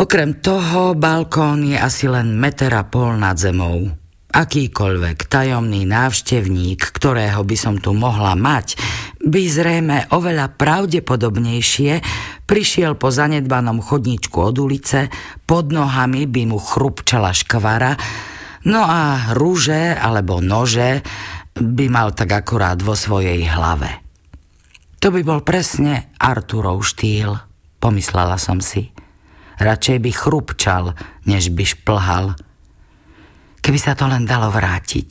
Okrem 0.00 0.40
toho, 0.40 0.96
balkón 0.96 1.68
je 1.68 1.76
asi 1.76 2.08
len 2.08 2.32
meter 2.32 2.72
a 2.72 2.88
pol 2.88 3.12
nad 3.20 3.36
zemou. 3.36 3.92
Akýkoľvek 4.32 5.28
tajomný 5.28 5.84
návštevník, 5.84 6.80
ktorého 6.80 7.44
by 7.44 7.56
som 7.60 7.76
tu 7.76 7.92
mohla 7.92 8.32
mať, 8.32 8.76
by 9.26 9.42
zrejme 9.50 10.14
oveľa 10.14 10.54
pravdepodobnejšie 10.54 11.92
prišiel 12.46 12.94
po 12.94 13.10
zanedbanom 13.10 13.82
chodníčku 13.82 14.38
od 14.38 14.56
ulice, 14.62 15.10
pod 15.42 15.74
nohami 15.74 16.30
by 16.30 16.42
mu 16.46 16.62
chrupčala 16.62 17.34
škvara, 17.34 17.98
no 18.70 18.86
a 18.86 19.34
rúže 19.34 19.98
alebo 19.98 20.38
nože 20.38 21.02
by 21.58 21.86
mal 21.90 22.14
tak 22.14 22.38
akurát 22.38 22.78
vo 22.78 22.94
svojej 22.94 23.42
hlave. 23.50 24.06
To 25.02 25.10
by 25.10 25.20
bol 25.26 25.42
presne 25.42 26.14
Arturov 26.22 26.86
štýl, 26.86 27.34
pomyslela 27.82 28.38
som 28.38 28.62
si. 28.62 28.94
Radšej 29.56 29.98
by 30.00 30.10
chrupčal, 30.12 30.84
než 31.24 31.50
by 31.50 31.64
šplhal. 31.64 32.36
Keby 33.64 33.78
sa 33.80 33.96
to 33.96 34.04
len 34.06 34.28
dalo 34.28 34.52
vrátiť. 34.52 35.10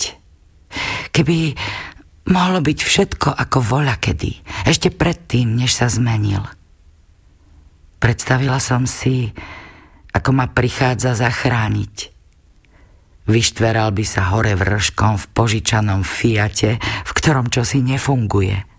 Keby 1.10 1.58
mohlo 2.30 2.60
byť 2.62 2.80
všetko 2.82 3.30
ako 3.34 3.58
voľa 3.62 3.98
kedy, 4.02 4.42
ešte 4.66 4.90
predtým, 4.90 5.54
než 5.54 5.74
sa 5.78 5.90
zmenil. 5.90 6.42
Predstavila 8.02 8.62
som 8.62 8.86
si, 8.86 9.34
ako 10.14 10.30
ma 10.34 10.46
prichádza 10.50 11.18
zachrániť. 11.18 12.14
Vyštveral 13.26 13.90
by 13.90 14.06
sa 14.06 14.30
hore 14.30 14.54
vrškom 14.54 15.18
v 15.18 15.26
požičanom 15.34 16.06
Fiate, 16.06 16.78
v 16.80 17.12
ktorom 17.18 17.50
čosi 17.50 17.82
nefunguje. 17.82 18.76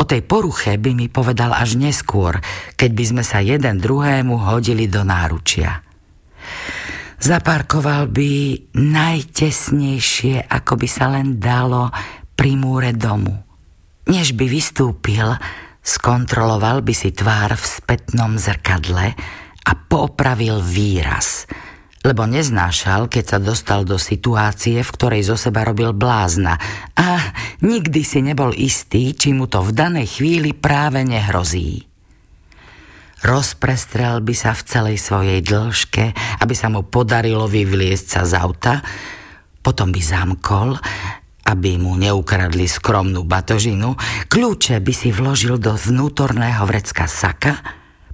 O 0.00 0.08
tej 0.08 0.24
poruche 0.24 0.80
by 0.80 0.96
mi 0.96 1.12
povedal 1.12 1.52
až 1.52 1.76
neskôr, 1.76 2.40
keď 2.80 2.90
by 2.96 3.04
sme 3.04 3.22
sa 3.26 3.44
jeden 3.44 3.76
druhému 3.76 4.40
hodili 4.40 4.88
do 4.88 5.04
náručia. 5.04 5.84
Zaparkoval 7.20 8.08
by 8.08 8.32
najtesnejšie, 8.72 10.48
ako 10.48 10.72
by 10.80 10.88
sa 10.88 11.12
len 11.12 11.36
dalo 11.36 11.92
pri 12.34 12.58
múre 12.58 12.92
domu. 12.94 13.34
Než 14.10 14.36
by 14.36 14.46
vystúpil, 14.46 15.38
skontroloval 15.80 16.84
by 16.84 16.94
si 16.94 17.10
tvár 17.14 17.56
v 17.56 17.64
spätnom 17.64 18.36
zrkadle 18.36 19.16
a 19.64 19.72
popravil 19.88 20.60
výraz– 20.60 21.46
lebo 22.04 22.28
neznášal, 22.28 23.08
keď 23.08 23.24
sa 23.24 23.38
dostal 23.40 23.88
do 23.88 23.96
situácie, 23.96 24.84
v 24.84 24.92
ktorej 24.92 25.24
zo 25.24 25.36
seba 25.40 25.64
robil 25.64 25.96
blázna 25.96 26.60
a 26.92 27.32
nikdy 27.64 28.04
si 28.04 28.20
nebol 28.20 28.52
istý, 28.52 29.16
či 29.16 29.32
mu 29.32 29.48
to 29.48 29.64
v 29.64 29.72
danej 29.72 30.20
chvíli 30.20 30.52
práve 30.52 31.00
nehrozí. 31.00 31.88
Rozprestrel 33.24 34.20
by 34.20 34.34
sa 34.36 34.52
v 34.52 34.62
celej 34.68 34.96
svojej 35.00 35.40
dĺžke, 35.40 36.04
aby 36.44 36.52
sa 36.52 36.68
mu 36.68 36.84
podarilo 36.84 37.48
vyvliesť 37.48 38.06
sa 38.20 38.22
z 38.28 38.36
auta, 38.36 38.84
potom 39.64 39.88
by 39.88 40.00
zamkol, 40.04 40.76
aby 41.44 41.76
mu 41.76 41.94
neukradli 42.00 42.64
skromnú 42.64 43.24
batožinu, 43.28 43.96
kľúče 44.32 44.80
by 44.80 44.92
si 44.96 45.12
vložil 45.12 45.60
do 45.60 45.76
vnútorného 45.76 46.64
vrecka 46.64 47.04
saka, 47.04 47.60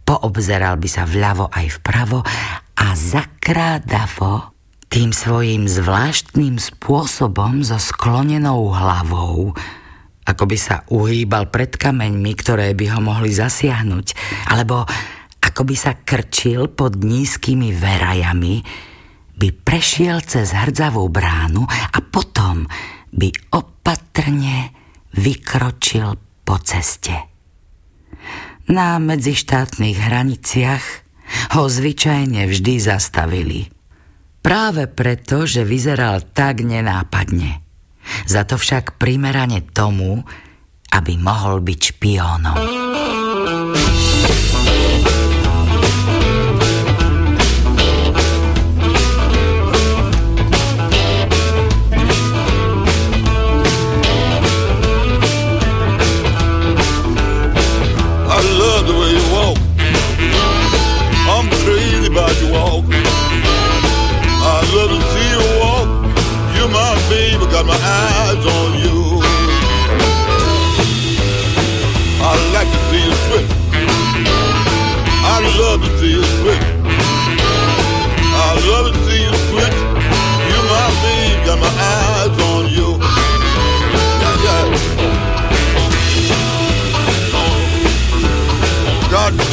poobzeral 0.02 0.74
by 0.74 0.88
sa 0.90 1.06
vľavo 1.06 1.46
aj 1.46 1.66
vpravo 1.78 2.26
a 2.74 2.86
zakrádavo 2.98 4.50
tým 4.90 5.14
svojím 5.14 5.70
zvláštnym 5.70 6.58
spôsobom 6.58 7.62
so 7.62 7.78
sklonenou 7.78 8.74
hlavou, 8.74 9.54
ako 10.26 10.44
by 10.50 10.58
sa 10.58 10.82
uhýbal 10.90 11.46
pred 11.54 11.70
kameňmi, 11.70 12.32
ktoré 12.34 12.74
by 12.74 12.98
ho 12.98 13.00
mohli 13.02 13.30
zasiahnuť, 13.30 14.06
alebo 14.50 14.82
ako 15.38 15.62
by 15.62 15.76
sa 15.78 15.94
krčil 15.94 16.74
pod 16.74 16.98
nízkymi 16.98 17.70
verajami, 17.70 18.66
by 19.38 19.48
prešiel 19.62 20.20
cez 20.26 20.50
hrdzavú 20.50 21.06
bránu 21.06 21.64
a 21.70 21.98
potom 22.02 22.66
by 23.10 23.28
opatrne 23.54 24.74
vykročil 25.14 26.14
po 26.46 26.56
ceste. 26.62 27.14
Na 28.70 29.02
medzištátnych 29.02 29.98
hraniciach 29.98 30.84
ho 31.58 31.66
zvyčajne 31.66 32.46
vždy 32.46 32.74
zastavili. 32.78 33.66
Práve 34.40 34.86
preto, 34.88 35.44
že 35.44 35.66
vyzeral 35.66 36.22
tak 36.32 36.62
nenápadne. 36.62 37.60
Za 38.24 38.48
to 38.48 38.56
však 38.56 38.96
primerane 38.96 39.60
tomu, 39.74 40.22
aby 40.90 41.12
mohol 41.20 41.62
byť 41.62 41.80
špiónom. 41.94 42.58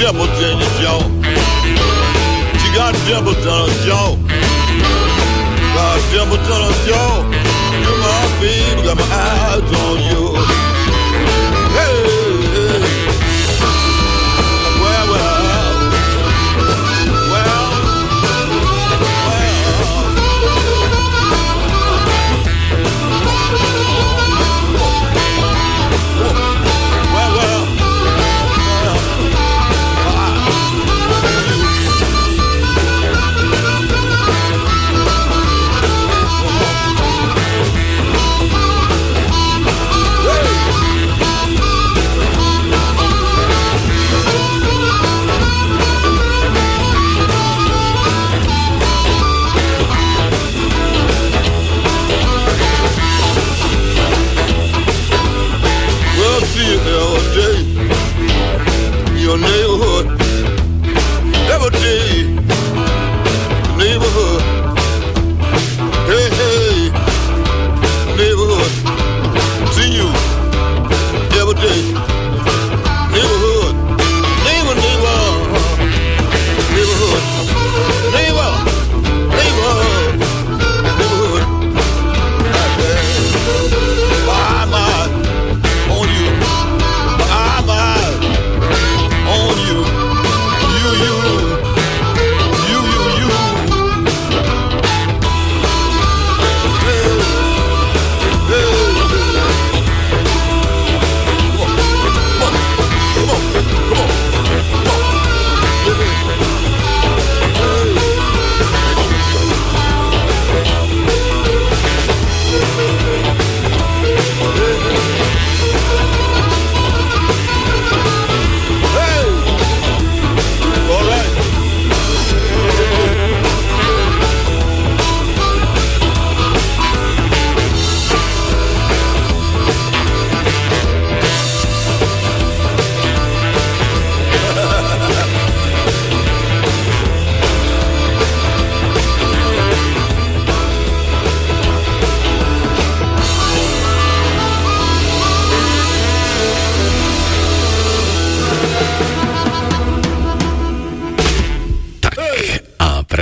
Dimples 0.08 0.40
in 0.40 0.58
your 0.58 0.74
jaw. 0.80 1.02
She 2.60 2.68
got 2.74 2.94
dimples 3.08 3.44
in 3.44 3.52
her 3.52 3.68
jaw. 3.86 4.16
Got 5.76 6.00
dimples 6.12 6.48
in 6.48 6.62
her 6.64 6.76
jaw. 6.88 7.12
You 7.84 7.94
my 8.04 8.24
baby, 8.40 8.82
got 8.84 8.96
my 8.96 9.04
eyes 9.04 9.74
on 9.84 9.98
you. 10.08 10.27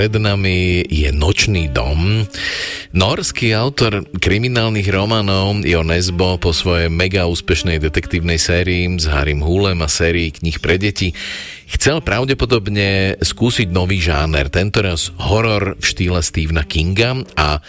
Pred 0.05 0.21
nami 0.21 0.85
je 0.85 1.09
Nočný 1.09 1.73
dom. 1.73 2.29
Norský 2.93 3.57
autor 3.57 4.05
kriminálnych 4.21 4.85
románov 4.93 5.65
Jo 5.65 5.81
Nesbo 5.81 6.37
po 6.37 6.53
svojej 6.53 6.93
mega 6.93 7.25
úspešnej 7.25 7.81
detektívnej 7.81 8.37
sérii 8.37 8.85
s 9.01 9.09
Harrym 9.09 9.41
Hulem 9.41 9.81
a 9.81 9.89
sérii 9.89 10.29
knih 10.29 10.61
pre 10.61 10.77
deti 10.77 11.09
chcel 11.73 12.05
pravdepodobne 12.05 13.17
skúsiť 13.17 13.73
nový 13.73 13.97
žáner, 13.97 14.53
tentoraz 14.53 15.09
horor 15.17 15.73
v 15.73 15.85
štýle 15.89 16.21
Stephena 16.21 16.61
Kinga 16.61 17.25
a 17.33 17.65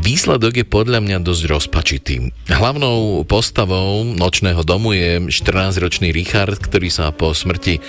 Výsledok 0.00 0.56
je 0.56 0.64
podľa 0.64 1.04
mňa 1.04 1.20
dosť 1.20 1.42
rozpačitý. 1.44 2.32
Hlavnou 2.48 3.20
postavou 3.28 4.00
nočného 4.08 4.64
domu 4.64 4.96
je 4.96 5.28
14-ročný 5.28 6.08
Richard, 6.08 6.56
ktorý 6.56 6.88
sa 6.88 7.12
po 7.12 7.36
smrti 7.36 7.84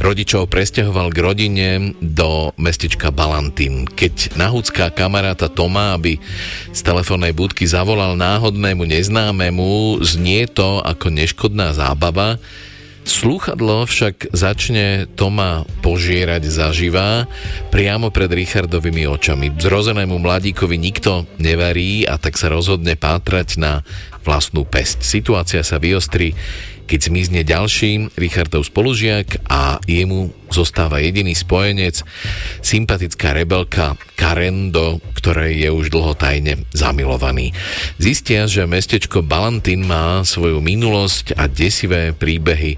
rodičov 0.00 0.48
presťahoval 0.48 1.12
k 1.12 1.18
rodine 1.20 1.68
do 2.00 2.56
mestečka 2.56 3.12
Balantín. 3.12 3.84
Keď 3.84 4.40
nahúcká 4.40 4.88
kamaráta 4.88 5.52
Toma, 5.52 5.92
aby 6.00 6.16
z 6.72 6.80
telefónnej 6.80 7.36
budky 7.36 7.68
zavolal 7.68 8.16
náhodnému 8.16 8.88
neznámemu, 8.88 10.00
znie 10.00 10.48
to 10.48 10.80
ako 10.80 11.12
neškodná 11.12 11.76
zábava, 11.76 12.40
Slúchadlo 13.00 13.88
však 13.88 14.30
začne 14.32 15.08
Toma 15.16 15.64
požierať 15.80 16.46
zaživá 16.46 17.24
priamo 17.72 18.12
pred 18.12 18.28
Richardovými 18.28 19.08
očami. 19.08 19.52
Zrozenému 19.56 20.20
mladíkovi 20.20 20.76
nikto 20.76 21.24
nevarí 21.40 22.04
a 22.04 22.20
tak 22.20 22.36
sa 22.36 22.52
rozhodne 22.52 22.94
pátrať 23.00 23.56
na 23.56 23.82
vlastnú 24.20 24.68
pesť. 24.68 25.00
Situácia 25.00 25.64
sa 25.64 25.80
vyostrí, 25.80 26.36
keď 26.90 27.06
zmizne 27.06 27.40
ďalší 27.46 28.18
Richardov 28.18 28.66
spolužiak 28.66 29.46
a 29.46 29.78
jemu 29.86 30.34
zostáva 30.50 30.98
jediný 30.98 31.38
spojenec, 31.38 32.02
sympatická 32.66 33.30
rebelka 33.30 33.94
Karen, 34.18 34.74
do 34.74 34.98
ktorej 35.14 35.62
je 35.62 35.70
už 35.70 35.94
dlho 35.94 36.18
tajne 36.18 36.66
zamilovaný. 36.74 37.54
Zistia, 38.02 38.50
že 38.50 38.66
mestečko 38.66 39.22
Balantín 39.22 39.86
má 39.86 40.26
svoju 40.26 40.58
minulosť 40.58 41.38
a 41.38 41.46
desivé 41.46 42.10
príbehy 42.10 42.74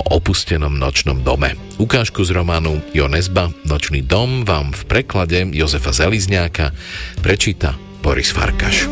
o 0.00 0.16
opustenom 0.16 0.72
nočnom 0.72 1.20
dome. 1.20 1.52
Ukážku 1.76 2.24
z 2.24 2.32
románu 2.32 2.80
Jonesba 2.96 3.52
Nočný 3.68 4.00
dom 4.00 4.48
vám 4.48 4.72
v 4.72 4.88
preklade 4.88 5.52
Jozefa 5.52 5.92
Zelizňáka 5.92 6.72
prečíta 7.20 7.76
Boris 8.00 8.32
Farkaš. 8.32 8.88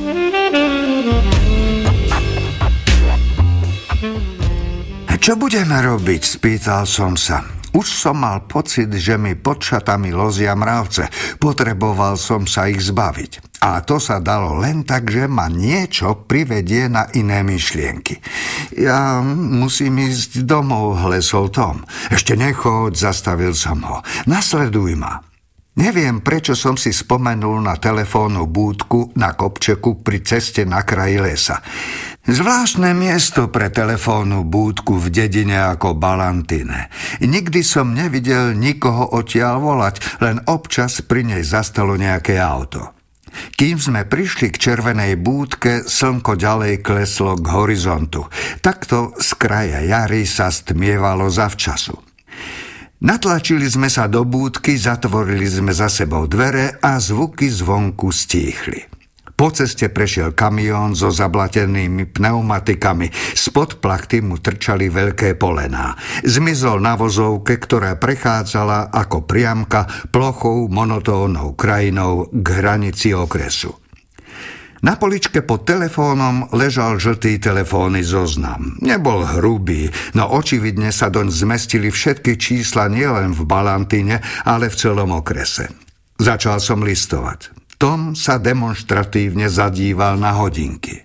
Čo 5.21 5.37
budeme 5.37 5.77
robiť? 5.85 6.41
Spýtal 6.41 6.89
som 6.89 7.13
sa. 7.13 7.45
Už 7.77 7.87
som 7.93 8.25
mal 8.25 8.49
pocit, 8.49 8.89
že 8.89 9.21
mi 9.21 9.37
pod 9.37 9.61
šatami 9.61 10.17
lozia 10.17 10.57
mravce. 10.57 11.13
Potreboval 11.37 12.17
som 12.17 12.49
sa 12.49 12.73
ich 12.73 12.81
zbaviť. 12.81 13.61
A 13.61 13.85
to 13.85 14.01
sa 14.01 14.25
dalo 14.25 14.57
len 14.57 14.81
tak, 14.83 15.13
že 15.13 15.29
ma 15.29 15.53
niečo 15.53 16.25
privedie 16.25 16.89
na 16.89 17.05
iné 17.13 17.45
myšlienky. 17.45 18.17
Ja 18.81 19.21
musím 19.21 20.01
ísť 20.01 20.49
domov, 20.49 21.05
hlesol 21.05 21.53
Tom. 21.53 21.85
Ešte 22.09 22.33
nechoď, 22.33 22.97
zastavil 22.97 23.53
som 23.53 23.85
ho. 23.85 24.01
Nasleduj 24.25 24.97
ma. 24.97 25.30
Neviem, 25.79 26.19
prečo 26.19 26.59
som 26.59 26.75
si 26.75 26.91
spomenul 26.91 27.63
na 27.63 27.79
telefónnu 27.79 28.51
búdku 28.51 29.15
na 29.15 29.39
kopčeku 29.39 30.03
pri 30.03 30.19
ceste 30.27 30.67
na 30.67 30.83
kraji 30.83 31.23
lesa. 31.23 31.63
Zvláštne 32.27 32.91
miesto 32.91 33.47
pre 33.55 33.71
telefónnu 33.71 34.43
búdku 34.43 34.99
v 34.99 35.15
dedine 35.15 35.63
ako 35.71 35.95
Balantine. 35.95 36.91
Nikdy 37.23 37.63
som 37.63 37.95
nevidel 37.95 38.59
nikoho 38.59 39.15
odtiaľ 39.15 39.63
volať, 39.63 39.95
len 40.21 40.43
občas 40.51 41.07
pri 41.07 41.23
nej 41.23 41.43
zastalo 41.47 41.95
nejaké 41.95 42.43
auto. 42.43 42.91
Kým 43.55 43.79
sme 43.79 44.11
prišli 44.11 44.51
k 44.51 44.59
červenej 44.59 45.15
búdke, 45.23 45.87
slnko 45.87 46.35
ďalej 46.35 46.83
kleslo 46.83 47.39
k 47.39 47.47
horizontu. 47.47 48.27
Takto 48.59 49.15
z 49.23 49.31
kraja 49.39 49.87
jary 49.87 50.27
sa 50.27 50.51
stmievalo 50.51 51.31
zavčasu. 51.31 52.10
Natlačili 53.01 53.65
sme 53.65 53.89
sa 53.89 54.13
do 54.13 54.29
búdky, 54.29 54.77
zatvorili 54.77 55.49
sme 55.49 55.73
za 55.73 55.89
sebou 55.89 56.29
dvere 56.29 56.77
a 56.85 57.01
zvuky 57.01 57.49
zvonku 57.49 58.13
stíchli. 58.13 58.85
Po 59.33 59.49
ceste 59.49 59.89
prešiel 59.89 60.37
kamión 60.37 60.93
so 60.93 61.09
zablatenými 61.09 62.13
pneumatikami. 62.13 63.09
Spod 63.33 63.81
plachty 63.81 64.21
mu 64.21 64.37
trčali 64.37 64.93
veľké 64.93 65.33
polená. 65.41 65.97
Zmizol 66.29 66.85
na 66.85 66.93
vozovke, 66.93 67.57
ktorá 67.57 67.97
prechádzala 67.97 68.93
ako 68.93 69.25
priamka 69.25 69.89
plochou 70.13 70.69
monotónnou 70.69 71.57
krajinou 71.57 72.29
k 72.29 72.47
hranici 72.53 73.17
okresu. 73.17 73.73
Na 74.81 74.97
poličke 74.97 75.45
pod 75.45 75.69
telefónom 75.69 76.49
ležal 76.57 76.97
žltý 76.97 77.37
telefónny 77.37 78.01
zoznam. 78.01 78.81
Nebol 78.81 79.29
hrubý, 79.29 79.93
no 80.17 80.33
očividne 80.33 80.89
sa 80.89 81.13
doň 81.13 81.29
zmestili 81.29 81.93
všetky 81.93 82.41
čísla 82.41 82.89
nielen 82.89 83.37
v 83.37 83.45
Balantine, 83.45 84.25
ale 84.49 84.73
v 84.73 84.79
celom 84.81 85.13
okrese. 85.13 85.69
Začal 86.17 86.65
som 86.65 86.81
listovať. 86.81 87.53
Tom 87.77 88.17
sa 88.17 88.41
demonstratívne 88.41 89.53
zadíval 89.53 90.17
na 90.17 90.33
hodinky. 90.37 91.05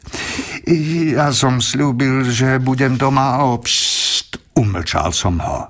Ja 1.12 1.36
som 1.36 1.60
slúbil, 1.60 2.32
že 2.32 2.64
budem 2.64 2.96
doma 2.96 3.44
o 3.44 3.60
pst, 3.60 4.56
umlčal 4.56 5.12
som 5.12 5.40
ho. 5.44 5.68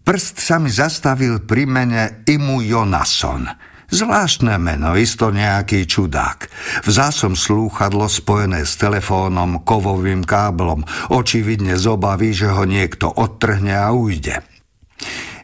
Prst 0.00 0.40
sa 0.40 0.56
mi 0.56 0.72
zastavil 0.72 1.44
pri 1.44 1.68
mene 1.68 2.24
Imu 2.24 2.64
Jonason– 2.64 3.44
Zvláštne 3.90 4.54
meno, 4.62 4.94
isto 4.94 5.34
nejaký 5.34 5.82
čudák. 5.86 6.46
Vzal 6.86 7.10
som 7.10 7.32
slúchadlo 7.34 8.06
spojené 8.06 8.62
s 8.62 8.78
telefónom, 8.78 9.66
kovovým 9.66 10.22
káblom. 10.22 10.86
Očividne 11.10 11.74
z 11.74 11.90
obavy, 11.90 12.30
že 12.30 12.54
ho 12.54 12.62
niekto 12.62 13.10
odtrhne 13.10 13.74
a 13.74 13.90
ujde. 13.90 14.46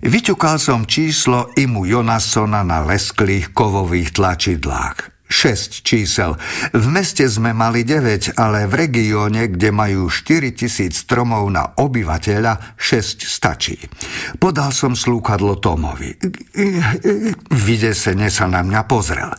Vyťukal 0.06 0.62
som 0.62 0.86
číslo 0.86 1.50
Imu 1.58 1.90
Jonasona 1.90 2.62
na 2.62 2.86
lesklých 2.86 3.50
kovových 3.50 4.14
tlačidlách. 4.14 5.15
6 5.26 5.82
čísel. 5.82 6.38
V 6.70 6.86
meste 6.86 7.26
sme 7.26 7.50
mali 7.50 7.82
9, 7.82 8.38
ale 8.38 8.70
v 8.70 8.86
regióne, 8.86 9.50
kde 9.50 9.74
majú 9.74 10.06
4000 10.06 10.94
stromov 10.94 11.46
na 11.50 11.74
obyvateľa, 11.74 12.78
6 12.78 13.26
stačí. 13.26 13.76
Podal 14.38 14.70
som 14.70 14.94
slúkadlo 14.94 15.58
Tomovi. 15.58 16.14
Vydesene 17.50 18.30
sa 18.30 18.46
na 18.46 18.62
mňa 18.62 18.82
pozrel. 18.86 19.30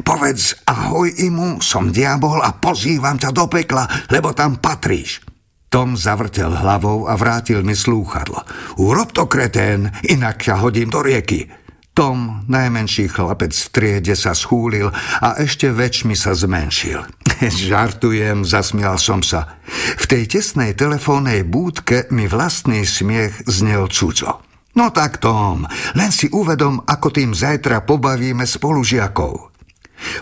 Povedz 0.00 0.64
ahoj 0.64 1.12
imu, 1.12 1.60
som 1.60 1.92
diabol 1.92 2.40
a 2.40 2.56
pozývam 2.56 3.20
ťa 3.20 3.30
do 3.32 3.44
pekla, 3.48 3.84
lebo 4.08 4.32
tam 4.32 4.56
patríš. 4.58 5.20
Tom 5.68 5.98
zavrtel 5.98 6.54
hlavou 6.54 7.10
a 7.10 7.18
vrátil 7.18 7.66
mi 7.66 7.74
slúchadlo. 7.74 8.46
Urob 8.78 9.10
to, 9.10 9.26
kretén, 9.26 9.90
inak 10.06 10.38
ťa 10.38 10.62
hodím 10.62 10.86
do 10.86 11.02
rieky. 11.02 11.63
Tom, 11.94 12.42
najmenší 12.50 13.06
chlapec 13.06 13.54
v 13.54 13.68
triede, 13.70 14.18
sa 14.18 14.34
schúlil 14.34 14.90
a 15.22 15.38
ešte 15.38 15.70
väčšmi 15.70 16.18
sa 16.18 16.34
zmenšil. 16.34 17.06
Žartujem, 17.70 18.42
zasmial 18.42 18.98
som 18.98 19.22
sa. 19.22 19.62
V 20.02 20.04
tej 20.10 20.26
tesnej 20.26 20.74
telefónnej 20.74 21.46
búdke 21.46 22.10
mi 22.10 22.26
vlastný 22.26 22.82
smiech 22.82 23.46
znel 23.46 23.86
cudzo. 23.94 24.42
No 24.74 24.90
tak 24.90 25.22
Tom, 25.22 25.70
len 25.94 26.10
si 26.10 26.26
uvedom, 26.34 26.82
ako 26.82 27.14
tým 27.14 27.30
zajtra 27.30 27.86
pobavíme 27.86 28.42
spolužiakov. 28.42 29.54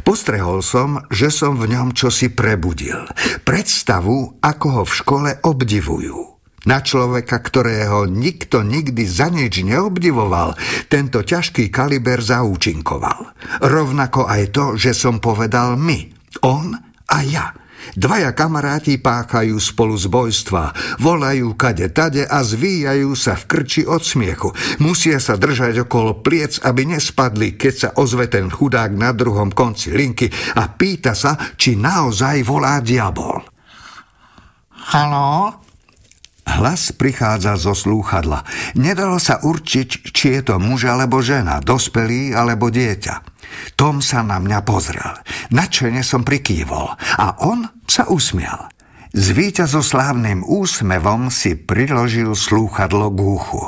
Postrehol 0.04 0.60
som, 0.60 1.00
že 1.08 1.32
som 1.32 1.56
v 1.56 1.72
ňom 1.72 1.96
čosi 1.96 2.28
prebudil. 2.36 3.08
Predstavu, 3.48 4.44
ako 4.44 4.66
ho 4.76 4.82
v 4.84 4.92
škole 4.92 5.30
obdivujú. 5.40 6.31
Na 6.62 6.78
človeka, 6.78 7.42
ktorého 7.42 8.06
nikto 8.06 8.62
nikdy 8.62 9.02
za 9.02 9.26
nič 9.34 9.66
neobdivoval, 9.66 10.54
tento 10.86 11.26
ťažký 11.26 11.74
kaliber 11.74 12.22
zaúčinkoval. 12.22 13.34
Rovnako 13.66 14.30
aj 14.30 14.42
to, 14.54 14.64
že 14.78 14.94
som 14.94 15.18
povedal 15.18 15.74
my, 15.74 16.06
on 16.46 16.78
a 17.10 17.18
ja. 17.26 17.50
Dvaja 17.98 18.30
kamaráti 18.30 19.02
páchajú 19.02 19.58
spolu 19.58 19.98
zbojstva, 19.98 20.70
volajú 21.02 21.58
kade 21.58 21.90
tade 21.90 22.22
a 22.22 22.46
zvíjajú 22.46 23.10
sa 23.18 23.34
v 23.34 23.44
krči 23.50 23.82
od 23.82 24.06
smiechu. 24.06 24.54
Musia 24.78 25.18
sa 25.18 25.34
držať 25.34 25.82
okolo 25.82 26.22
pliec, 26.22 26.62
aby 26.62 26.86
nespadli, 26.94 27.58
keď 27.58 27.74
sa 27.74 27.88
ozve 27.98 28.30
ten 28.30 28.46
chudák 28.46 28.94
na 28.94 29.10
druhom 29.10 29.50
konci 29.50 29.90
linky 29.90 30.30
a 30.62 30.70
pýta 30.70 31.18
sa, 31.18 31.34
či 31.58 31.74
naozaj 31.74 32.46
volá 32.46 32.78
diabol. 32.78 33.42
Haló? 34.94 35.71
Hlas 36.42 36.90
prichádza 36.94 37.54
zo 37.54 37.72
slúchadla. 37.72 38.42
Nedalo 38.74 39.22
sa 39.22 39.38
určiť, 39.38 40.10
či 40.10 40.26
je 40.38 40.40
to 40.42 40.58
muž 40.58 40.90
alebo 40.90 41.22
žena, 41.22 41.62
dospelý 41.62 42.34
alebo 42.34 42.68
dieťa. 42.68 43.14
Tom 43.78 44.02
sa 44.02 44.26
na 44.26 44.42
mňa 44.42 44.58
pozrel. 44.66 45.12
Načene 45.54 46.02
som 46.02 46.26
prikývol 46.26 46.98
a 46.98 47.26
on 47.46 47.68
sa 47.86 48.10
usmial. 48.10 48.72
S 49.12 49.28
víťazoslávnym 49.36 50.40
úsmevom 50.40 51.28
si 51.28 51.52
priložil 51.52 52.32
slúchadlo 52.32 53.12
k 53.12 53.18
uchu. 53.20 53.62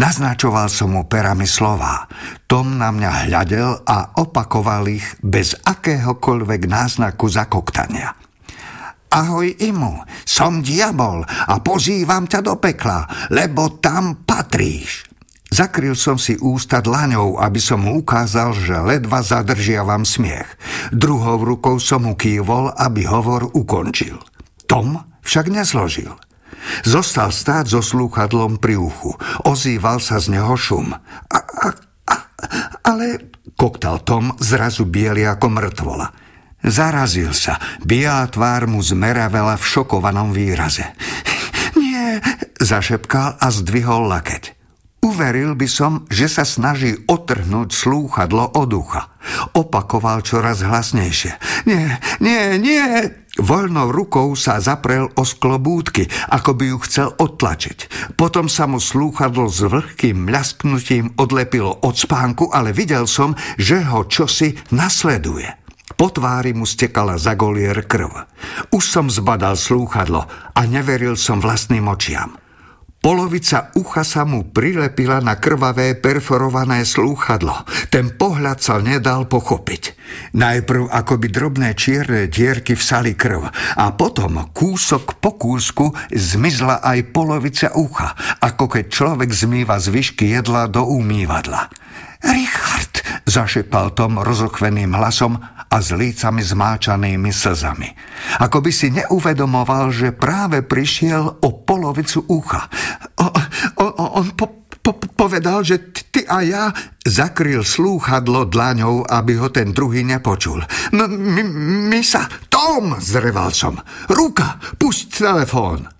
Naznačoval 0.00 0.72
som 0.72 0.96
mu 0.96 1.04
perami 1.04 1.44
slova. 1.44 2.08
Tom 2.48 2.80
na 2.80 2.88
mňa 2.88 3.28
hľadel 3.28 3.84
a 3.84 4.16
opakoval 4.16 4.88
ich 4.88 5.04
bez 5.20 5.52
akéhokoľvek 5.52 6.64
náznaku 6.64 7.28
zakoktania. 7.28 8.16
Ahoj 9.16 9.48
Imu, 9.64 10.04
som 10.28 10.60
diabol 10.60 11.24
a 11.24 11.56
pozývam 11.64 12.28
ťa 12.28 12.44
do 12.44 12.60
pekla, 12.60 13.32
lebo 13.32 13.80
tam 13.80 14.28
patríš. 14.28 15.08
Zakryl 15.48 15.96
som 15.96 16.20
si 16.20 16.36
ústa 16.36 16.84
dlaňou, 16.84 17.40
aby 17.40 17.56
som 17.56 17.80
mu 17.80 18.04
ukázal, 18.04 18.52
že 18.52 18.76
ledva 18.76 19.24
zadržiavam 19.24 20.04
smiech. 20.04 20.44
Druhou 20.92 21.40
rukou 21.40 21.80
som 21.80 22.04
mu 22.04 22.12
kývol, 22.12 22.76
aby 22.76 23.08
hovor 23.08 23.48
ukončil. 23.56 24.20
Tom 24.68 25.00
však 25.24 25.48
nezložil. 25.48 26.12
Zostal 26.84 27.32
stáť 27.32 27.72
so 27.72 27.80
slúchadlom 27.80 28.60
pri 28.60 28.76
uchu. 28.76 29.16
Ozýval 29.48 30.02
sa 30.04 30.20
z 30.20 30.36
neho 30.36 30.52
šum. 30.60 30.92
A, 30.92 31.38
a, 31.40 31.68
a, 32.04 32.14
ale 32.84 33.32
koktal 33.56 34.04
Tom 34.04 34.36
zrazu 34.42 34.84
biely 34.84 35.24
ako 35.24 35.46
mŕtvola. 35.48 36.25
Zarazil 36.66 37.30
sa. 37.30 37.62
Bielá 37.86 38.26
tvár 38.26 38.66
mu 38.66 38.82
zmeravela 38.82 39.54
v 39.54 39.64
šokovanom 39.64 40.34
výraze. 40.34 40.82
Nie, 41.78 42.18
zašepkal 42.58 43.38
a 43.38 43.46
zdvihol 43.54 44.10
lakeť. 44.10 44.58
Uveril 45.06 45.54
by 45.54 45.68
som, 45.70 46.02
že 46.10 46.26
sa 46.26 46.42
snaží 46.42 46.98
otrhnúť 47.06 47.70
slúchadlo 47.70 48.58
od 48.58 48.70
ucha. 48.74 49.14
Opakoval 49.54 50.26
čoraz 50.26 50.66
hlasnejšie. 50.66 51.38
Nie, 51.70 52.02
nie, 52.18 52.58
nie! 52.58 52.86
Voľnou 53.36 53.92
rukou 53.94 54.34
sa 54.34 54.58
zaprel 54.58 55.06
o 55.14 55.22
sklo 55.22 55.62
búdky, 55.62 56.10
ako 56.32 56.58
by 56.58 56.64
ju 56.72 56.78
chcel 56.88 57.08
odtlačiť. 57.14 57.78
Potom 58.18 58.50
sa 58.50 58.66
mu 58.66 58.82
slúchadlo 58.82 59.46
s 59.46 59.62
vlhkým 59.62 60.26
mľasknutím 60.26 61.14
odlepilo 61.20 61.84
od 61.84 61.94
spánku, 61.94 62.50
ale 62.50 62.74
videl 62.74 63.04
som, 63.06 63.36
že 63.60 63.84
ho 63.86 64.08
čosi 64.08 64.56
nasleduje. 64.74 65.65
Po 65.96 66.12
tvári 66.12 66.52
mu 66.52 66.68
stekala 66.68 67.16
za 67.16 67.32
golier 67.32 67.88
krv. 67.88 68.12
Už 68.68 68.84
som 68.84 69.08
zbadal 69.08 69.56
slúchadlo 69.56 70.28
a 70.52 70.60
neveril 70.68 71.16
som 71.16 71.40
vlastným 71.40 71.88
očiam. 71.88 72.36
Polovica 73.06 73.70
ucha 73.78 74.02
sa 74.02 74.26
mu 74.26 74.50
prilepila 74.50 75.22
na 75.22 75.38
krvavé 75.38 75.94
perforované 75.94 76.82
slúchadlo. 76.82 77.54
Ten 77.86 78.18
pohľad 78.18 78.58
sa 78.58 78.82
nedal 78.82 79.30
pochopiť. 79.30 79.94
Najprv 80.34 80.90
akoby 80.90 81.30
drobné 81.30 81.78
čierne 81.78 82.26
dierky 82.26 82.74
vsali 82.74 83.14
krv 83.14 83.46
a 83.78 83.94
potom 83.94 84.50
kúsok 84.50 85.22
po 85.22 85.38
kúsku 85.38 85.94
zmizla 86.10 86.82
aj 86.82 87.14
polovica 87.14 87.70
ucha, 87.78 88.10
ako 88.42 88.74
keď 88.74 88.84
človek 88.90 89.30
zmýva 89.30 89.78
zvyšky 89.78 90.34
jedla 90.34 90.66
do 90.66 90.82
umývadla. 90.82 91.70
Richard, 92.26 92.95
zašepal 93.26 93.92
Tom 93.92 94.22
rozochveným 94.22 94.94
hlasom 94.94 95.34
a 95.66 95.76
s 95.82 95.90
lícami 95.90 96.46
zmáčanými 96.46 97.34
slzami. 97.34 97.90
Ako 98.38 98.62
by 98.62 98.70
si 98.70 98.94
neuvedomoval, 98.94 99.90
že 99.90 100.14
práve 100.14 100.62
prišiel 100.62 101.42
o 101.42 101.48
polovicu 101.66 102.22
ucha. 102.30 102.70
O, 103.18 103.26
o, 103.82 103.84
on 104.22 104.30
po, 104.38 104.70
po, 104.78 104.94
povedal, 104.94 105.66
že 105.66 105.90
ty 106.14 106.22
a 106.22 106.38
ja 106.46 106.64
zakryl 107.02 107.66
slúchadlo 107.66 108.46
dlaňou, 108.46 109.02
aby 109.02 109.42
ho 109.42 109.50
ten 109.50 109.74
druhý 109.74 110.06
nepočul. 110.06 110.62
M- 110.94 111.10
my, 111.10 111.42
my 111.90 112.00
sa... 112.06 112.30
Tom, 112.46 112.96
zreval 113.02 113.52
som. 113.52 113.76
Ruka, 114.08 114.62
pusť 114.80 115.20
telefón. 115.20 115.95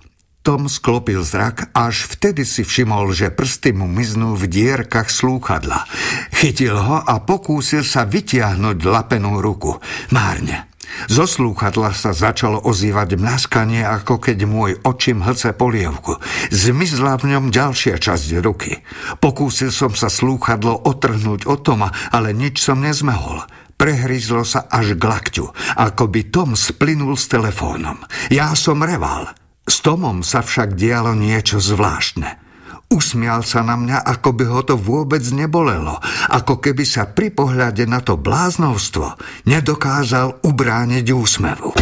Tom 0.47 0.71
sklopil 0.71 1.27
zrak 1.27 1.75
až 1.75 2.07
vtedy 2.07 2.47
si 2.47 2.63
všimol, 2.63 3.11
že 3.11 3.35
prsty 3.35 3.75
mu 3.75 3.91
miznú 3.91 4.39
v 4.39 4.47
dierkach 4.47 5.11
slúchadla. 5.11 5.91
Chytil 6.31 6.79
ho 6.79 7.03
a 7.03 7.19
pokúsil 7.19 7.83
sa 7.83 8.07
vytiahnuť 8.07 8.79
lapenú 8.87 9.43
ruku. 9.43 9.75
Márne. 10.15 10.71
Zo 11.11 11.27
slúchadla 11.27 11.91
sa 11.91 12.15
začalo 12.15 12.63
ozývať 12.63 13.19
mlaskanie, 13.19 13.83
ako 13.83 14.23
keď 14.23 14.47
môj 14.47 14.79
očím 14.87 15.27
hlce 15.27 15.51
polievku. 15.51 16.23
Zmizla 16.55 17.19
v 17.19 17.35
ňom 17.35 17.51
ďalšia 17.51 17.99
časť 17.99 18.39
ruky. 18.39 18.87
Pokúsil 19.19 19.75
som 19.75 19.99
sa 19.99 20.07
slúchadlo 20.07 20.87
otrhnúť 20.87 21.51
od 21.51 21.67
Toma, 21.67 21.91
ale 22.15 22.31
nič 22.31 22.63
som 22.63 22.79
nezmehol. 22.79 23.43
Prehryzlo 23.75 24.47
sa 24.47 24.71
až 24.71 24.95
k 24.95 25.03
lakťu, 25.11 25.51
ako 25.75 26.07
by 26.07 26.21
Tom 26.31 26.55
splynul 26.55 27.19
s 27.19 27.27
telefónom. 27.27 27.99
Ja 28.31 28.55
som 28.55 28.87
reval. 28.87 29.46
S 29.67 29.83
Tomom 29.83 30.23
sa 30.23 30.47
však 30.47 30.79
dialo 30.79 31.13
niečo 31.19 31.59
zvláštne. 31.59 32.39
Usmial 32.87 33.43
sa 33.43 33.67
na 33.67 33.75
mňa, 33.75 33.99
ako 33.99 34.31
by 34.31 34.45
ho 34.47 34.61
to 34.63 34.79
vôbec 34.79 35.23
nebolelo, 35.35 35.99
ako 36.31 36.63
keby 36.63 36.87
sa 36.87 37.11
pri 37.11 37.35
pohľade 37.35 37.83
na 37.83 37.99
to 37.99 38.15
bláznovstvo 38.15 39.19
nedokázal 39.51 40.39
ubrániť 40.47 41.07
úsmevu. 41.11 41.75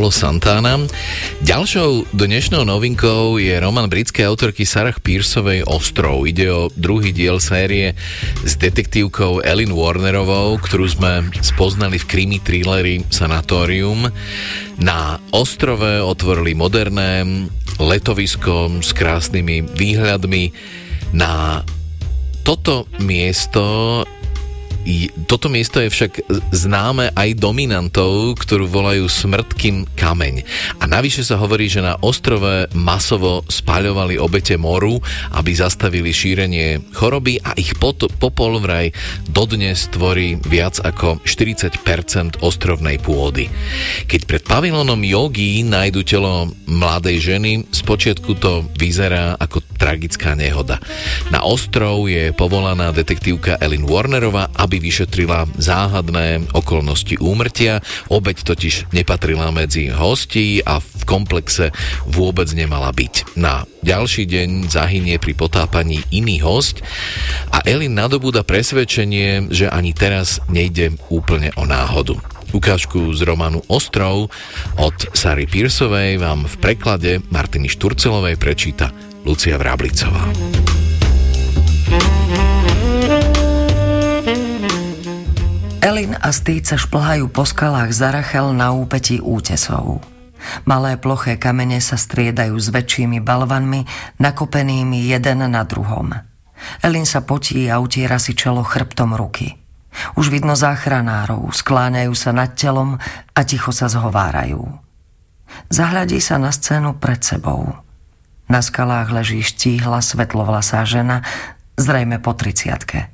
Carlos 0.00 0.16
Santana. 0.16 0.80
Ďalšou 1.44 2.16
dnešnou 2.16 2.64
novinkou 2.64 3.36
je 3.36 3.52
román 3.60 3.84
britskej 3.92 4.32
autorky 4.32 4.64
Sarah 4.64 4.96
Pearsovej 4.96 5.68
Ostrov. 5.68 6.24
Ide 6.24 6.48
o 6.48 6.72
druhý 6.72 7.12
diel 7.12 7.36
série 7.36 7.92
s 8.40 8.56
detektívkou 8.56 9.44
Ellen 9.44 9.76
Warnerovou, 9.76 10.56
ktorú 10.56 10.88
sme 10.88 11.28
spoznali 11.44 12.00
v 12.00 12.08
krimi 12.08 12.40
thrilleri 12.40 13.04
Sanatorium. 13.12 14.08
Na 14.80 15.20
ostrove 15.36 16.00
otvorili 16.00 16.56
moderné 16.56 17.28
letovisko 17.76 18.80
s 18.80 18.96
krásnymi 18.96 19.68
výhľadmi. 19.68 20.44
Na 21.12 21.60
toto 22.40 22.88
miesto 23.04 24.00
toto 25.28 25.52
miesto 25.52 25.78
je 25.78 25.92
však 25.92 26.26
známe 26.50 27.12
aj 27.12 27.36
dominantou, 27.36 28.32
ktorú 28.32 28.66
volajú 28.66 29.06
smrtkým 29.06 29.86
kameň. 29.94 30.42
A 30.80 30.88
navyše 30.88 31.22
sa 31.22 31.36
hovorí, 31.36 31.68
že 31.68 31.84
na 31.84 32.00
ostrove 32.00 32.66
masovo 32.72 33.44
spaľovali 33.46 34.16
obete 34.16 34.56
moru, 34.56 34.98
aby 35.36 35.52
zastavili 35.52 36.10
šírenie 36.10 36.92
choroby 36.96 37.38
a 37.44 37.52
ich 37.60 37.76
pot- 37.76 38.10
popol 38.16 38.58
vraj 38.58 38.90
dodnes 39.28 39.86
tvorí 39.92 40.40
viac 40.40 40.80
ako 40.80 41.20
40% 41.24 42.40
ostrovnej 42.40 42.96
pôdy. 42.98 43.52
Keď 44.08 44.20
pred 44.24 44.42
pavilónom 44.44 45.00
jogy 45.04 45.62
nájdu 45.62 46.02
telo 46.02 46.48
mladej 46.66 47.20
ženy, 47.20 47.52
spočiatku 47.68 48.32
to 48.40 48.64
vyzerá 48.76 49.36
ako 49.36 49.60
tragická 49.80 50.36
nehoda. 50.36 50.76
Na 51.32 51.44
ostrov 51.44 52.08
je 52.08 52.32
povolaná 52.36 52.92
detektívka 52.92 53.56
Ellen 53.60 53.88
Warnerová, 53.88 54.52
aby 54.70 54.86
vyšetrila 54.86 55.50
záhadné 55.58 56.46
okolnosti 56.54 57.18
úmrtia. 57.18 57.82
Obeď 58.06 58.46
totiž 58.46 58.94
nepatrila 58.94 59.50
medzi 59.50 59.90
hostí 59.90 60.62
a 60.62 60.78
v 60.78 61.02
komplexe 61.10 61.74
vôbec 62.06 62.46
nemala 62.54 62.94
byť. 62.94 63.34
Na 63.34 63.66
ďalší 63.82 64.30
deň 64.30 64.70
zahynie 64.70 65.18
pri 65.18 65.34
potápaní 65.34 66.06
iný 66.14 66.38
host 66.46 66.86
a 67.50 67.66
Elin 67.66 67.98
nadobúda 67.98 68.46
presvedčenie, 68.46 69.50
že 69.50 69.66
ani 69.66 69.90
teraz 69.90 70.38
nejde 70.46 70.94
úplne 71.10 71.50
o 71.58 71.66
náhodu. 71.66 72.14
Ukážku 72.54 73.10
z 73.18 73.26
románu 73.26 73.66
Ostrov 73.66 74.30
od 74.78 74.96
Sary 75.18 75.50
Pearsovej 75.50 76.22
vám 76.22 76.46
v 76.46 76.54
preklade 76.62 77.18
Martiny 77.34 77.66
Šturcelovej 77.66 78.38
prečíta 78.38 78.94
Lucia 79.26 79.58
Vráblicová. 79.58 80.30
Elin 85.80 86.12
a 86.20 86.28
sa 86.28 86.76
šplhajú 86.76 87.32
po 87.32 87.48
skalách 87.48 87.96
za 87.96 88.12
Rachel 88.12 88.52
na 88.52 88.68
úpetí 88.68 89.16
útesov. 89.16 90.04
Malé 90.68 91.00
ploché 91.00 91.40
kamene 91.40 91.80
sa 91.80 91.96
striedajú 91.96 92.52
s 92.52 92.68
väčšími 92.68 93.24
balvanmi, 93.24 93.88
nakopenými 94.20 95.08
jeden 95.08 95.40
na 95.40 95.64
druhom. 95.64 96.12
Elin 96.84 97.08
sa 97.08 97.24
potí 97.24 97.64
a 97.72 97.80
utiera 97.80 98.20
si 98.20 98.36
čelo 98.36 98.60
chrbtom 98.60 99.16
ruky. 99.16 99.56
Už 100.20 100.28
vidno 100.28 100.52
záchranárov, 100.52 101.48
skláňajú 101.48 102.12
sa 102.12 102.36
nad 102.36 102.52
telom 102.52 103.00
a 103.32 103.40
ticho 103.48 103.72
sa 103.72 103.88
zhovárajú. 103.88 104.60
Zahľadí 105.72 106.20
sa 106.20 106.36
na 106.36 106.52
scénu 106.52 107.00
pred 107.00 107.24
sebou. 107.24 107.72
Na 108.52 108.60
skalách 108.60 109.16
leží 109.16 109.40
štíhla 109.40 110.04
svetlovlasá 110.04 110.84
žena, 110.84 111.24
zrejme 111.80 112.20
po 112.20 112.36
triciatke. 112.36 113.08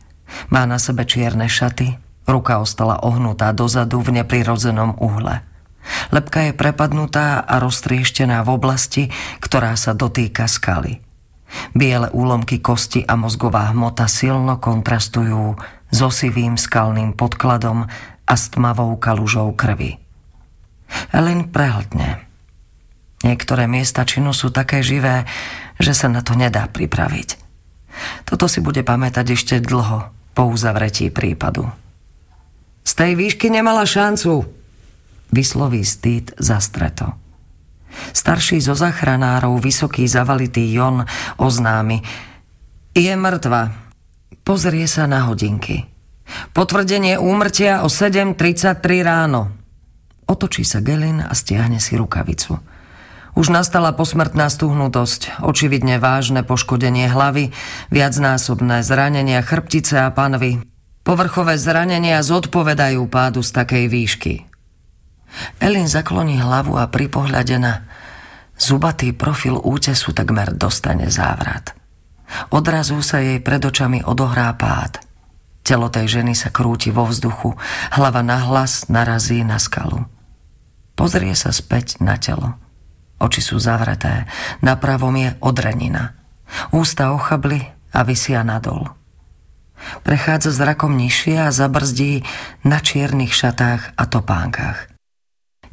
Má 0.50 0.66
na 0.66 0.82
sebe 0.82 1.06
čierne 1.06 1.46
šaty, 1.46 2.05
Ruka 2.26 2.58
ostala 2.58 2.98
ohnutá 3.06 3.54
dozadu 3.54 4.02
v 4.02 4.22
neprirodzenom 4.22 4.98
uhle. 4.98 5.46
Lepka 6.10 6.50
je 6.50 6.52
prepadnutá 6.52 7.38
a 7.46 7.62
roztrieštená 7.62 8.42
v 8.42 8.50
oblasti, 8.50 9.02
ktorá 9.38 9.78
sa 9.78 9.94
dotýka 9.94 10.50
skaly. 10.50 10.98
Biele 11.78 12.10
úlomky 12.10 12.58
kosti 12.58 13.06
a 13.06 13.14
mozgová 13.14 13.70
hmota 13.70 14.10
silno 14.10 14.58
kontrastujú 14.58 15.54
s 15.94 15.98
osivým 16.02 16.58
skalným 16.58 17.14
podkladom 17.14 17.86
a 18.26 18.34
s 18.34 18.50
tmavou 18.50 18.98
kalužou 18.98 19.54
krvi. 19.54 20.02
Ellen 21.14 21.54
prehltne. 21.54 22.26
Niektoré 23.22 23.70
miesta 23.70 24.02
činu 24.02 24.34
sú 24.34 24.50
také 24.50 24.82
živé, 24.82 25.22
že 25.78 25.94
sa 25.94 26.10
na 26.10 26.20
to 26.26 26.34
nedá 26.34 26.66
pripraviť. 26.66 27.38
Toto 28.26 28.50
si 28.50 28.60
bude 28.60 28.82
pamätať 28.82 29.26
ešte 29.32 29.54
dlho 29.62 30.10
po 30.36 30.42
uzavretí 30.50 31.08
prípadu. 31.14 31.70
Z 32.86 32.92
tej 32.94 33.18
výšky 33.18 33.50
nemala 33.50 33.82
šancu, 33.82 34.46
vysloví 35.34 35.82
Stýd 35.82 36.38
zastreto. 36.38 37.18
Starší 38.14 38.62
zo 38.62 38.78
zachránárov, 38.78 39.58
vysoký 39.58 40.06
zavalitý 40.06 40.70
Jon, 40.70 41.02
oznámi. 41.40 41.98
Je 42.94 43.10
mŕtva. 43.18 43.74
Pozrie 44.46 44.86
sa 44.86 45.10
na 45.10 45.26
hodinky. 45.26 45.90
Potvrdenie 46.54 47.18
úmrtia 47.18 47.82
o 47.82 47.90
7.33 47.90 48.78
ráno. 49.02 49.50
Otočí 50.30 50.62
sa 50.62 50.78
Gelin 50.78 51.18
a 51.22 51.34
stiahne 51.34 51.82
si 51.82 51.98
rukavicu. 51.98 52.58
Už 53.36 53.52
nastala 53.52 53.92
posmrtná 53.92 54.48
stuhnutosť, 54.48 55.44
očividne 55.44 55.98
vážne 55.98 56.46
poškodenie 56.46 57.10
hlavy, 57.10 57.52
viacnásobné 57.90 58.80
zranenia 58.80 59.44
chrbtice 59.44 60.06
a 60.06 60.08
panvy, 60.08 60.64
Povrchové 61.06 61.54
zranenia 61.54 62.18
zodpovedajú 62.18 63.06
pádu 63.06 63.38
z 63.38 63.54
takej 63.54 63.84
výšky. 63.86 64.34
Elin 65.62 65.86
zakloní 65.86 66.42
hlavu 66.42 66.74
a 66.74 66.90
pri 66.90 67.06
pohľade 67.06 67.62
na 67.62 67.86
zubatý 68.58 69.14
profil 69.14 69.54
útesu 69.54 70.10
takmer 70.10 70.50
dostane 70.58 71.06
závrat. 71.06 71.78
Odrazu 72.50 72.98
sa 73.06 73.22
jej 73.22 73.38
pred 73.38 73.62
očami 73.62 74.02
odohrá 74.02 74.50
pád. 74.58 74.98
Telo 75.62 75.86
tej 75.94 76.18
ženy 76.18 76.34
sa 76.34 76.50
krúti 76.50 76.90
vo 76.90 77.06
vzduchu, 77.06 77.54
hlava 77.94 78.26
na 78.26 78.42
hlas 78.42 78.90
narazí 78.90 79.46
na 79.46 79.62
skalu. 79.62 80.02
Pozrie 80.98 81.38
sa 81.38 81.54
späť 81.54 82.02
na 82.02 82.18
telo. 82.18 82.58
Oči 83.22 83.46
sú 83.46 83.62
zavreté, 83.62 84.26
na 84.58 84.74
pravom 84.74 85.14
je 85.14 85.38
odrenina. 85.38 86.18
Ústa 86.74 87.14
ochabli 87.14 87.62
a 87.94 88.02
vysia 88.02 88.42
nadol. 88.42 88.90
Prechádza 90.02 90.50
zrakom 90.54 90.96
nižšie 90.96 91.46
a 91.46 91.54
zabrzdí 91.54 92.24
na 92.64 92.80
čiernych 92.80 93.32
šatách 93.32 93.96
a 93.96 94.04
topánkach. 94.08 94.90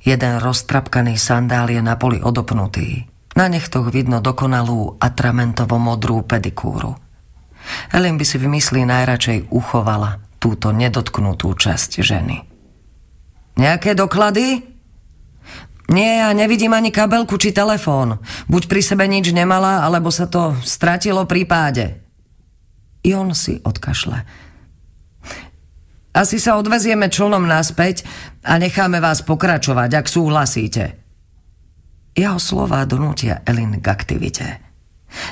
Jeden 0.03 0.43
roztrapkaný 0.43 1.15
sandál 1.15 1.71
je 1.71 1.79
na 1.79 1.95
poli 1.95 2.19
odopnutý. 2.19 3.07
Na 3.33 3.47
nechtoch 3.47 3.89
vidno 3.89 4.19
dokonalú 4.19 4.99
atramentovo 4.99 5.79
modrú 5.79 6.21
pedikúru. 6.27 6.99
Helen 7.95 8.19
by 8.19 8.25
si 8.27 8.37
v 8.37 8.51
mysli 8.51 8.83
najradšej 8.83 9.49
uchovala 9.49 10.19
túto 10.43 10.75
nedotknutú 10.75 11.55
časť 11.55 12.03
ženy. 12.03 12.43
Nejaké 13.55 13.95
doklady? 13.95 14.59
Nie, 15.87 16.25
ja 16.25 16.29
nevidím 16.35 16.75
ani 16.75 16.91
kabelku 16.91 17.39
či 17.39 17.55
telefón. 17.55 18.19
Buď 18.51 18.67
pri 18.67 18.81
sebe 18.83 19.07
nič 19.07 19.31
nemala, 19.31 19.87
alebo 19.87 20.11
sa 20.11 20.27
to 20.27 20.57
stratilo 20.67 21.23
pri 21.23 21.47
páde. 21.47 22.02
I 23.03 23.13
on 23.13 23.35
si 23.35 23.59
odkašle. 23.59 24.23
Asi 26.13 26.37
sa 26.37 26.61
odvezieme 26.61 27.09
člnom 27.09 27.43
naspäť 27.49 28.05
a 28.45 28.61
necháme 28.61 29.01
vás 29.01 29.25
pokračovať, 29.25 29.89
ak 29.97 30.05
súhlasíte. 30.05 30.83
Jeho 32.13 32.37
slova 32.37 32.85
donútia 32.85 33.41
Elin 33.49 33.81
k 33.81 33.85
aktivite. 33.89 34.61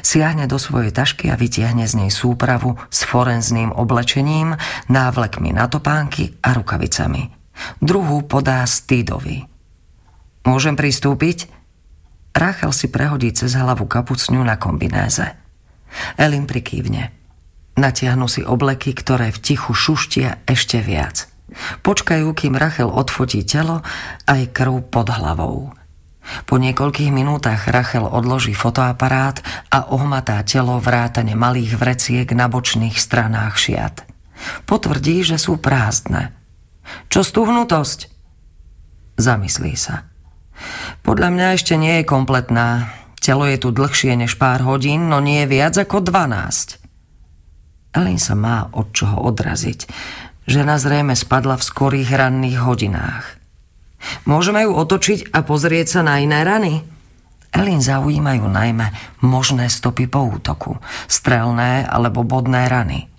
Siahne 0.02 0.50
do 0.50 0.58
svojej 0.58 0.90
tašky 0.90 1.30
a 1.30 1.38
vytiahne 1.38 1.86
z 1.86 2.06
nej 2.06 2.12
súpravu 2.14 2.78
s 2.90 3.06
forenzným 3.06 3.70
oblečením, 3.74 4.58
návlekmi 4.90 5.54
na 5.54 5.70
topánky 5.70 6.38
a 6.42 6.58
rukavicami. 6.58 7.30
Druhú 7.78 8.26
podá 8.26 8.66
Stýdovi. 8.66 9.46
Môžem 10.50 10.74
pristúpiť? 10.74 11.46
Rachel 12.34 12.74
si 12.74 12.90
prehodí 12.90 13.30
cez 13.38 13.54
hlavu 13.54 13.86
kapucňu 13.86 14.42
na 14.42 14.58
kombinéze. 14.58 15.30
Elin 16.18 16.50
prikývne. 16.50 17.21
Natiahnu 17.80 18.28
si 18.28 18.44
obleky, 18.44 18.92
ktoré 18.92 19.32
v 19.32 19.40
tichu 19.40 19.72
šuštia 19.72 20.44
ešte 20.44 20.84
viac. 20.84 21.32
Počkajú, 21.84 22.32
kým 22.32 22.56
Rachel 22.56 22.88
odfotí 22.88 23.44
telo 23.44 23.84
aj 24.28 24.52
krv 24.56 24.88
pod 24.88 25.12
hlavou. 25.12 25.76
Po 26.46 26.56
niekoľkých 26.62 27.12
minútach 27.12 27.68
Rachel 27.68 28.06
odloží 28.06 28.54
fotoaparát 28.54 29.42
a 29.74 29.90
ohmatá 29.92 30.40
telo 30.46 30.78
vrátane 30.78 31.34
malých 31.34 31.76
vreciek 31.76 32.28
na 32.32 32.46
bočných 32.48 32.96
stranách 32.96 33.58
šiat. 33.58 33.96
Potvrdí, 34.70 35.26
že 35.26 35.42
sú 35.42 35.58
prázdne. 35.58 36.34
Čo 37.10 37.26
stuhnutosť? 37.26 38.00
Zamyslí 39.18 39.74
sa. 39.76 40.08
Podľa 41.02 41.30
mňa 41.34 41.48
ešte 41.58 41.74
nie 41.76 42.02
je 42.02 42.10
kompletná. 42.10 42.94
Telo 43.22 43.46
je 43.46 43.58
tu 43.58 43.70
dlhšie 43.70 44.18
než 44.18 44.38
pár 44.38 44.66
hodín, 44.66 45.10
no 45.10 45.22
nie 45.22 45.46
viac 45.46 45.78
ako 45.78 46.02
12. 46.06 46.81
Ellen 47.92 48.20
sa 48.20 48.36
má 48.40 48.72
od 48.72 48.96
čoho 48.96 49.20
odraziť. 49.28 49.88
Žena 50.48 50.80
zrejme 50.80 51.14
spadla 51.14 51.60
v 51.60 51.68
skorých 51.68 52.10
ranných 52.16 52.60
hodinách. 52.64 53.26
Môžeme 54.26 54.66
ju 54.66 54.74
otočiť 54.74 55.36
a 55.36 55.46
pozrieť 55.46 56.00
sa 56.00 56.02
na 56.02 56.18
iné 56.24 56.42
rany? 56.42 56.82
Elin 57.52 57.84
zaujímajú 57.84 58.48
najmä 58.48 58.96
možné 59.28 59.68
stopy 59.68 60.08
po 60.08 60.24
útoku, 60.24 60.80
strelné 61.12 61.84
alebo 61.84 62.24
bodné 62.24 62.72
rany. 62.72 63.12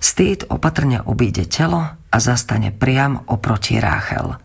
Stýd 0.00 0.48
opatrne 0.48 1.04
obíde 1.04 1.44
telo 1.44 1.84
a 1.92 2.16
zastane 2.16 2.72
priam 2.72 3.20
oproti 3.28 3.76
Ráchel. 3.76 4.36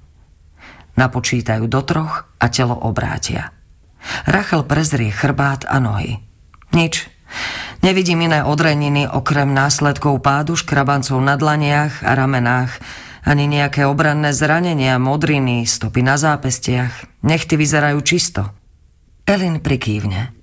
Napočítajú 0.95 1.68
do 1.68 1.82
troch 1.84 2.27
a 2.40 2.45
telo 2.52 2.76
obrátia. 2.76 3.52
Rachel 4.27 4.64
prezrie 4.68 5.11
chrbát 5.11 5.68
a 5.68 5.80
nohy. 5.80 6.22
Nič. 6.72 7.15
Nevidím 7.86 8.26
iné 8.26 8.41
odreniny 8.41 9.06
okrem 9.06 9.53
následkov 9.53 10.24
pádu 10.26 10.57
škrabancov 10.57 11.22
na 11.22 11.38
dlaniach 11.38 12.02
a 12.02 12.12
ramenách, 12.18 12.82
ani 13.26 13.49
nejaké 13.49 13.90
obranné 13.90 14.34
zranenia, 14.34 15.02
modriny, 15.02 15.66
stopy 15.66 16.06
na 16.06 16.18
zápestiach. 16.18 17.26
Nechty 17.26 17.57
vyzerajú 17.57 17.99
čisto. 18.06 18.53
Elin 19.26 19.57
prikývne. 19.57 20.34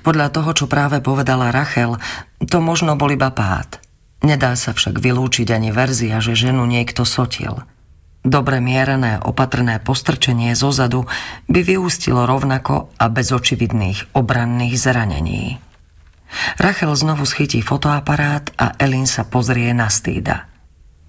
Podľa 0.00 0.32
toho, 0.32 0.50
čo 0.56 0.66
práve 0.68 1.04
povedala 1.04 1.52
Rachel, 1.52 2.00
to 2.48 2.64
možno 2.64 2.96
bol 2.96 3.12
iba 3.12 3.28
pád. 3.28 3.80
Nedá 4.22 4.54
sa 4.54 4.72
však 4.72 5.02
vylúčiť 5.02 5.50
ani 5.52 5.74
verzia, 5.74 6.22
že 6.22 6.38
ženu 6.38 6.64
niekto 6.64 7.02
sotil. 7.02 7.66
Dobre 8.22 8.62
mierené, 8.62 9.18
opatrné 9.18 9.82
postrčenie 9.82 10.54
zozadu 10.54 11.10
by 11.50 11.60
vyústilo 11.66 12.22
rovnako 12.22 12.94
a 12.94 13.10
bez 13.10 13.34
očividných 13.34 14.14
obranných 14.14 14.78
zranení. 14.78 15.58
Rachel 16.60 16.92
znovu 16.96 17.24
schytí 17.26 17.60
fotoaparát 17.60 18.50
a 18.58 18.76
Elin 18.78 19.06
sa 19.06 19.24
pozrie 19.24 19.70
na 19.76 19.88
Stýda. 19.88 20.52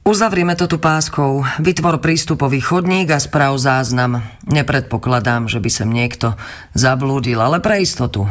Uzavrieme 0.04 0.60
to 0.60 0.68
tu 0.68 0.84
páskou, 0.84 1.48
vytvor 1.64 2.04
prístupový 2.04 2.60
chodník 2.60 3.08
a 3.16 3.24
sprav 3.24 3.56
záznam. 3.56 4.20
Nepredpokladám, 4.44 5.48
že 5.48 5.64
by 5.64 5.70
sem 5.72 5.88
niekto 5.88 6.36
zablúdil, 6.76 7.40
ale 7.40 7.64
pre 7.64 7.80
istotu. 7.80 8.28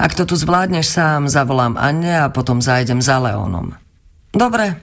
Ak 0.00 0.16
to 0.16 0.24
tu 0.24 0.32
zvládneš 0.32 0.88
sám, 0.88 1.28
zavolám 1.28 1.76
Anne 1.76 2.24
a 2.24 2.32
potom 2.32 2.64
zájdem 2.64 3.04
za 3.04 3.20
Leonom. 3.20 3.76
Dobre. 4.32 4.80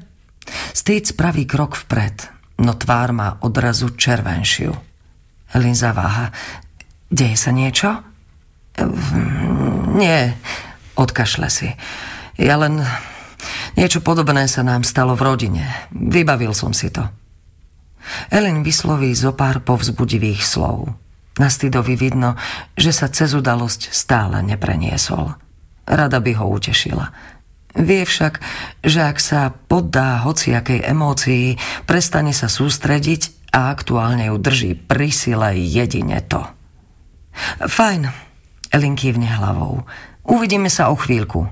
Stýd 0.78 1.10
spraví 1.10 1.50
krok 1.50 1.74
vpred, 1.74 2.30
no 2.62 2.78
tvár 2.78 3.18
má 3.18 3.42
odrazu 3.42 3.98
červenšiu. 3.98 4.78
Elin 5.58 5.74
zaváha. 5.74 6.30
Deje 7.10 7.34
sa 7.34 7.50
niečo? 7.50 8.04
Ehm, 8.78 9.98
nie, 9.98 10.38
odkašle 10.98 11.48
si. 11.48 11.70
Ja 12.42 12.58
len... 12.58 12.82
Niečo 13.78 14.02
podobné 14.02 14.50
sa 14.50 14.66
nám 14.66 14.82
stalo 14.82 15.14
v 15.14 15.22
rodine. 15.22 15.64
Vybavil 15.94 16.58
som 16.58 16.74
si 16.74 16.90
to. 16.90 17.06
Elin 18.34 18.66
vysloví 18.66 19.14
zo 19.14 19.38
pár 19.38 19.62
povzbudivých 19.62 20.42
slov. 20.42 20.90
Na 21.38 21.54
Stydovi 21.54 21.94
vidno, 21.94 22.34
že 22.74 22.90
sa 22.90 23.14
cez 23.14 23.38
udalosť 23.38 23.94
stále 23.94 24.42
nepreniesol. 24.42 25.38
Rada 25.86 26.18
by 26.18 26.32
ho 26.42 26.46
utešila. 26.50 27.14
Vie 27.78 28.02
však, 28.02 28.42
že 28.82 29.06
ak 29.06 29.22
sa 29.22 29.54
poddá 29.54 30.26
hociakej 30.26 30.82
emócii, 30.82 31.62
prestane 31.86 32.34
sa 32.34 32.50
sústrediť 32.50 33.54
a 33.54 33.70
aktuálne 33.70 34.34
ju 34.34 34.36
drží 34.42 34.74
pri 34.74 35.14
sile 35.14 35.54
jedine 35.62 36.26
to. 36.26 36.42
Fajn, 37.62 38.10
Elin 38.74 38.98
kývne 38.98 39.30
hlavou. 39.30 39.86
Uvidíme 40.28 40.68
sa 40.68 40.92
o 40.92 40.96
chvíľku. 41.00 41.48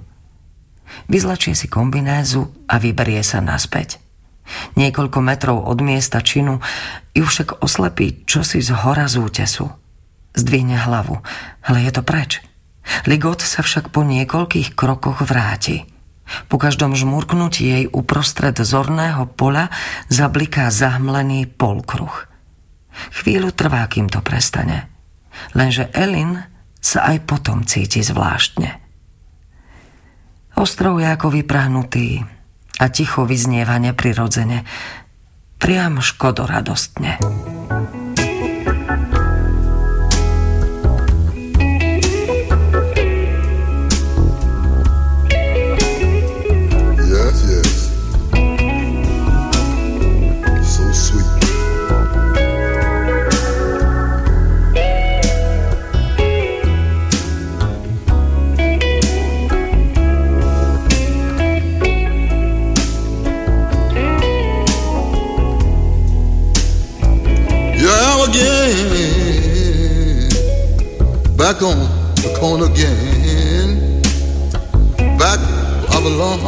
Vyzlačie 1.08 1.56
si 1.56 1.72
kombinézu 1.72 2.52
a 2.68 2.76
vyberie 2.76 3.24
sa 3.24 3.40
naspäť. 3.40 4.04
Niekoľko 4.78 5.20
metrov 5.26 5.58
od 5.66 5.80
miesta 5.82 6.22
činu 6.22 6.62
ju 7.18 7.26
však 7.26 7.66
oslepí 7.66 8.28
čosi 8.30 8.62
z 8.62 8.76
hora 8.86 9.10
z 9.10 9.18
útesu. 9.18 9.72
Zdvihne 10.36 10.78
hlavu, 10.78 11.24
ale 11.66 11.88
je 11.88 11.92
to 11.96 12.04
preč. 12.04 12.44
Ligot 13.10 13.42
sa 13.42 13.66
však 13.66 13.90
po 13.90 14.06
niekoľkých 14.06 14.78
krokoch 14.78 15.26
vráti. 15.26 15.90
Po 16.52 16.60
každom 16.60 16.94
žmurknutí 16.94 17.64
jej 17.66 17.86
uprostred 17.90 18.58
zorného 18.58 19.26
pola 19.30 19.72
zabliká 20.12 20.70
zahmlený 20.70 21.50
polkruh. 21.50 22.30
Chvíľu 23.24 23.56
trvá, 23.56 23.86
kým 23.90 24.12
to 24.12 24.22
prestane. 24.22 24.90
Lenže 25.58 25.90
Elin 25.94 26.55
sa 26.86 27.10
aj 27.10 27.26
potom 27.26 27.66
cíti 27.66 28.06
zvláštne. 28.06 28.78
Ostrov 30.54 31.02
je 31.02 31.10
ako 31.10 31.34
vyprahnutý 31.34 32.22
a 32.78 32.86
ticho 32.94 33.26
vyznieva 33.26 33.82
neprirodzene, 33.82 34.62
priam 35.58 35.98
škodoradostne. 35.98 37.18
Yes, 37.18 38.05
Back 71.46 71.62
on 71.62 71.78
the 72.16 72.36
corner 72.40 72.66
again. 72.66 74.02
Back 75.16 75.38
I 75.92 76.02
belong. 76.02 76.40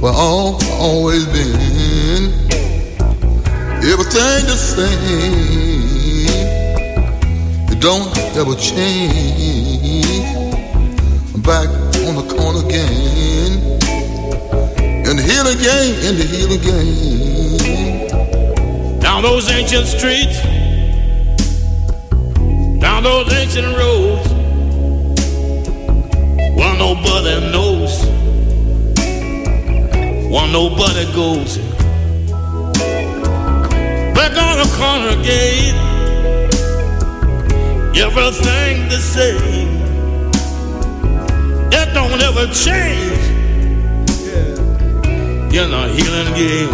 Where 0.00 0.12
all 0.12 0.62
always 0.74 1.26
been. 1.26 2.32
Everything 3.82 4.46
the 4.46 4.54
same. 4.54 4.86
It 7.72 7.80
don't 7.80 8.16
ever 8.36 8.54
change. 8.54 10.06
I'm 11.34 11.42
back 11.42 11.68
on 12.06 12.14
the 12.14 12.22
corner 12.36 12.60
again. 12.64 13.52
In 15.08 15.16
the 15.16 15.22
again, 15.50 15.88
in 16.06 16.14
the 16.18 16.24
hill 16.24 16.52
again. 16.52 16.88
Down 19.00 19.22
those 19.24 19.50
ancient 19.50 19.88
streets, 19.88 20.38
down 23.02 23.24
those 23.24 23.32
ancient 23.34 23.76
roads, 23.76 24.28
where 26.56 26.76
nobody 26.78 27.50
knows, 27.52 28.04
where 30.30 30.48
nobody 30.48 31.04
goes. 31.14 31.58
Back 34.14 34.36
on 34.36 34.58
the 34.58 34.68
corner 34.78 35.16
gate, 35.22 35.74
everything 37.96 38.88
the 38.88 38.98
same. 38.98 39.68
It 41.72 41.94
don't 41.94 42.20
ever 42.22 42.46
change. 42.52 43.06
In 45.50 45.72
a 45.74 45.88
healing 45.88 46.34
game. 46.34 46.68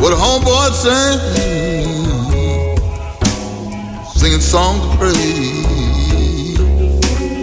What 0.00 0.12
homeboy 0.12 0.70
sang, 0.72 1.18
songs 4.46 4.80
of 4.84 4.98
praise 5.00 6.56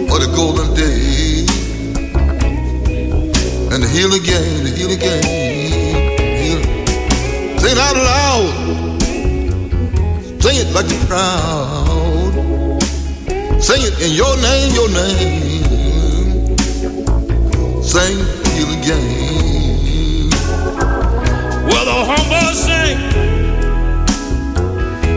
for 0.08 0.18
the 0.18 0.26
golden 0.34 0.72
days 0.74 1.50
and 3.72 3.82
the 3.82 3.88
heal 3.88 4.14
again, 4.14 4.64
the 4.64 4.70
heal 4.70 4.90
again. 4.90 5.22
Heal. 6.40 6.62
Sing 7.58 7.72
it 7.72 7.78
out 7.78 7.96
loud, 7.96 8.46
sing 10.40 10.56
it 10.56 10.72
like 10.72 10.88
you're 10.88 11.04
proud. 11.04 12.32
Sing 13.60 13.82
it 13.82 14.00
in 14.00 14.12
your 14.12 14.34
name, 14.38 14.72
your 14.72 14.88
name. 14.88 16.56
Sing, 17.82 18.16
heal 18.54 18.70
again. 18.80 20.30
Well, 21.68 21.84
the 21.84 21.98
humble 22.08 22.54
sing, 22.54 22.98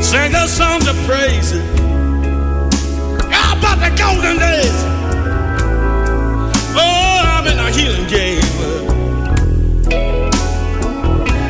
sing 0.02 0.32
the 0.34 0.48
songs 0.48 0.86
of 0.86 0.98
praise. 1.08 1.77
The 3.80 3.90
golden 3.98 4.38
days? 4.38 4.78
Oh, 6.76 7.22
I'm 7.34 7.46
in 7.48 7.58
a 7.60 7.70
healing 7.72 8.08
game. 8.08 8.42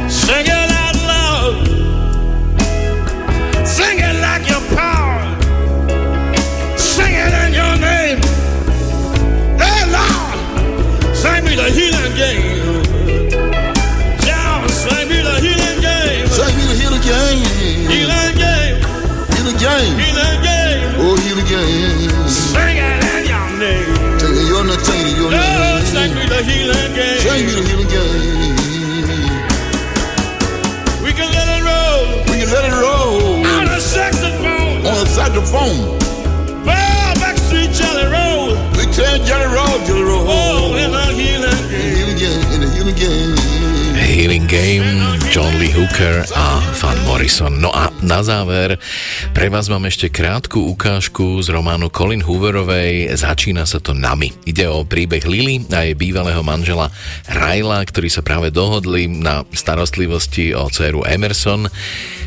Sing 0.10 0.46
it 0.46 0.72
out 0.84 0.96
loud, 1.12 1.56
sing 3.66 4.00
it 4.00 4.16
like 4.22 4.46
your 4.50 4.64
power, 4.76 5.20
sing 6.78 7.14
it 7.26 7.34
in 7.44 7.54
your 7.62 7.76
name. 7.90 8.20
Hey, 9.58 9.82
Lord, 9.96 11.16
sing 11.16 11.44
me 11.46 11.56
the 11.56 11.70
healing 11.78 12.16
game. 12.16 12.47
the 26.38 26.44
healing 26.44 26.94
game. 26.94 27.20
Show 27.20 27.34
you 27.34 27.50
the 27.50 27.64
healing 27.68 27.90
game. 27.90 28.56
We 31.02 31.12
can 31.14 31.30
let 31.34 31.48
it 31.50 31.64
roll. 31.66 32.06
We 32.30 32.36
can 32.42 32.50
let 32.54 32.66
it 32.70 32.76
roll. 32.78 33.42
On 33.58 33.66
a 33.66 33.82
saxophone. 33.82 34.86
On 34.86 34.98
a 35.02 35.08
saxophone. 35.08 35.98
Well, 36.66 37.16
Backstreet 37.16 37.74
Jelly 37.74 38.06
Roll. 38.14 38.54
We 38.78 38.86
Ten 38.94 39.26
Jelly 39.26 39.50
Roll, 39.50 39.80
Jelly 39.86 40.04
Roll. 40.04 40.26
Oh, 40.28 40.76
in 40.78 40.92
the 40.92 41.06
healing 41.18 41.64
game. 41.72 41.98
In 42.02 42.08
the 42.12 42.20
healing 42.20 42.20
game. 42.22 42.54
In 42.54 42.60
the 42.62 42.70
healing 42.70 42.96
game. 42.96 43.58
Healing 43.98 44.48
Game, 44.48 45.20
John 45.30 45.60
Lee 45.60 45.70
Hooker 45.70 46.26
a 46.36 46.62
Van 46.74 46.98
Morrison. 47.06 47.62
No 47.62 47.70
a 47.70 47.92
na 48.02 48.24
záver 48.24 48.77
pre 49.38 49.54
vás 49.54 49.70
mám 49.70 49.86
ešte 49.86 50.10
krátku 50.10 50.66
ukážku 50.74 51.46
z 51.46 51.54
románu 51.54 51.94
Colin 51.94 52.26
Hooverovej 52.26 53.14
Začína 53.14 53.70
sa 53.70 53.78
to 53.78 53.94
nami. 53.94 54.34
Ide 54.50 54.66
o 54.66 54.82
príbeh 54.82 55.30
Lily 55.30 55.62
a 55.70 55.86
jej 55.86 55.94
bývalého 55.94 56.42
manžela 56.42 56.90
Ryla, 57.30 57.86
ktorí 57.86 58.10
sa 58.10 58.26
práve 58.26 58.50
dohodli 58.50 59.06
na 59.06 59.46
starostlivosti 59.54 60.58
o 60.58 60.66
dceru 60.74 61.06
Emerson. 61.06 61.70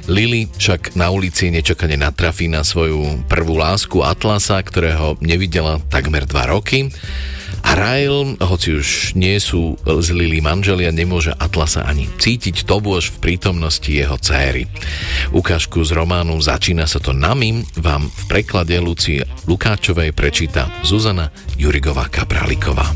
Lily 0.07 0.55
však 0.55 0.95
na 0.95 1.11
ulici 1.11 1.51
nečakane 1.51 1.99
natrafí 1.99 2.47
na 2.47 2.63
svoju 2.63 3.27
prvú 3.27 3.59
lásku 3.59 4.07
Atlasa, 4.07 4.63
ktorého 4.63 5.19
nevidela 5.19 5.83
takmer 5.91 6.31
dva 6.31 6.47
roky. 6.47 6.95
A 7.61 7.77
Ryle, 7.79 8.35
hoci 8.41 8.83
už 8.83 9.15
nie 9.15 9.39
sú 9.39 9.79
z 9.85 10.09
Lily 10.11 10.43
manželia, 10.43 10.91
nemôže 10.91 11.31
Atlasa 11.37 11.87
ani 11.87 12.11
cítiť, 12.11 12.67
to 12.67 12.83
bôž 12.83 13.15
v 13.15 13.31
prítomnosti 13.31 13.87
jeho 13.87 14.19
céry. 14.19 14.67
Ukážku 15.31 15.85
z 15.87 15.95
románu 15.95 16.41
Začína 16.43 16.91
sa 16.91 16.99
to 16.99 17.15
nami 17.15 17.63
vám 17.79 18.11
v 18.11 18.23
preklade 18.27 18.75
Lucie 18.83 19.23
Lukáčovej 19.47 20.11
prečíta 20.11 20.67
Zuzana 20.83 21.31
Jurigová 21.55 22.11
Kapraliková. 22.11 22.91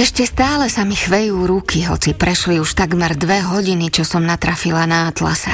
Ešte 0.00 0.24
stále 0.24 0.72
sa 0.72 0.88
mi 0.88 0.96
chvejú 0.96 1.44
ruky, 1.44 1.84
hoci 1.84 2.16
prešli 2.16 2.56
už 2.56 2.72
takmer 2.72 3.12
dve 3.20 3.44
hodiny, 3.44 3.92
čo 3.92 4.00
som 4.00 4.24
natrafila 4.24 4.88
na 4.88 5.12
Atlasa. 5.12 5.52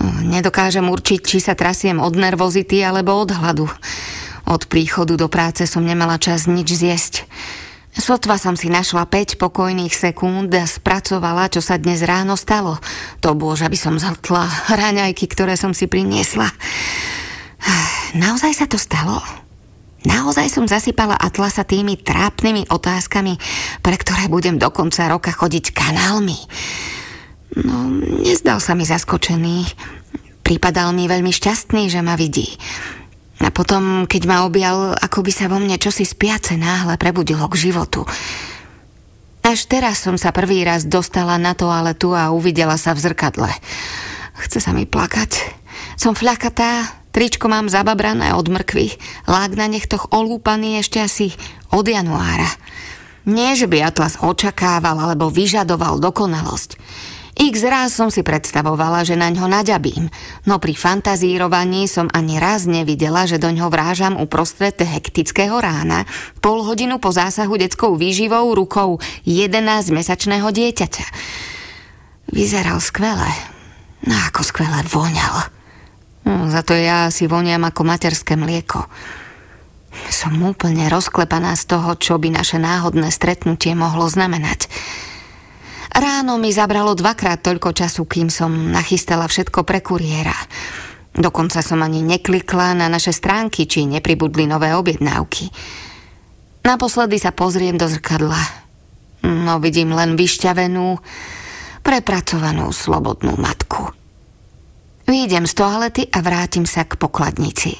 Nedokážem 0.00 0.88
určiť, 0.88 1.20
či 1.20 1.38
sa 1.44 1.52
trasiem 1.52 2.00
od 2.00 2.16
nervozity 2.16 2.80
alebo 2.80 3.12
od 3.20 3.36
hladu. 3.36 3.68
Od 4.48 4.62
príchodu 4.64 5.14
do 5.20 5.28
práce 5.28 5.68
som 5.68 5.84
nemala 5.84 6.16
čas 6.16 6.48
nič 6.48 6.72
zjesť. 6.72 7.28
Sotva 7.90 8.38
som 8.38 8.54
si 8.54 8.70
našla 8.70 9.04
5 9.04 9.36
pokojných 9.36 9.90
sekúnd 9.90 10.48
a 10.54 10.64
spracovala, 10.64 11.50
čo 11.50 11.58
sa 11.58 11.74
dnes 11.76 12.00
ráno 12.06 12.38
stalo. 12.38 12.78
To 13.20 13.34
bolo, 13.34 13.58
že 13.58 13.66
by 13.66 13.76
som 13.76 13.98
zhltla 13.98 14.46
raňajky, 14.70 15.26
ktoré 15.26 15.58
som 15.58 15.74
si 15.74 15.90
priniesla. 15.90 16.48
Naozaj 18.16 18.52
sa 18.56 18.66
to 18.70 18.78
stalo? 18.78 19.20
Naozaj 20.06 20.48
som 20.48 20.64
zasypala 20.64 21.12
Atlasa 21.12 21.60
tými 21.60 22.00
trápnymi 22.00 22.72
otázkami, 22.72 23.36
pre 23.84 24.00
ktoré 24.00 24.32
budem 24.32 24.56
do 24.56 24.72
konca 24.72 25.10
roka 25.12 25.28
chodiť 25.28 25.76
kanálmi. 25.76 26.40
No, 27.58 27.90
nezdal 28.22 28.62
sa 28.62 28.78
mi 28.78 28.86
zaskočený. 28.86 29.66
Pripadal 30.46 30.94
mi 30.94 31.10
veľmi 31.10 31.34
šťastný, 31.34 31.90
že 31.90 32.02
ma 32.02 32.14
vidí. 32.14 32.58
A 33.40 33.48
potom, 33.48 34.04
keď 34.04 34.22
ma 34.28 34.44
objal, 34.44 34.92
ako 34.94 35.24
by 35.24 35.32
sa 35.32 35.48
vo 35.48 35.56
mne 35.56 35.80
čosi 35.80 36.04
spiace 36.04 36.60
náhle 36.60 37.00
prebudilo 37.00 37.48
k 37.48 37.70
životu. 37.70 38.04
Až 39.40 39.64
teraz 39.64 40.04
som 40.04 40.20
sa 40.20 40.36
prvý 40.36 40.60
raz 40.62 40.84
dostala 40.84 41.40
na 41.40 41.56
toaletu 41.56 42.12
a 42.12 42.28
uvidela 42.30 42.76
sa 42.76 42.92
v 42.92 43.02
zrkadle. 43.08 43.48
Chce 44.44 44.60
sa 44.60 44.76
mi 44.76 44.84
plakať. 44.84 45.56
Som 45.96 46.12
fľakatá, 46.12 47.00
tričko 47.10 47.48
mám 47.48 47.72
zababrané 47.72 48.36
od 48.36 48.52
mrkvy, 48.52 49.00
lák 49.24 49.56
na 49.56 49.66
nechtoch 49.66 50.12
olúpaný 50.12 50.84
ešte 50.84 51.00
asi 51.00 51.32
od 51.72 51.88
januára. 51.88 52.48
Nie, 53.24 53.56
že 53.56 53.64
by 53.64 53.80
Atlas 53.84 54.20
očakával 54.20 54.96
alebo 55.00 55.32
vyžadoval 55.32 56.00
dokonalosť. 56.00 56.76
X 57.40 57.64
raz 57.64 57.96
som 57.96 58.12
si 58.12 58.20
predstavovala, 58.20 59.00
že 59.00 59.16
na 59.16 59.32
ňo 59.32 59.48
naďabím, 59.48 60.12
no 60.44 60.60
pri 60.60 60.76
fantazírovaní 60.76 61.88
som 61.88 62.12
ani 62.12 62.36
raz 62.36 62.68
nevidela, 62.68 63.24
že 63.24 63.40
do 63.40 63.48
ňo 63.48 63.72
vrážam 63.72 64.20
uprostred 64.20 64.76
hektického 64.76 65.56
rána, 65.56 66.04
pol 66.44 66.60
hodinu 66.60 67.00
po 67.00 67.16
zásahu 67.16 67.56
detskou 67.56 67.96
výživou 67.96 68.52
rukou 68.52 69.00
11-mesačného 69.24 70.52
dieťaťa. 70.52 71.06
Vyzeral 72.28 72.76
skvele. 72.76 73.32
No 74.04 74.20
ako 74.28 74.44
skvele 74.44 74.84
voňal. 74.84 75.48
No, 76.28 76.52
za 76.52 76.60
to 76.60 76.76
ja 76.76 77.08
si 77.08 77.24
voniam 77.24 77.64
ako 77.64 77.88
materské 77.88 78.36
mlieko. 78.36 78.84
Som 80.12 80.36
úplne 80.44 80.92
rozklepaná 80.92 81.56
z 81.56 81.64
toho, 81.72 81.96
čo 81.96 82.20
by 82.20 82.36
naše 82.36 82.60
náhodné 82.60 83.08
stretnutie 83.08 83.72
mohlo 83.72 84.04
znamenať. 84.12 84.68
Ráno 85.90 86.38
mi 86.38 86.54
zabralo 86.54 86.94
dvakrát 86.94 87.42
toľko 87.42 87.74
času, 87.74 88.06
kým 88.06 88.30
som 88.30 88.50
nachystala 88.70 89.26
všetko 89.26 89.66
pre 89.66 89.82
kuriéra. 89.82 90.36
Dokonca 91.10 91.58
som 91.60 91.82
ani 91.82 92.06
neklikla 92.06 92.78
na 92.78 92.86
naše 92.86 93.10
stránky, 93.10 93.66
či 93.66 93.90
nepribudli 93.90 94.46
nové 94.46 94.70
objednávky. 94.78 95.50
Naposledy 96.62 97.18
sa 97.18 97.34
pozriem 97.34 97.74
do 97.74 97.90
zrkadla. 97.90 98.38
No 99.26 99.58
vidím 99.58 99.90
len 99.90 100.14
vyšťavenú, 100.14 101.02
prepracovanú 101.82 102.70
slobodnú 102.70 103.34
matku. 103.34 103.90
Výjdem 105.10 105.50
z 105.50 105.54
toalety 105.58 106.02
a 106.14 106.22
vrátim 106.22 106.62
sa 106.62 106.86
k 106.86 106.94
pokladnici. 106.94 107.74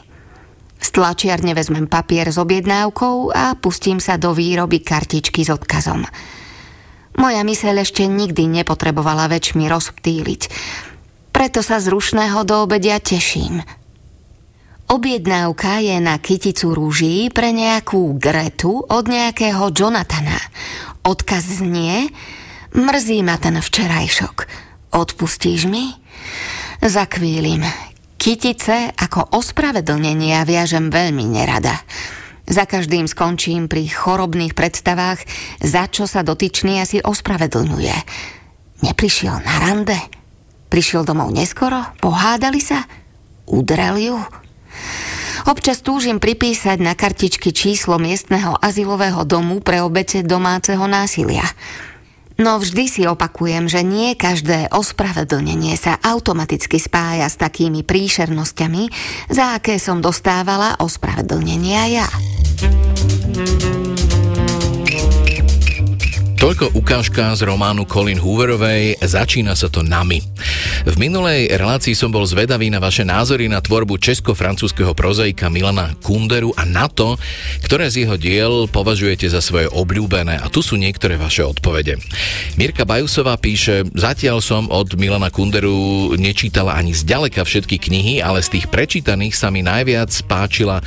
Z 0.80 0.88
tlačiarne 0.96 1.54
vezmem 1.54 1.86
papier 1.86 2.26
s 2.26 2.40
objednávkou 2.40 3.30
a 3.30 3.54
pustím 3.54 4.02
sa 4.02 4.18
do 4.18 4.34
výroby 4.34 4.82
kartičky 4.82 5.46
s 5.46 5.52
odkazom. 5.54 6.02
Moja 7.20 7.44
myseľ 7.44 7.84
ešte 7.84 8.08
nikdy 8.08 8.48
nepotrebovala 8.48 9.28
väčšmi 9.28 9.68
rozptýliť. 9.68 10.42
Preto 11.36 11.60
sa 11.60 11.76
z 11.76 11.92
rušného 11.92 12.48
do 12.48 12.64
obedia 12.64 12.96
teším. 12.96 13.60
Objednávka 14.88 15.84
je 15.84 16.00
na 16.00 16.16
kyticu 16.16 16.72
rúží 16.72 17.28
pre 17.28 17.52
nejakú 17.52 18.16
Gretu 18.16 18.80
od 18.88 19.04
nejakého 19.04 19.68
Jonathana. 19.68 20.40
Odkaz 21.04 21.60
znie 21.60 22.08
Mrzí 22.72 23.20
ma 23.20 23.36
ten 23.36 23.60
včerajšok. 23.60 24.36
Odpustíš 24.96 25.68
mi? 25.68 25.92
Zakvílim. 26.80 27.68
Kytice 28.16 28.96
ako 28.96 29.36
ospravedlnenia 29.36 30.40
viažem 30.48 30.88
veľmi 30.88 31.28
nerada. 31.28 31.84
Za 32.50 32.66
každým 32.66 33.06
skončím 33.06 33.70
pri 33.70 33.86
chorobných 33.86 34.58
predstavách, 34.58 35.22
za 35.62 35.86
čo 35.86 36.10
sa 36.10 36.26
dotyčný 36.26 36.82
asi 36.82 36.98
ospravedlňuje. 36.98 37.96
Neprišiel 38.82 39.38
na 39.46 39.54
rande? 39.62 39.94
Prišiel 40.66 41.06
domov 41.06 41.30
neskoro? 41.30 41.78
Pohádali 42.02 42.58
sa? 42.58 42.90
Udrel 43.46 43.96
ju? 44.02 44.18
Občas 45.46 45.78
túžim 45.80 46.18
pripísať 46.18 46.82
na 46.82 46.98
kartičky 46.98 47.54
číslo 47.54 48.02
miestneho 48.02 48.58
azylového 48.58 49.22
domu 49.22 49.62
pre 49.62 49.80
obete 49.80 50.26
domáceho 50.26 50.84
násilia. 50.90 51.46
No 52.40 52.56
vždy 52.56 52.84
si 52.88 53.02
opakujem, 53.04 53.68
že 53.68 53.84
nie 53.84 54.16
každé 54.16 54.72
ospravedlnenie 54.72 55.76
sa 55.76 56.00
automaticky 56.00 56.80
spája 56.80 57.28
s 57.28 57.36
takými 57.36 57.84
príšernosťami, 57.84 58.88
za 59.28 59.60
aké 59.60 59.76
som 59.76 60.00
dostávala 60.00 60.80
ospravedlnenia 60.80 62.00
ja. 62.00 62.08
Toľko 66.40 66.72
ukážka 66.72 67.36
z 67.36 67.44
románu 67.44 67.84
Colin 67.84 68.16
Hooverovej 68.16 68.96
Začína 69.04 69.52
sa 69.52 69.68
to 69.68 69.84
nami. 69.84 70.24
V 70.88 70.96
minulej 70.96 71.52
relácii 71.52 71.92
som 71.92 72.08
bol 72.08 72.24
zvedavý 72.24 72.72
na 72.72 72.80
vaše 72.80 73.04
názory 73.04 73.44
na 73.44 73.60
tvorbu 73.60 74.00
česko-francúzského 74.00 74.96
prozaika 74.96 75.52
Milana 75.52 75.92
Kunderu 76.00 76.56
a 76.56 76.64
na 76.64 76.88
to, 76.88 77.20
ktoré 77.68 77.92
z 77.92 78.08
jeho 78.08 78.16
diel 78.16 78.64
považujete 78.72 79.28
za 79.28 79.44
svoje 79.44 79.68
obľúbené. 79.68 80.40
A 80.40 80.48
tu 80.48 80.64
sú 80.64 80.80
niektoré 80.80 81.20
vaše 81.20 81.44
odpovede. 81.44 82.00
Mirka 82.56 82.88
Bajusová 82.88 83.36
píše, 83.36 83.84
zatiaľ 83.92 84.40
som 84.40 84.64
od 84.72 84.96
Milana 84.96 85.28
Kunderu 85.28 86.16
nečítala 86.16 86.72
ani 86.72 86.96
zďaleka 86.96 87.44
všetky 87.44 87.76
knihy, 87.76 88.24
ale 88.24 88.40
z 88.40 88.56
tých 88.56 88.72
prečítaných 88.72 89.36
sa 89.36 89.52
mi 89.52 89.60
najviac 89.60 90.08
páčila 90.24 90.80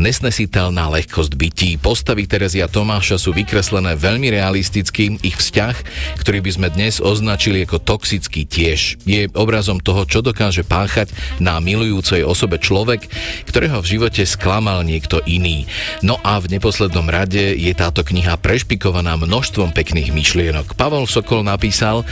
nesnesiteľná 0.00 0.88
lehkosť 0.96 1.36
bytí. 1.36 1.76
Postavy 1.76 2.24
Terezia 2.24 2.72
Tomáša 2.72 3.20
sú 3.20 3.36
vykreslené 3.36 4.00
veľmi 4.00 4.32
realisticky, 4.32 4.93
ich 5.02 5.36
vzťah, 5.36 5.76
ktorý 6.22 6.38
by 6.44 6.50
sme 6.54 6.68
dnes 6.70 7.02
označili 7.02 7.66
ako 7.66 7.82
toxický 7.82 8.46
tiež. 8.46 9.02
Je 9.02 9.26
obrazom 9.34 9.82
toho, 9.82 10.06
čo 10.06 10.22
dokáže 10.22 10.62
páchať 10.62 11.10
na 11.42 11.58
milujúcej 11.58 12.22
osobe 12.22 12.62
človek, 12.62 13.10
ktorého 13.50 13.82
v 13.82 13.90
živote 13.98 14.22
sklamal 14.22 14.86
niekto 14.86 15.18
iný. 15.26 15.66
No 16.06 16.22
a 16.22 16.38
v 16.38 16.54
neposlednom 16.54 17.10
rade 17.10 17.58
je 17.58 17.72
táto 17.74 18.06
kniha 18.06 18.38
prešpikovaná 18.38 19.18
množstvom 19.18 19.74
pekných 19.74 20.14
myšlienok. 20.14 20.78
Pavol 20.78 21.10
Sokol 21.10 21.42
napísal, 21.42 22.06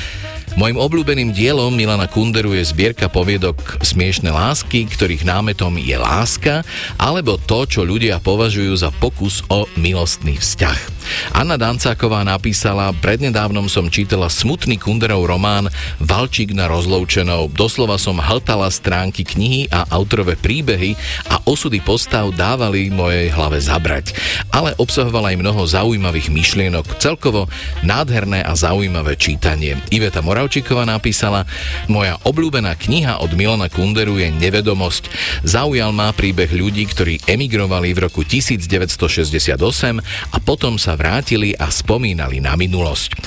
Mojím 0.52 0.76
obľúbeným 0.76 1.32
dielom 1.32 1.72
Milana 1.72 2.04
Kunderu 2.04 2.52
je 2.52 2.60
zbierka 2.60 3.08
poviedok 3.08 3.80
Smiešne 3.80 4.28
lásky, 4.28 4.84
ktorých 4.84 5.24
námetom 5.24 5.80
je 5.80 5.96
láska, 5.96 6.60
alebo 7.00 7.40
to, 7.40 7.64
čo 7.64 7.88
ľudia 7.88 8.20
považujú 8.20 8.76
za 8.76 8.92
pokus 8.92 9.40
o 9.48 9.64
milostný 9.80 10.36
vzťah. 10.36 11.02
Anna 11.34 11.58
Dancáková 11.58 12.22
napísala, 12.22 12.94
prednedávnom 12.94 13.66
som 13.66 13.90
čítala 13.90 14.30
smutný 14.30 14.78
Kunderov 14.78 15.26
román 15.26 15.66
Valčík 15.98 16.54
na 16.54 16.70
rozloučenou. 16.70 17.50
Doslova 17.50 17.98
som 17.98 18.20
hltala 18.22 18.70
stránky 18.70 19.26
knihy 19.26 19.66
a 19.72 19.88
autorové 19.90 20.38
príbehy 20.38 20.94
a 21.32 21.42
osudy 21.48 21.82
postav 21.82 22.30
dávali 22.32 22.92
mojej 22.92 23.32
hlave 23.34 23.58
zabrať. 23.58 24.14
Ale 24.54 24.76
obsahovala 24.78 25.34
aj 25.34 25.40
mnoho 25.42 25.62
zaujímavých 25.66 26.30
myšlienok. 26.30 27.02
Celkovo 27.02 27.50
nádherné 27.82 28.46
a 28.46 28.54
zaujímavé 28.54 29.18
čítanie. 29.18 29.80
Iveta 29.90 30.22
Moravčíková 30.43 30.82
napísala, 30.82 31.47
moja 31.86 32.19
obľúbená 32.27 32.74
kniha 32.74 33.23
od 33.23 33.31
Milana 33.39 33.70
Kunderu 33.70 34.19
je 34.19 34.27
Nevedomosť. 34.27 35.06
Zaujal 35.47 35.94
ma 35.94 36.10
príbeh 36.10 36.51
ľudí, 36.51 36.82
ktorí 36.90 37.23
emigrovali 37.31 37.94
v 37.94 38.10
roku 38.10 38.27
1968 38.27 39.55
a 40.02 40.36
potom 40.43 40.82
sa 40.82 40.98
vrátili 40.98 41.55
a 41.55 41.70
spomínali 41.70 42.43
na 42.43 42.59
minulosť. 42.59 43.23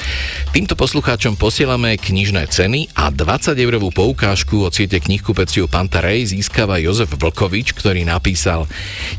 Týmto 0.52 0.76
poslucháčom 0.76 1.40
posielame 1.40 1.96
knižné 1.96 2.52
ceny 2.52 2.92
a 3.00 3.08
20 3.08 3.56
eurovú 3.64 3.96
poukážku 3.96 4.68
od 4.68 4.76
siete 4.76 5.00
knihkupectiev 5.00 5.72
Pantarej 5.72 6.36
získava 6.36 6.84
Jozef 6.84 7.16
Vlkovič, 7.16 7.72
ktorý 7.80 8.04
napísal 8.04 8.68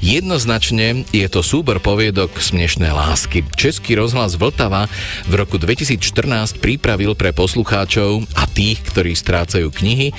Jednoznačne 0.05 1.09
je 1.17 1.25
to 1.33 1.41
súbor 1.41 1.81
poviedok 1.81 2.29
Smiešné 2.37 2.93
lásky. 2.93 3.41
Český 3.57 3.97
rozhlas 3.97 4.37
Vltava 4.37 4.85
v 5.33 5.41
roku 5.41 5.57
2014 5.57 6.61
pripravil 6.61 7.17
pre 7.17 7.33
poslucháčov 7.33 7.86
a 8.35 8.45
tých, 8.51 8.83
ktorí 8.91 9.15
strácajú 9.15 9.71
knihy 9.71 10.11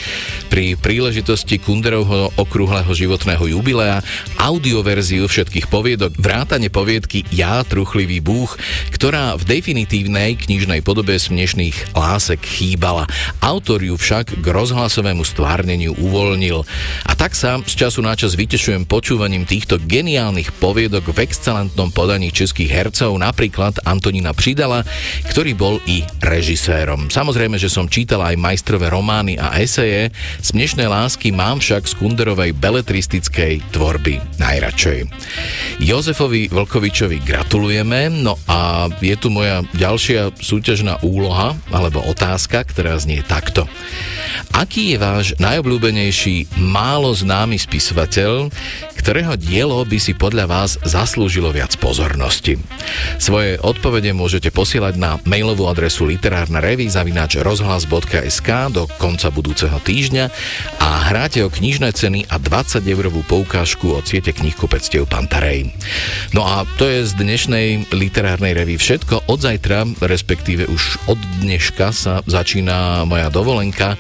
pri 0.48 0.80
príležitosti 0.80 1.60
Kunderovho 1.60 2.32
okrúhleho 2.40 2.88
životného 2.88 3.52
jubilea 3.52 4.00
audioverziu 4.40 5.28
všetkých 5.28 5.68
poviedok 5.68 6.16
vrátane 6.16 6.72
poviedky 6.72 7.28
Ja, 7.36 7.68
truchlivý 7.68 8.24
búch, 8.24 8.56
ktorá 8.96 9.36
v 9.36 9.44
definitívnej 9.44 10.40
knižnej 10.40 10.80
podobe 10.86 11.20
smiešných 11.20 11.98
lásek 11.98 12.40
chýbala. 12.40 13.10
Autor 13.44 13.84
ju 13.84 14.00
však 14.00 14.40
k 14.40 14.46
rozhlasovému 14.46 15.28
stvárneniu 15.28 15.98
uvoľnil. 16.00 16.64
A 17.04 17.12
tak 17.18 17.36
sa 17.36 17.60
z 17.66 17.74
času 17.74 18.00
na 18.00 18.16
čas 18.16 18.40
vytešujem 18.40 18.88
počúvaním 18.88 19.44
týchto 19.44 19.82
geniálnych 19.82 20.56
poviedok 20.62 21.12
v 21.12 21.28
excelentnom 21.28 21.92
podaní 21.92 22.32
českých 22.32 22.72
hercov, 22.72 23.18
napríklad 23.18 23.84
Antonína 23.84 24.32
Přidala, 24.32 24.86
ktorý 25.28 25.52
bol 25.58 25.76
i 25.90 26.06
režisérom. 26.22 27.10
Samozrejme, 27.10 27.57
že 27.58 27.70
som 27.70 27.90
čítala 27.90 28.32
aj 28.32 28.40
majstrové 28.40 28.88
romány 28.88 29.36
a 29.36 29.58
eseje, 29.58 30.14
smiešné 30.42 30.86
lásky 30.86 31.34
mám 31.34 31.60
však 31.60 31.90
z 31.90 31.94
Kunderovej 31.98 32.54
beletristickej 32.56 33.74
tvorby 33.74 34.22
najradšej. 34.40 35.10
Jozefovi 35.82 36.50
Vlkovičovi 36.54 37.22
gratulujeme, 37.22 38.10
no 38.10 38.38
a 38.48 38.90
je 39.02 39.16
tu 39.18 39.34
moja 39.34 39.66
ďalšia 39.76 40.38
súťažná 40.38 41.02
úloha 41.02 41.58
alebo 41.74 42.02
otázka, 42.06 42.64
ktorá 42.64 42.98
znie 43.02 43.22
takto. 43.26 43.66
Aký 44.54 44.96
je 44.96 44.98
váš 44.98 45.26
najobľúbenejší 45.38 46.58
málo 46.58 47.14
známy 47.14 47.62
spisovateľ, 47.62 48.50
ktorého 48.98 49.38
dielo 49.38 49.82
by 49.86 49.98
si 50.02 50.18
podľa 50.18 50.46
vás 50.50 50.72
zaslúžilo 50.82 51.54
viac 51.54 51.78
pozornosti? 51.78 52.58
Svoje 53.22 53.62
odpovede 53.62 54.14
môžete 54.18 54.50
posielať 54.50 54.98
na 54.98 55.22
mailovú 55.30 55.70
adresu 55.70 56.10
literárna 56.10 56.64
zavináč 56.90 57.38
rozhlas.sk 57.48 58.50
do 58.76 58.92
konca 59.00 59.32
budúceho 59.32 59.80
týždňa 59.80 60.26
a 60.84 60.90
hráte 61.08 61.40
o 61.40 61.48
knižné 61.48 61.96
ceny 61.96 62.28
a 62.28 62.36
20 62.36 62.84
eurovú 62.84 63.24
poukážku 63.24 63.96
od 63.96 64.04
siete 64.04 64.36
knihkupectiev 64.36 65.08
Pantarej. 65.08 65.72
No 66.36 66.44
a 66.44 66.68
to 66.76 66.92
je 66.92 67.08
z 67.08 67.16
dnešnej 67.16 67.88
literárnej 67.96 68.52
revy 68.52 68.76
všetko. 68.76 69.32
Od 69.32 69.40
zajtra, 69.40 69.88
respektíve 70.04 70.68
už 70.68 71.00
od 71.08 71.16
dneška 71.40 71.96
sa 71.96 72.20
začína 72.28 73.08
moja 73.08 73.32
dovolenka. 73.32 73.96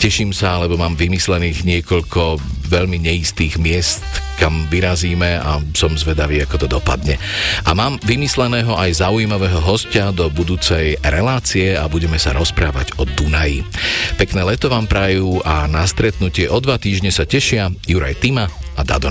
Teším 0.00 0.32
sa, 0.32 0.56
lebo 0.56 0.80
mám 0.80 0.96
vymyslených 0.96 1.68
niekoľko 1.68 2.40
veľmi 2.68 3.00
neistých 3.00 3.56
miest, 3.56 4.04
kam 4.38 4.68
vyrazíme 4.70 5.40
a 5.40 5.58
som 5.74 5.96
zvedavý, 5.98 6.44
ako 6.44 6.64
to 6.64 6.68
dopadne. 6.70 7.18
A 7.66 7.74
mám 7.74 7.98
vymysleného 8.04 8.76
aj 8.76 9.02
zaujímavého 9.02 9.58
hostia 9.58 10.14
do 10.14 10.30
budúcej 10.30 11.00
relácie 11.02 11.74
a 11.74 11.90
budeme 11.90 12.20
sa 12.20 12.36
rozprávať 12.36 12.94
o 13.00 13.08
Dunaji. 13.08 13.66
Pekné 14.20 14.46
leto 14.46 14.70
vám 14.70 14.86
prajú 14.86 15.42
a 15.42 15.66
na 15.66 15.82
stretnutie 15.88 16.46
o 16.46 16.60
dva 16.62 16.78
týždne 16.78 17.10
sa 17.10 17.26
tešia 17.26 17.74
Juraj 17.88 18.20
Tima 18.22 18.46
a 18.78 18.80
Dado 18.86 19.10